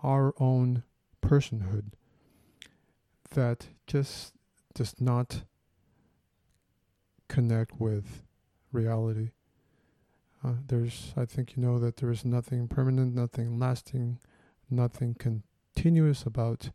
our 0.01 0.33
own 0.39 0.83
personhood 1.21 1.91
that 3.31 3.67
just 3.85 4.33
does 4.73 4.99
not 4.99 5.43
connect 7.27 7.79
with 7.79 8.23
reality. 8.71 9.29
Uh, 10.43 10.53
there's, 10.65 11.13
I 11.15 11.25
think 11.25 11.55
you 11.55 11.61
know 11.61 11.77
that 11.79 11.97
there 11.97 12.09
is 12.09 12.25
nothing 12.25 12.67
permanent, 12.67 13.13
nothing 13.13 13.59
lasting, 13.59 14.19
nothing 14.69 15.13
continuous 15.13 16.23
about 16.23 16.71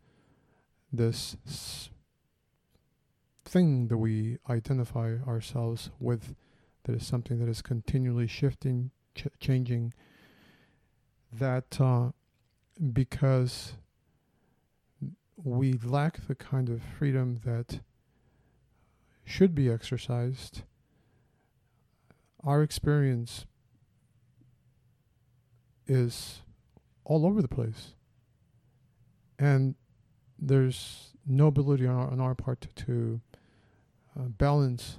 this 0.93 1.37
thing 3.45 3.89
that 3.89 3.99
we 3.99 4.39
identify 4.49 5.17
ourselves 5.27 5.91
with, 5.99 6.35
that 6.85 6.95
is 6.95 7.07
something 7.07 7.39
that 7.39 7.49
is 7.49 7.63
continually 7.63 8.27
shifting, 8.27 8.91
ch- 9.15 9.29
changing, 9.41 9.93
that 11.33 11.81
uh, 11.81 12.11
because 12.93 13.75
we 15.37 15.73
lack 15.73 16.27
the 16.27 16.35
kind 16.35 16.69
of 16.69 16.81
freedom 16.99 17.41
that 17.45 17.81
should 19.25 19.55
be 19.55 19.71
exercised, 19.71 20.63
our 22.43 22.63
experience 22.63 23.47
is 25.87 26.43
all 27.05 27.27
over 27.27 27.43
the 27.43 27.49
place. 27.49 27.95
And 29.39 29.75
there's 30.39 31.13
no 31.27 31.49
ability 31.49 31.87
on 31.87 31.97
our, 31.97 32.11
on 32.11 32.21
our 32.21 32.35
part 32.35 32.61
to, 32.61 32.69
to 32.85 33.21
uh, 34.19 34.23
balance 34.25 34.99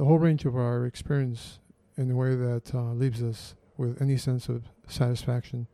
the 0.00 0.06
whole 0.06 0.18
range 0.18 0.46
of 0.46 0.56
our 0.56 0.86
experience 0.86 1.58
in 1.98 2.10
a 2.10 2.16
way 2.16 2.34
that 2.34 2.74
uh, 2.74 2.94
leaves 2.94 3.22
us 3.22 3.54
with 3.76 4.00
any 4.00 4.16
sense 4.16 4.48
of 4.48 4.62
satisfaction, 4.88 5.66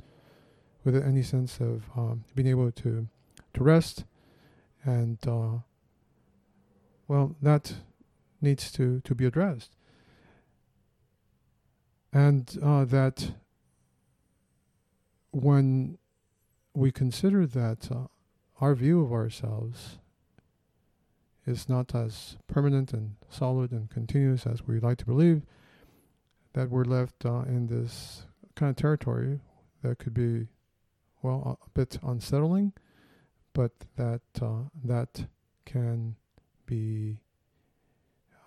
with 0.83 0.97
any 0.97 1.23
sense 1.23 1.61
of 1.61 1.85
um, 1.97 2.25
being 2.35 2.49
able 2.49 2.73
to 2.73 3.07
to 3.55 3.63
rest, 3.63 4.05
and 4.83 5.19
uh, 5.29 5.59
well, 7.07 7.37
that 7.41 7.75
needs 8.41 8.73
to 8.73 9.01
to 9.03 9.15
be 9.15 9.25
addressed, 9.25 9.77
and 12.13 12.59
uh, 12.61 12.85
that 12.85 13.31
when 15.31 15.99
we 16.75 16.91
consider 16.91 17.47
that 17.47 17.93
uh, 17.93 18.09
our 18.61 18.75
view 18.75 19.05
of 19.05 19.13
ourselves 19.13 19.99
is 21.47 21.69
not 21.69 21.95
as 21.95 22.37
permanent 22.49 22.93
and 22.93 23.17
solid 23.31 23.71
and 23.71 23.89
continuous 23.91 24.47
as 24.47 24.67
we 24.67 24.81
like 24.81 24.99
to 24.99 25.07
believe, 25.07 25.43
that 26.55 26.71
we're 26.71 26.85
left 26.85 27.25
uh, 27.25 27.43
in 27.47 27.67
this 27.69 28.27
kind 28.55 28.71
of 28.71 28.77
territory 28.77 29.41
that 29.83 29.99
could 29.99 30.15
be, 30.15 30.49
well, 31.23 31.59
a 31.65 31.71
bit 31.71 31.99
unsettling, 32.03 32.73
but 33.53 33.73
that 33.97 34.23
uh, 34.43 34.65
that 34.85 35.27
can 35.65 36.17
be 36.67 37.19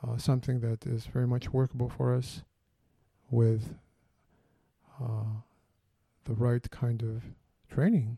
uh, 0.04 0.18
something 0.18 0.60
that 0.60 0.86
is 0.86 1.06
very 1.06 1.28
much 1.28 1.50
workable 1.52 1.90
for 1.90 2.14
us 2.14 2.44
with 3.30 3.76
uh, 5.02 5.42
the 6.26 6.34
right 6.34 6.70
kind 6.72 7.02
of 7.02 7.24
training. 7.74 8.18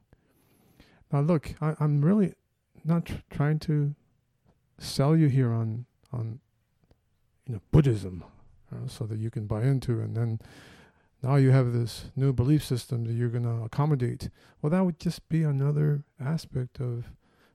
Now, 1.11 1.21
look, 1.21 1.53
I, 1.61 1.75
am 1.79 2.03
really 2.03 2.33
not 2.83 3.05
tr- 3.05 3.15
trying 3.29 3.59
to 3.59 3.95
sell 4.81 5.15
you 5.15 5.27
here 5.27 5.51
on 5.51 5.85
on 6.11 6.39
you 7.47 7.55
know 7.55 7.61
Buddhism, 7.71 8.23
uh, 8.71 8.87
so 8.87 9.05
that 9.05 9.19
you 9.19 9.29
can 9.29 9.45
buy 9.45 9.63
into, 9.63 9.99
and 9.99 10.15
then 10.15 10.39
now 11.23 11.35
you 11.35 11.51
have 11.51 11.71
this 11.71 12.05
new 12.15 12.33
belief 12.33 12.63
system 12.63 13.05
that 13.05 13.13
you're 13.13 13.29
going 13.29 13.43
to 13.43 13.63
accommodate. 13.63 14.29
Well, 14.61 14.71
that 14.71 14.83
would 14.83 14.99
just 14.99 15.27
be 15.29 15.43
another 15.43 16.03
aspect 16.19 16.79
of 16.79 17.05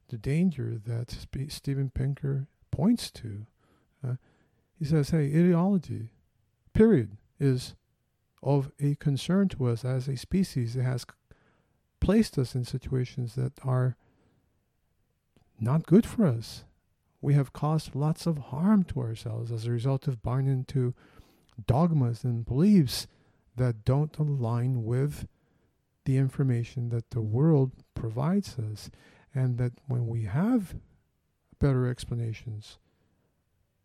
the 0.09 0.16
danger 0.16 0.81
that 0.87 1.11
Sp- 1.11 1.51
Steven 1.51 1.91
Pinker 1.91 2.47
points 2.70 3.11
to. 3.12 3.47
Uh, 4.07 4.14
he 4.79 4.85
says, 4.85 5.11
"Hey, 5.11 5.27
ideology, 5.27 6.11
period, 6.72 7.16
is 7.41 7.74
of 8.43 8.70
a 8.79 8.95
concern 8.97 9.49
to 9.49 9.66
us 9.66 9.85
as 9.85 10.09
a 10.09 10.16
species. 10.16 10.77
It 10.77 10.83
has 10.83 11.05
placed 12.01 12.39
us 12.39 12.55
in 12.55 12.64
situations 12.64 13.35
that 13.35 13.53
are 13.64 13.97
not 15.59 15.87
good 15.87 16.07
for 16.07 16.27
us. 16.27 16.64
We 17.21 17.35
have 17.35 17.53
caused 17.53 17.95
lots 17.95 18.27
of 18.27 18.39
harm 18.39 18.85
to 18.85 19.01
ourselves 19.01 19.51
as 19.51 19.67
a 19.67 19.71
result 19.71 20.07
of 20.07 20.23
buying 20.23 20.47
into 20.47 20.95
dogmas 21.67 22.25
and 22.25 22.45
beliefs 22.45 23.07
that 23.57 23.85
don't 23.85 24.17
align 24.19 24.85
with 24.85 25.27
the 26.05 26.19
information 26.19 26.91
that 26.91 27.11
the 27.11 27.23
world 27.23 27.73
provides 27.95 28.59
us. 28.59 28.91
And 29.35 29.59
that 29.59 29.73
when 29.87 30.07
we 30.07 30.25
have 30.25 30.77
better 31.59 31.87
explanations, 31.87 32.79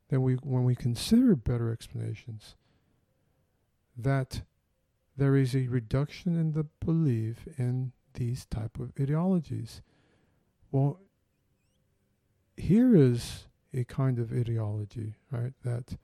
then 0.10 0.22
we 0.22 0.36
when 0.36 0.64
we 0.64 0.76
consider 0.76 1.36
better 1.36 1.72
explanations, 1.72 2.56
that 3.98 4.44
there 5.18 5.36
is 5.36 5.56
a 5.56 5.68
reduction 5.68 6.40
in 6.40 6.54
the 6.54 6.66
belief 6.86 7.48
in 7.58 7.92
these 8.14 8.46
type 8.46 8.80
of 8.80 8.92
ideologies. 9.00 9.82
Well, 10.72 11.00
here 12.62 12.96
is 12.96 13.48
a 13.74 13.84
kind 13.84 14.20
of 14.20 14.32
ideology, 14.32 15.16
right, 15.32 15.54
that 15.64 15.98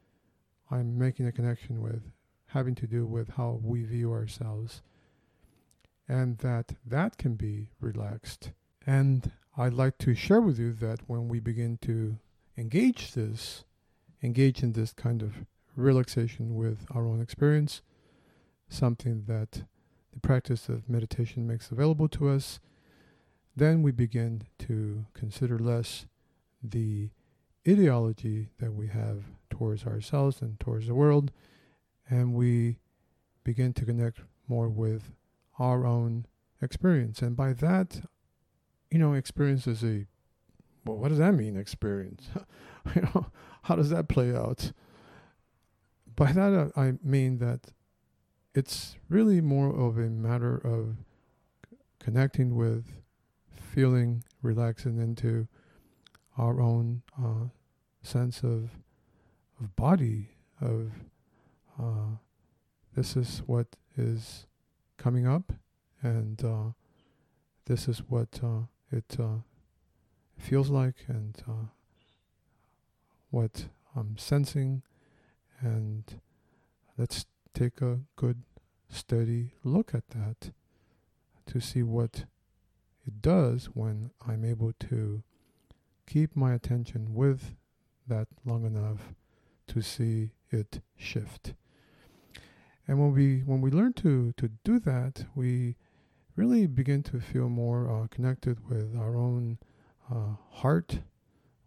I'm 0.71 0.97
making 0.97 1.27
a 1.27 1.31
connection 1.31 1.81
with, 1.81 2.01
having 2.47 2.73
to 2.75 2.87
do 2.87 3.05
with 3.05 3.29
how 3.29 3.59
we 3.63 3.83
view 3.83 4.11
ourselves, 4.11 4.81
and 6.09 6.39
that 6.39 6.73
that 6.85 7.17
can 7.17 7.35
be 7.35 7.69
relaxed. 7.79 8.51
And 8.85 9.31
I'd 9.55 9.73
like 9.73 9.99
to 9.99 10.15
share 10.15 10.41
with 10.41 10.57
you 10.57 10.73
that 10.73 11.01
when 11.07 11.27
we 11.27 11.39
begin 11.39 11.77
to 11.83 12.17
engage 12.57 13.13
this, 13.13 13.63
engage 14.23 14.63
in 14.63 14.73
this 14.73 14.93
kind 14.93 15.21
of 15.21 15.45
relaxation 15.75 16.55
with 16.55 16.85
our 16.89 17.05
own 17.05 17.21
experience, 17.21 17.81
something 18.67 19.25
that 19.27 19.63
the 20.11 20.19
practice 20.19 20.69
of 20.69 20.89
meditation 20.89 21.45
makes 21.45 21.69
available 21.69 22.07
to 22.09 22.29
us, 22.29 22.59
then 23.55 23.83
we 23.83 23.91
begin 23.91 24.43
to 24.59 25.05
consider 25.13 25.59
less 25.59 26.07
the 26.63 27.09
ideology 27.67 28.49
that 28.59 28.73
we 28.73 28.87
have 28.87 29.23
towards 29.49 29.85
ourselves 29.85 30.41
and 30.41 30.59
towards 30.59 30.87
the 30.87 30.95
world, 30.95 31.31
and 32.09 32.33
we 32.33 32.79
begin 33.43 33.73
to 33.73 33.85
connect 33.85 34.21
more 34.47 34.69
with 34.69 35.11
our 35.59 35.85
own 35.85 36.25
experience. 36.61 37.21
And 37.21 37.35
by 37.35 37.53
that, 37.53 38.01
you 38.89 38.99
know, 38.99 39.13
experience 39.13 39.67
is 39.67 39.83
a 39.83 40.05
well, 40.85 40.97
what 40.97 41.09
does 41.09 41.17
that 41.17 41.33
mean, 41.33 41.57
experience? 41.57 42.29
you 42.95 43.01
know, 43.01 43.27
how 43.63 43.75
does 43.75 43.89
that 43.89 44.07
play 44.07 44.33
out? 44.33 44.71
By 46.15 46.31
that, 46.31 46.53
uh, 46.53 46.79
I 46.79 46.93
mean 47.03 47.39
that 47.39 47.71
it's 48.55 48.95
really 49.09 49.41
more 49.41 49.69
of 49.69 49.97
a 49.97 50.09
matter 50.09 50.55
of 50.55 50.95
connecting 51.99 52.55
with, 52.55 52.85
feeling, 53.51 54.23
relaxing 54.41 54.97
into 54.97 55.47
our 56.37 56.61
own 56.61 57.01
uh, 57.17 57.49
sense 58.01 58.43
of 58.43 58.69
of 59.59 59.75
body 59.75 60.29
of 60.61 60.91
uh, 61.79 62.17
this 62.95 63.15
is 63.15 63.41
what 63.45 63.75
is 63.97 64.45
coming 64.97 65.27
up 65.27 65.53
and 66.01 66.43
uh, 66.43 66.71
this 67.65 67.87
is 67.87 67.99
what 68.07 68.39
uh, 68.43 68.61
it 68.91 69.17
uh, 69.19 69.41
feels 70.37 70.69
like 70.69 71.05
and 71.07 71.41
uh, 71.47 71.67
what 73.29 73.65
I'm 73.95 74.17
sensing 74.17 74.83
and 75.59 76.21
let's 76.97 77.25
take 77.53 77.81
a 77.81 77.99
good 78.15 78.43
steady 78.89 79.53
look 79.63 79.93
at 79.93 80.07
that 80.09 80.51
to 81.47 81.59
see 81.59 81.83
what 81.83 82.25
it 83.05 83.21
does 83.21 83.65
when 83.73 84.11
I'm 84.27 84.45
able 84.45 84.73
to 84.89 85.23
keep 86.07 86.35
my 86.35 86.53
attention 86.53 87.13
with 87.13 87.53
that 88.07 88.27
long 88.45 88.65
enough 88.65 89.13
to 89.67 89.81
see 89.81 90.31
it 90.49 90.81
shift. 90.95 91.53
And 92.87 92.97
when 92.99 93.13
we 93.13 93.39
when 93.39 93.61
we 93.61 93.69
learn 93.69 93.93
to 93.93 94.31
to 94.37 94.49
do 94.63 94.79
that, 94.79 95.25
we 95.35 95.75
really 96.35 96.67
begin 96.67 97.03
to 97.03 97.19
feel 97.19 97.49
more 97.49 97.89
uh, 97.89 98.07
connected 98.07 98.69
with 98.69 98.95
our 98.95 99.17
own 99.17 99.57
uh, 100.09 100.35
heart, 100.51 100.99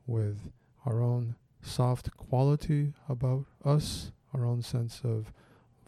with 0.07 0.51
our 0.87 1.03
own 1.03 1.37
soft 1.61 2.17
quality 2.17 2.95
about 3.09 3.45
us, 3.65 4.13
our 4.33 4.47
own 4.47 4.63
sense 4.63 5.03
of 5.05 5.33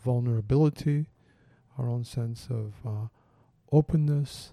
vulnerability, 0.05 1.07
our 1.78 1.88
own 1.88 2.05
sense 2.05 2.48
of 2.50 2.74
uh, 2.86 3.07
openness. 3.70 4.53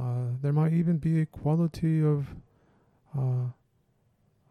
Uh, 0.00 0.28
there 0.40 0.52
might 0.52 0.72
even 0.72 0.96
be 0.96 1.20
a 1.20 1.26
quality 1.26 2.02
of 2.02 2.34
uh, 3.16 3.48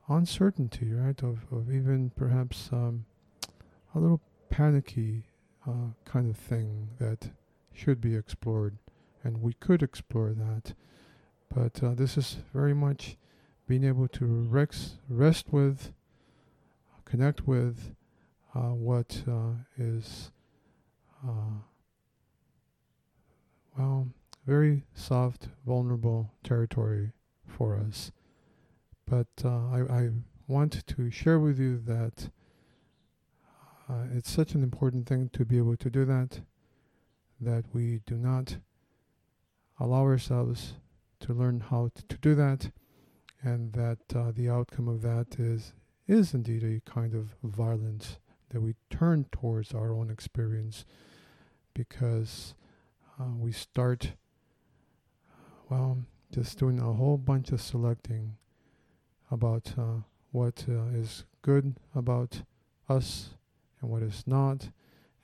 uncertainty, 0.08 0.94
right? 0.94 1.22
Of, 1.22 1.40
of 1.52 1.74
even 1.74 2.12
perhaps 2.16 2.70
um, 2.72 3.06
a 3.96 4.00
little 4.00 4.22
panicky 4.50 5.26
uh, 5.68 5.94
kind 6.06 6.30
of 6.30 6.38
thing 6.38 6.90
that 7.00 7.30
should 7.74 8.02
be 8.02 8.16
explored, 8.16 8.78
and 9.24 9.42
we 9.42 9.54
could 9.54 9.84
explore 9.84 10.34
that. 10.34 10.74
But 11.54 11.84
uh, 11.84 11.94
this 11.96 12.18
is 12.18 12.38
very 12.54 12.74
much 12.74 13.18
being 13.68 13.84
able 13.84 14.08
to 14.10 14.26
rex, 14.26 14.98
rest 15.08 15.48
with, 15.52 15.94
connect 17.06 17.48
with 17.48 17.96
uh, 18.56 18.74
what 18.74 19.24
is 19.78 20.32
well, 23.80 24.08
very 24.46 24.84
soft, 24.94 25.48
vulnerable 25.66 26.32
territory 26.44 27.14
for 27.48 27.78
us. 27.78 28.12
But 29.10 29.28
uh, 29.44 29.70
I, 29.70 29.80
I 29.90 30.10
want 30.48 30.86
to 30.86 31.10
share 31.10 31.40
with 31.40 31.60
you 31.60 31.80
that 31.80 32.30
uh, 33.90 34.04
it's 34.14 34.30
such 34.30 34.54
an 34.54 34.62
important 34.62 35.08
thing 35.08 35.30
to 35.34 35.44
be 35.44 35.58
able 35.58 35.78
to 35.78 35.90
do 35.90 36.06
that, 36.06 36.42
that 37.42 37.66
we 37.74 38.02
do 38.06 38.16
not 38.16 38.58
allow 39.80 40.02
ourselves 40.02 40.74
to 41.22 41.34
learn 41.34 41.60
how 41.60 41.90
to, 41.96 42.04
to 42.08 42.18
do 42.18 42.36
that, 42.36 42.70
and 43.42 43.74
that 43.74 43.98
uh, 44.16 44.32
the 44.32 44.48
outcome 44.48 44.88
of 44.88 45.02
that 45.02 45.40
is 45.40 45.74
is 46.08 46.34
indeed 46.34 46.64
a 46.64 46.90
kind 46.90 47.14
of 47.14 47.36
violence 47.44 48.18
that 48.50 48.62
we 48.62 48.76
turn 48.90 49.26
towards 49.32 49.74
our 49.74 49.94
own 49.94 50.10
experience 50.10 50.86
because 51.74 52.56
uh, 53.20 53.26
we 53.38 53.52
start 53.52 54.14
well 55.70 56.00
just 56.34 56.58
doing 56.58 56.80
a 56.80 56.94
whole 56.94 57.18
bunch 57.18 57.52
of 57.52 57.62
selecting 57.62 58.36
about 59.32 59.74
uh, 59.78 60.02
what 60.32 60.66
uh, 60.68 60.86
is 60.94 61.26
good 61.42 61.76
about 61.96 62.42
us 62.88 63.32
and 63.82 63.90
what 63.90 64.02
is 64.02 64.24
not. 64.26 64.70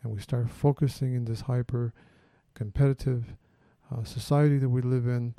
And 0.01 0.13
we 0.13 0.19
start 0.19 0.49
focusing 0.49 1.13
in 1.15 1.25
this 1.25 1.41
hyper 1.41 1.93
competitive 2.53 3.35
uh, 3.91 4.03
society 4.03 4.57
that 4.57 4.69
we 4.69 4.81
live 4.81 5.07
in 5.07 5.35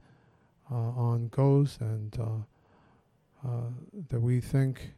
uh, 0.70 0.74
on 0.74 1.28
goals 1.28 1.78
and 1.80 2.18
uh, 2.20 3.46
uh, 3.48 3.70
that 4.08 4.20
we 4.20 4.40
think 4.40 4.92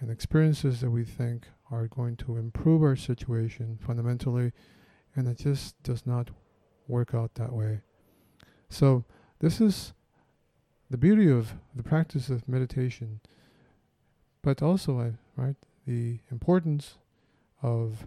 and 0.00 0.10
experiences 0.10 0.80
that 0.80 0.90
we 0.90 1.04
think 1.04 1.46
are 1.70 1.86
going 1.86 2.16
to 2.16 2.36
improve 2.36 2.82
our 2.82 2.96
situation 2.96 3.78
fundamentally. 3.80 4.52
And 5.14 5.28
it 5.28 5.38
just 5.38 5.80
does 5.82 6.04
not 6.06 6.30
work 6.88 7.14
out 7.14 7.34
that 7.34 7.52
way. 7.52 7.80
So, 8.68 9.04
this 9.38 9.60
is 9.60 9.92
the 10.92 10.98
beauty 10.98 11.30
of 11.30 11.54
the 11.74 11.82
practice 11.82 12.28
of 12.28 12.46
meditation, 12.46 13.18
but 14.42 14.60
also, 14.60 15.14
right, 15.36 15.56
the 15.86 16.18
importance 16.30 16.98
of 17.62 18.04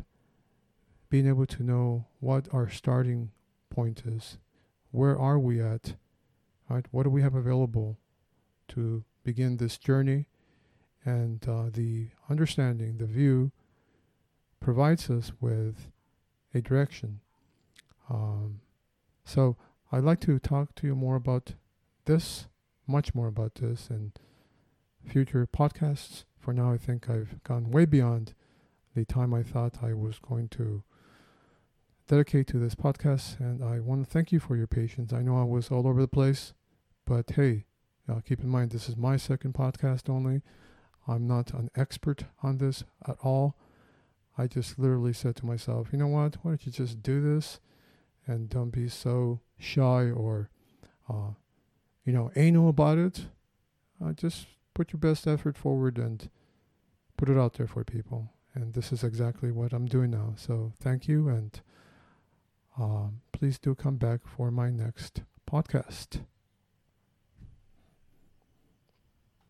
being 1.09 1.27
able 1.27 1.47
to 1.47 1.63
know 1.63 2.05
what 2.19 2.47
our 2.53 2.69
starting 2.69 3.31
point 3.71 4.03
is. 4.05 4.37
Where 4.91 5.17
are 5.17 5.39
we 5.39 5.59
at? 5.59 5.95
Right? 6.69 6.85
What 6.91 7.03
do 7.03 7.09
we 7.09 7.23
have 7.23 7.33
available 7.33 7.97
to 8.67 9.03
begin 9.23 9.57
this 9.57 9.79
journey? 9.79 10.27
And 11.03 11.43
uh, 11.49 11.71
the 11.73 12.09
understanding, 12.29 12.99
the 12.99 13.07
view, 13.07 13.51
provides 14.59 15.09
us 15.09 15.31
with 15.41 15.89
a 16.53 16.61
direction. 16.61 17.19
Um, 18.11 18.59
so 19.23 19.57
I'd 19.91 20.03
like 20.03 20.19
to 20.21 20.37
talk 20.37 20.75
to 20.75 20.85
you 20.85 20.93
more 20.93 21.15
about 21.15 21.53
this, 22.05 22.45
much 22.87 23.15
more 23.15 23.27
about 23.27 23.55
this 23.55 23.89
in 23.89 24.13
future 25.05 25.47
podcasts. 25.47 26.25
For 26.39 26.53
now, 26.53 26.71
I 26.71 26.77
think 26.77 27.09
I've 27.09 27.43
gone 27.43 27.71
way 27.71 27.85
beyond 27.85 28.33
the 28.95 29.05
time 29.05 29.33
I 29.33 29.43
thought 29.43 29.83
I 29.83 29.93
was 29.93 30.19
going 30.19 30.49
to 30.49 30.83
dedicate 32.07 32.47
to 32.47 32.59
this 32.59 32.75
podcast. 32.75 33.39
And 33.39 33.63
I 33.63 33.79
want 33.79 34.03
to 34.05 34.09
thank 34.09 34.31
you 34.31 34.39
for 34.39 34.55
your 34.55 34.67
patience. 34.67 35.11
I 35.11 35.21
know 35.21 35.37
I 35.39 35.43
was 35.43 35.69
all 35.69 35.87
over 35.87 36.01
the 36.01 36.07
place, 36.07 36.53
but 37.05 37.31
hey, 37.31 37.65
uh, 38.07 38.19
keep 38.21 38.41
in 38.41 38.49
mind 38.49 38.71
this 38.71 38.87
is 38.87 38.95
my 38.95 39.17
second 39.17 39.53
podcast 39.53 40.09
only. 40.09 40.41
I'm 41.07 41.27
not 41.27 41.53
an 41.53 41.69
expert 41.75 42.25
on 42.41 42.57
this 42.57 42.83
at 43.07 43.17
all. 43.23 43.55
I 44.37 44.47
just 44.47 44.77
literally 44.77 45.13
said 45.13 45.35
to 45.37 45.45
myself, 45.45 45.89
you 45.91 45.97
know 45.97 46.07
what? 46.07 46.37
Why 46.41 46.51
don't 46.51 46.65
you 46.65 46.71
just 46.71 47.01
do 47.01 47.21
this 47.21 47.59
and 48.27 48.49
don't 48.49 48.71
be 48.71 48.89
so 48.89 49.39
shy 49.57 50.09
or, 50.09 50.49
uh, 51.09 51.31
you 52.05 52.13
know, 52.13 52.31
anal 52.35 52.69
about 52.69 52.97
it. 52.97 53.25
Uh, 54.03 54.13
just 54.13 54.47
put 54.73 54.93
your 54.93 54.99
best 54.99 55.25
effort 55.27 55.57
forward 55.57 55.97
and 55.97 56.29
put 57.17 57.29
it 57.29 57.37
out 57.37 57.53
there 57.53 57.67
for 57.67 57.83
people. 57.83 58.31
And 58.53 58.73
this 58.73 58.91
is 58.91 59.03
exactly 59.03 59.51
what 59.51 59.73
I'm 59.73 59.85
doing 59.85 60.11
now. 60.11 60.33
So 60.37 60.71
thank 60.79 61.07
you, 61.07 61.27
and 61.27 61.59
um, 62.79 63.21
please 63.33 63.59
do 63.59 63.75
come 63.75 63.97
back 63.97 64.21
for 64.25 64.51
my 64.51 64.69
next 64.69 65.23
podcast. 65.49 66.21